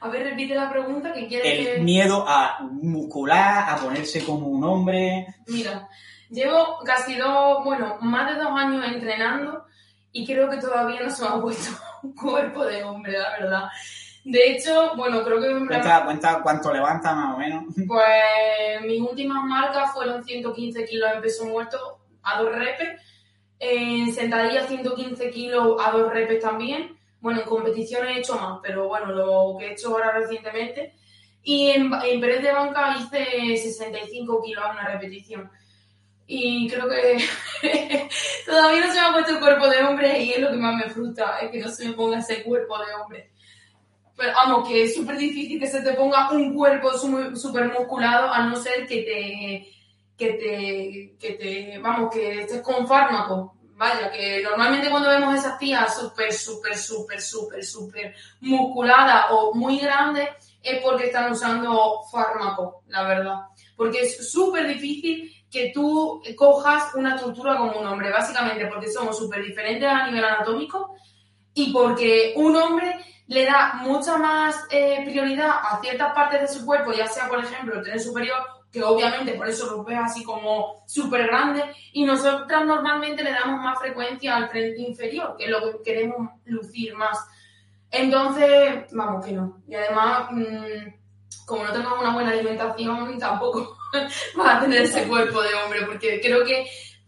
A 0.00 0.08
ver, 0.08 0.24
repite 0.24 0.54
la 0.56 0.68
pregunta 0.68 1.12
que 1.12 1.28
quieres 1.28 1.46
que... 1.46 1.74
El 1.76 1.82
miedo 1.82 2.24
a 2.26 2.58
muscular, 2.72 3.70
a 3.70 3.76
ponerse 3.76 4.24
como 4.24 4.48
un 4.48 4.64
hombre. 4.64 5.26
Mira, 5.46 5.88
llevo 6.28 6.80
casi 6.84 7.14
dos, 7.14 7.62
bueno, 7.64 7.98
más 8.00 8.34
de 8.34 8.42
dos 8.42 8.50
años 8.50 8.84
entrenando 8.84 9.64
y 10.10 10.26
creo 10.26 10.50
que 10.50 10.56
todavía 10.56 11.02
no 11.02 11.10
se 11.10 11.22
me 11.22 11.28
ha 11.28 11.40
puesto 11.40 11.70
un 12.02 12.16
cuerpo 12.16 12.64
de 12.64 12.82
hombre, 12.82 13.12
la 13.12 13.30
verdad. 13.30 13.68
De 14.24 14.50
hecho, 14.50 14.96
bueno, 14.96 15.22
creo 15.22 15.40
que 15.40 15.66
Cuenta, 15.66 16.04
cuenta 16.04 16.42
cuánto 16.42 16.72
levanta 16.72 17.14
más 17.14 17.36
o 17.36 17.38
menos. 17.38 17.64
pues 17.86 18.82
mis 18.84 19.00
últimas 19.00 19.44
marcas 19.44 19.92
fueron 19.92 20.24
115 20.24 20.84
kilos 20.84 21.10
en 21.14 21.22
peso 21.22 21.44
muerto 21.44 22.01
a 22.22 22.42
dos 22.42 22.54
repes, 22.54 23.00
en 23.58 24.12
sentadillas 24.12 24.68
115 24.68 25.30
kilos 25.30 25.76
a 25.84 25.92
dos 25.92 26.12
repes 26.12 26.42
también. 26.42 26.98
Bueno, 27.20 27.40
en 27.40 27.46
competición 27.46 28.06
he 28.08 28.18
hecho 28.18 28.34
más, 28.36 28.58
pero 28.62 28.88
bueno, 28.88 29.06
lo 29.12 29.56
que 29.58 29.66
he 29.66 29.72
hecho 29.72 29.90
ahora 29.90 30.12
recientemente. 30.12 30.94
Y 31.44 31.70
en, 31.70 31.92
en 32.04 32.20
press 32.20 32.42
de 32.42 32.52
banca 32.52 32.96
hice 32.98 33.56
65 33.56 34.42
kilos 34.42 34.64
a 34.64 34.72
una 34.72 34.88
repetición. 34.88 35.50
Y 36.26 36.68
creo 36.68 36.88
que 36.88 37.18
todavía 38.46 38.86
no 38.86 38.92
se 38.92 39.00
me 39.00 39.06
ha 39.06 39.12
puesto 39.12 39.32
el 39.32 39.40
cuerpo 39.40 39.68
de 39.68 39.82
hombre 39.82 40.22
y 40.22 40.32
es 40.32 40.40
lo 40.40 40.50
que 40.50 40.56
más 40.56 40.74
me 40.76 40.90
frustra, 40.90 41.38
es 41.40 41.50
que 41.50 41.58
no 41.58 41.68
se 41.68 41.88
me 41.88 41.94
ponga 41.94 42.18
ese 42.18 42.42
cuerpo 42.42 42.78
de 42.78 42.94
hombre. 42.94 43.30
Pero 44.16 44.32
vamos, 44.32 44.68
que 44.68 44.84
es 44.84 44.94
súper 44.94 45.16
difícil 45.16 45.60
que 45.60 45.66
se 45.66 45.82
te 45.82 45.94
ponga 45.94 46.30
un 46.30 46.54
cuerpo 46.54 46.92
súper 46.96 47.72
musculado 47.72 48.32
a 48.32 48.46
no 48.46 48.56
ser 48.56 48.86
que 48.86 49.02
te, 49.02 49.72
que 50.22 50.32
te, 50.34 51.16
que 51.18 51.34
te, 51.34 51.78
vamos, 51.78 52.12
que 52.12 52.42
estés 52.42 52.62
con 52.62 52.86
fármaco. 52.86 53.56
Vaya, 53.74 54.12
que 54.12 54.40
normalmente 54.42 54.90
cuando 54.90 55.08
vemos 55.08 55.34
esas 55.34 55.58
tías 55.58 55.98
súper, 55.98 56.32
súper, 56.32 56.76
súper, 56.78 57.20
súper, 57.20 57.64
súper 57.64 58.14
musculadas 58.40 59.26
o 59.30 59.52
muy 59.54 59.78
grandes 59.78 60.28
es 60.62 60.80
porque 60.80 61.06
están 61.06 61.32
usando 61.32 62.02
fármaco, 62.12 62.84
la 62.86 63.02
verdad. 63.02 63.40
Porque 63.76 64.02
es 64.02 64.30
súper 64.30 64.68
difícil 64.68 65.34
que 65.50 65.72
tú 65.74 66.22
cojas 66.36 66.94
una 66.94 67.16
estructura 67.16 67.56
como 67.56 67.80
un 67.80 67.86
hombre, 67.86 68.12
básicamente 68.12 68.66
porque 68.66 68.88
somos 68.88 69.18
súper 69.18 69.42
diferentes 69.42 69.88
a 69.88 70.06
nivel 70.06 70.24
anatómico 70.24 70.94
y 71.52 71.72
porque 71.72 72.34
un 72.36 72.54
hombre 72.54 72.96
le 73.26 73.44
da 73.44 73.80
mucha 73.82 74.16
más 74.16 74.54
eh, 74.70 75.02
prioridad 75.04 75.50
a 75.50 75.80
ciertas 75.80 76.14
partes 76.14 76.40
de 76.42 76.48
su 76.48 76.64
cuerpo, 76.64 76.92
ya 76.92 77.08
sea, 77.08 77.28
por 77.28 77.40
ejemplo, 77.40 77.74
el 77.74 77.82
tren 77.82 77.98
superior, 77.98 78.61
que 78.72 78.82
obviamente 78.82 79.34
por 79.34 79.48
eso 79.48 79.70
lo 79.70 79.84
ves 79.84 79.98
así 80.02 80.24
como 80.24 80.82
súper 80.86 81.26
grande, 81.26 81.62
y 81.92 82.04
nosotras 82.04 82.64
normalmente 82.64 83.22
le 83.22 83.32
damos 83.32 83.60
más 83.60 83.78
frecuencia 83.78 84.34
al 84.34 84.48
tren 84.48 84.78
inferior, 84.80 85.36
que 85.36 85.44
es 85.44 85.50
lo 85.50 85.60
que 85.60 85.82
queremos 85.84 86.30
lucir 86.46 86.94
más. 86.94 87.18
Entonces, 87.90 88.86
vamos 88.92 89.24
que 89.24 89.32
no. 89.32 89.62
Y 89.68 89.74
además, 89.74 90.28
mm, 90.30 91.44
como 91.44 91.64
no 91.64 91.72
tengas 91.72 91.92
una 92.00 92.14
buena 92.14 92.30
alimentación, 92.30 93.18
tampoco 93.18 93.76
vas 94.36 94.56
a 94.56 94.60
tener 94.60 94.82
ese 94.82 95.06
cuerpo 95.06 95.42
de 95.42 95.54
hombre, 95.54 95.84
porque 95.84 96.18
creo 96.22 96.42
que 96.42 96.66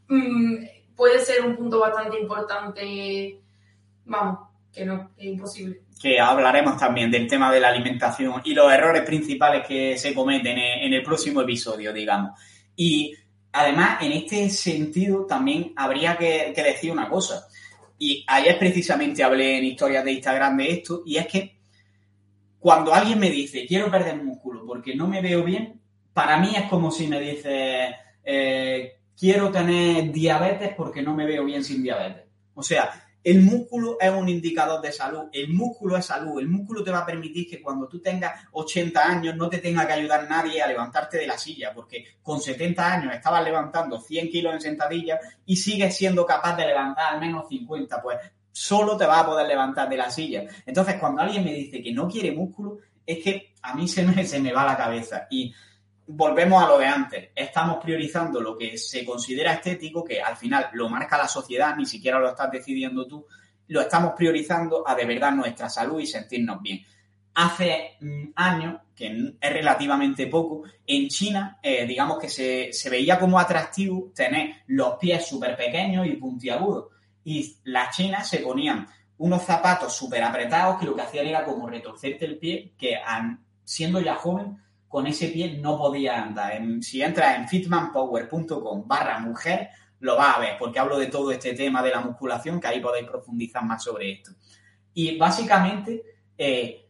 mm, 0.08 0.94
puede 0.94 1.18
ser 1.20 1.46
un 1.46 1.56
punto 1.56 1.80
bastante 1.80 2.20
importante, 2.20 3.40
vamos, 4.04 4.50
que 4.74 4.84
no, 4.84 5.12
es 5.16 5.24
imposible. 5.26 5.82
Que 6.00 6.18
hablaremos 6.18 6.76
también 6.76 7.10
del 7.10 7.26
tema 7.28 7.52
de 7.52 7.60
la 7.60 7.68
alimentación 7.68 8.42
y 8.44 8.52
los 8.52 8.72
errores 8.72 9.02
principales 9.02 9.66
que 9.66 9.96
se 9.96 10.12
cometen 10.12 10.58
en 10.58 10.92
el 10.92 11.02
próximo 11.02 11.40
episodio, 11.42 11.92
digamos. 11.92 12.32
Y 12.76 13.14
además, 13.52 14.02
en 14.02 14.12
este 14.12 14.50
sentido, 14.50 15.26
también 15.26 15.72
habría 15.76 16.16
que, 16.16 16.52
decir 16.54 16.90
una 16.90 17.08
cosa. 17.08 17.46
Y 17.98 18.24
ayer 18.26 18.58
precisamente 18.58 19.22
hablé 19.22 19.58
en 19.58 19.64
historias 19.64 20.04
de 20.04 20.12
Instagram 20.12 20.56
de 20.56 20.70
esto, 20.72 21.02
y 21.06 21.16
es 21.16 21.26
que 21.28 21.58
cuando 22.58 22.92
alguien 22.92 23.18
me 23.18 23.30
dice, 23.30 23.66
quiero 23.66 23.90
perder 23.90 24.22
músculo 24.22 24.64
porque 24.66 24.94
no 24.94 25.06
me 25.06 25.22
veo 25.22 25.44
bien, 25.44 25.80
para 26.12 26.38
mí 26.38 26.52
es 26.56 26.64
como 26.64 26.90
si 26.90 27.06
me 27.06 27.20
dice, 27.20 27.94
eh, 28.24 28.94
quiero 29.16 29.50
tener 29.50 30.10
diabetes 30.10 30.72
porque 30.76 31.02
no 31.02 31.14
me 31.14 31.26
veo 31.26 31.44
bien 31.44 31.62
sin 31.62 31.82
diabetes. 31.82 32.24
O 32.54 32.62
sea, 32.62 33.03
el 33.24 33.40
músculo 33.40 33.96
es 33.98 34.10
un 34.10 34.28
indicador 34.28 34.82
de 34.82 34.92
salud, 34.92 35.24
el 35.32 35.48
músculo 35.48 35.96
es 35.96 36.04
salud, 36.04 36.38
el 36.38 36.48
músculo 36.48 36.84
te 36.84 36.90
va 36.90 36.98
a 36.98 37.06
permitir 37.06 37.48
que 37.48 37.62
cuando 37.62 37.88
tú 37.88 37.98
tengas 38.00 38.46
80 38.52 39.02
años 39.02 39.34
no 39.34 39.48
te 39.48 39.58
tenga 39.58 39.86
que 39.86 39.94
ayudar 39.94 40.28
nadie 40.28 40.62
a 40.62 40.66
levantarte 40.66 41.16
de 41.16 41.26
la 41.26 41.38
silla, 41.38 41.72
porque 41.74 42.04
con 42.22 42.40
70 42.40 42.92
años 42.92 43.14
estabas 43.14 43.42
levantando 43.42 43.98
100 43.98 44.28
kilos 44.28 44.52
en 44.52 44.60
sentadilla 44.60 45.18
y 45.46 45.56
sigues 45.56 45.96
siendo 45.96 46.26
capaz 46.26 46.54
de 46.56 46.66
levantar 46.66 47.14
al 47.14 47.20
menos 47.20 47.48
50, 47.48 48.02
pues 48.02 48.18
solo 48.52 48.96
te 48.96 49.06
va 49.06 49.20
a 49.20 49.26
poder 49.26 49.48
levantar 49.48 49.88
de 49.88 49.96
la 49.96 50.10
silla. 50.10 50.44
Entonces, 50.66 50.96
cuando 51.00 51.22
alguien 51.22 51.44
me 51.44 51.54
dice 51.54 51.82
que 51.82 51.92
no 51.92 52.06
quiere 52.06 52.30
músculo, 52.30 52.78
es 53.06 53.24
que 53.24 53.54
a 53.62 53.74
mí 53.74 53.88
se 53.88 54.04
me, 54.04 54.24
se 54.26 54.38
me 54.38 54.52
va 54.52 54.64
la 54.64 54.76
cabeza. 54.76 55.26
Y 55.30 55.52
volvemos 56.06 56.62
a 56.62 56.68
lo 56.68 56.78
de 56.78 56.86
antes. 56.86 57.30
Estamos 57.34 57.78
priorizando 57.82 58.40
lo 58.40 58.56
que 58.56 58.76
se 58.76 59.04
considera 59.04 59.54
estético, 59.54 60.04
que 60.04 60.20
al 60.20 60.36
final 60.36 60.68
lo 60.72 60.88
marca 60.88 61.18
la 61.18 61.28
sociedad, 61.28 61.76
ni 61.76 61.86
siquiera 61.86 62.18
lo 62.18 62.30
estás 62.30 62.50
decidiendo 62.50 63.06
tú. 63.06 63.26
Lo 63.68 63.80
estamos 63.80 64.12
priorizando 64.16 64.86
a 64.86 64.94
de 64.94 65.06
verdad 65.06 65.32
nuestra 65.32 65.68
salud 65.68 66.00
y 66.00 66.06
sentirnos 66.06 66.60
bien. 66.60 66.84
Hace 67.34 67.96
mm, 68.00 68.28
años, 68.36 68.80
que 68.94 69.34
es 69.40 69.52
relativamente 69.52 70.26
poco, 70.26 70.62
en 70.86 71.08
China, 71.08 71.58
eh, 71.62 71.86
digamos 71.86 72.18
que 72.18 72.28
se, 72.28 72.72
se, 72.72 72.90
veía 72.90 73.18
como 73.18 73.38
atractivo 73.38 74.12
tener 74.14 74.62
los 74.68 74.96
pies 74.98 75.26
súper 75.26 75.56
pequeños 75.56 76.06
y 76.06 76.12
puntiagudos. 76.12 76.88
Y 77.24 77.56
las 77.64 77.96
chinas 77.96 78.28
se 78.28 78.38
ponían 78.38 78.86
unos 79.18 79.42
zapatos 79.42 79.96
súper 79.96 80.22
apretados 80.22 80.78
que 80.78 80.86
lo 80.86 80.94
que 80.94 81.02
hacían 81.02 81.26
era 81.26 81.44
como 81.44 81.66
retorcerte 81.66 82.26
el 82.26 82.38
pie, 82.38 82.74
que 82.76 82.98
siendo 83.64 84.00
ya 84.00 84.16
joven 84.16 84.58
con 84.94 85.08
ese 85.08 85.26
pie 85.26 85.58
no 85.58 85.76
podía 85.76 86.22
andar. 86.22 86.52
si 86.80 87.02
entras 87.02 87.36
en 87.36 87.48
fitmanpower.com 87.48 88.86
barra 88.86 89.18
mujer, 89.18 89.70
lo 89.98 90.16
vas 90.16 90.36
a 90.36 90.38
ver, 90.38 90.56
porque 90.56 90.78
hablo 90.78 90.96
de 90.96 91.08
todo 91.08 91.32
este 91.32 91.52
tema 91.52 91.82
de 91.82 91.90
la 91.90 92.00
musculación, 92.00 92.60
que 92.60 92.68
ahí 92.68 92.78
podéis 92.78 93.08
profundizar 93.08 93.64
más 93.64 93.82
sobre 93.82 94.12
esto. 94.12 94.30
Y 94.92 95.18
básicamente 95.18 96.00
eh, 96.38 96.86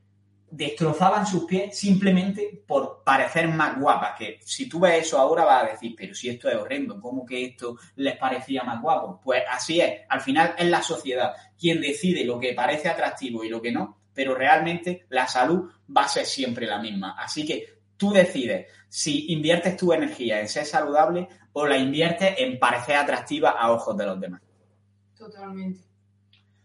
destrozaban 0.50 1.26
sus 1.26 1.46
pies 1.46 1.78
simplemente 1.78 2.62
por 2.66 3.02
parecer 3.02 3.48
más 3.48 3.80
guapas, 3.80 4.18
que 4.18 4.38
si 4.42 4.68
tú 4.68 4.80
ves 4.80 5.06
eso 5.06 5.18
ahora 5.18 5.46
vas 5.46 5.62
a 5.62 5.70
decir, 5.70 5.94
pero 5.96 6.14
si 6.14 6.28
esto 6.28 6.50
es 6.50 6.56
horrendo, 6.56 7.00
¿cómo 7.00 7.24
que 7.24 7.42
esto 7.42 7.78
les 7.96 8.18
parecía 8.18 8.64
más 8.64 8.82
guapo? 8.82 9.18
Pues 9.24 9.44
así 9.50 9.80
es, 9.80 10.02
al 10.10 10.20
final 10.20 10.54
es 10.58 10.66
la 10.66 10.82
sociedad 10.82 11.32
quien 11.58 11.80
decide 11.80 12.22
lo 12.22 12.38
que 12.38 12.52
parece 12.52 12.90
atractivo 12.90 13.42
y 13.42 13.48
lo 13.48 13.62
que 13.62 13.72
no, 13.72 13.96
pero 14.12 14.34
realmente 14.34 15.06
la 15.08 15.26
salud 15.26 15.70
va 15.96 16.02
a 16.02 16.08
ser 16.08 16.26
siempre 16.26 16.66
la 16.66 16.78
misma. 16.78 17.16
Así 17.18 17.46
que 17.46 17.73
tú 18.04 18.12
decides 18.12 18.66
si 18.86 19.32
inviertes 19.32 19.78
tu 19.78 19.92
energía 19.92 20.38
en 20.40 20.48
ser 20.48 20.66
saludable 20.66 21.26
o 21.54 21.66
la 21.66 21.78
inviertes 21.78 22.34
en 22.36 22.58
parecer 22.58 22.96
atractiva 22.96 23.50
a 23.52 23.72
ojos 23.72 23.96
de 23.96 24.04
los 24.04 24.20
demás. 24.20 24.42
Totalmente. 25.16 25.80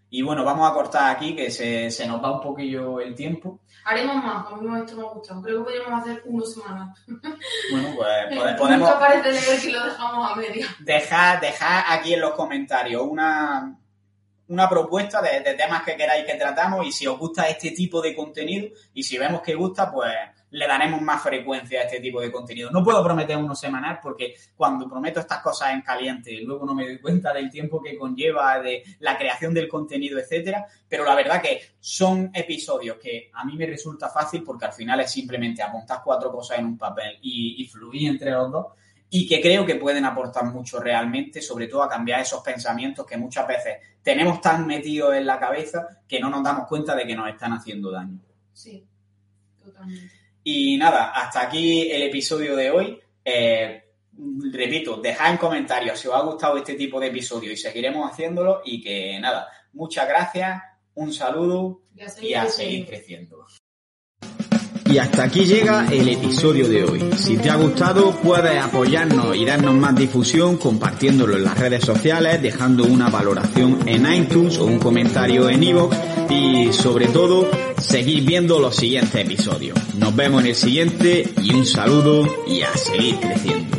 Y 0.09 0.21
bueno, 0.21 0.43
vamos 0.43 0.69
a 0.69 0.73
cortar 0.73 1.15
aquí, 1.15 1.35
que 1.35 1.49
se, 1.49 1.89
se 1.91 2.07
nos 2.07 2.21
va 2.21 2.33
un 2.33 2.41
poquillo 2.41 2.99
el 2.99 3.15
tiempo. 3.15 3.61
Haremos 3.85 4.17
más, 4.17 4.51
a 4.51 4.55
mí 4.57 4.79
esto 4.79 4.97
me 4.97 5.03
ha 5.03 5.05
gustado. 5.11 5.41
Creo 5.41 5.59
que 5.59 5.63
podríamos 5.63 6.01
hacer 6.01 6.23
una 6.25 6.45
semana. 6.45 6.95
Bueno, 7.71 7.95
pues 7.95 8.55
podemos... 8.57 8.89
Nunca 8.89 8.99
parece 8.99 9.31
leer 9.31 9.61
que 9.61 9.71
lo 9.71 9.85
dejamos 9.85 10.31
a 10.31 10.35
media. 10.35 10.67
Dejad, 10.79 11.39
dejad 11.39 11.83
aquí 11.87 12.13
en 12.15 12.21
los 12.21 12.31
comentarios 12.31 13.03
una, 13.03 13.77
una 14.47 14.69
propuesta 14.69 15.21
de, 15.21 15.41
de, 15.41 15.53
temas 15.53 15.83
que 15.83 15.95
queráis 15.95 16.25
que 16.25 16.35
tratamos 16.35 16.85
y 16.85 16.91
si 16.91 17.07
os 17.07 17.17
gusta 17.17 17.47
este 17.47 17.71
tipo 17.71 18.01
de 18.01 18.15
contenido 18.15 18.69
y 18.93 19.03
si 19.03 19.17
vemos 19.17 19.41
que 19.41 19.53
gusta, 19.53 19.91
pues 19.91 20.11
le 20.51 20.67
daremos 20.67 21.01
más 21.01 21.21
frecuencia 21.21 21.81
a 21.81 21.83
este 21.83 21.99
tipo 21.99 22.21
de 22.21 22.31
contenido. 22.31 22.71
No 22.71 22.83
puedo 22.83 23.03
prometer 23.03 23.37
uno 23.37 23.55
semanal 23.55 23.99
porque 24.01 24.35
cuando 24.55 24.89
prometo 24.89 25.19
estas 25.19 25.39
cosas 25.41 25.73
en 25.73 25.81
caliente, 25.81 26.39
luego 26.41 26.65
no 26.65 26.73
me 26.73 26.85
doy 26.85 26.99
cuenta 26.99 27.33
del 27.33 27.49
tiempo 27.49 27.81
que 27.81 27.97
conlleva, 27.97 28.59
de 28.59 28.83
la 28.99 29.17
creación 29.17 29.53
del 29.53 29.67
contenido, 29.67 30.19
etcétera. 30.19 30.65
Pero 30.87 31.05
la 31.05 31.15
verdad 31.15 31.41
que 31.41 31.61
son 31.79 32.31
episodios 32.33 32.97
que 32.97 33.29
a 33.33 33.45
mí 33.45 33.55
me 33.55 33.65
resulta 33.65 34.09
fácil 34.09 34.43
porque 34.43 34.65
al 34.65 34.73
final 34.73 34.99
es 35.01 35.11
simplemente 35.11 35.61
apuntar 35.61 36.01
cuatro 36.03 36.31
cosas 36.31 36.59
en 36.59 36.65
un 36.65 36.77
papel 36.77 37.17
y, 37.21 37.61
y 37.61 37.67
fluir 37.67 38.09
entre 38.09 38.31
los 38.31 38.51
dos 38.51 38.65
y 39.11 39.27
que 39.27 39.41
creo 39.41 39.65
que 39.65 39.75
pueden 39.75 40.05
aportar 40.05 40.45
mucho 40.45 40.79
realmente, 40.79 41.41
sobre 41.41 41.67
todo 41.67 41.81
a 41.81 41.89
cambiar 41.89 42.21
esos 42.21 42.43
pensamientos 42.43 43.05
que 43.05 43.17
muchas 43.17 43.47
veces 43.47 43.77
tenemos 44.03 44.39
tan 44.39 44.67
metidos 44.67 45.15
en 45.15 45.25
la 45.25 45.39
cabeza 45.39 46.03
que 46.07 46.19
no 46.19 46.29
nos 46.29 46.43
damos 46.43 46.67
cuenta 46.67 46.95
de 46.95 47.07
que 47.07 47.15
nos 47.15 47.27
están 47.27 47.53
haciendo 47.53 47.89
daño. 47.89 48.19
Sí, 48.53 48.85
totalmente. 49.63 50.18
Y 50.51 50.77
nada, 50.77 51.11
hasta 51.11 51.41
aquí 51.41 51.91
el 51.91 52.01
episodio 52.01 52.55
de 52.55 52.71
hoy. 52.71 52.99
Eh, 53.23 53.83
repito, 54.51 54.97
dejad 54.97 55.33
en 55.33 55.37
comentarios 55.37 55.99
si 55.99 56.07
os 56.07 56.15
ha 56.15 56.21
gustado 56.21 56.57
este 56.57 56.73
tipo 56.73 56.99
de 56.99 57.09
episodio 57.09 57.51
y 57.51 57.55
seguiremos 57.55 58.11
haciéndolo. 58.11 58.61
Y 58.65 58.81
que 58.81 59.19
nada, 59.19 59.47
muchas 59.73 60.07
gracias, 60.07 60.59
un 60.95 61.13
saludo 61.13 61.81
y 62.19 62.33
a 62.33 62.47
seguir 62.47 62.87
creciendo. 62.87 63.45
Y 64.85 64.97
hasta 64.97 65.25
aquí 65.25 65.45
llega 65.45 65.85
el 65.91 66.09
episodio 66.09 66.67
de 66.67 66.83
hoy. 66.83 67.11
Si 67.15 67.37
te 67.37 67.51
ha 67.51 67.55
gustado, 67.55 68.11
puedes 68.23 68.59
apoyarnos 68.59 69.37
y 69.37 69.45
darnos 69.45 69.75
más 69.75 69.95
difusión 69.95 70.57
compartiéndolo 70.57 71.35
en 71.35 71.43
las 71.43 71.59
redes 71.59 71.83
sociales, 71.85 72.41
dejando 72.41 72.85
una 72.85 73.07
valoración 73.11 73.87
en 73.87 74.11
iTunes 74.11 74.57
o 74.57 74.65
un 74.65 74.79
comentario 74.79 75.47
en 75.47 75.61
iVoox 75.61 75.95
y 76.31 76.73
sobre 76.73 77.07
todo, 77.09 77.47
seguir 77.81 78.23
viendo 78.23 78.59
los 78.59 78.75
siguientes 78.75 79.15
episodios. 79.15 79.77
Nos 79.95 80.15
vemos 80.15 80.41
en 80.41 80.47
el 80.47 80.55
siguiente 80.55 81.27
y 81.41 81.53
un 81.53 81.65
saludo 81.65 82.27
y 82.47 82.61
a 82.61 82.75
seguir 82.75 83.19
creciendo. 83.19 83.78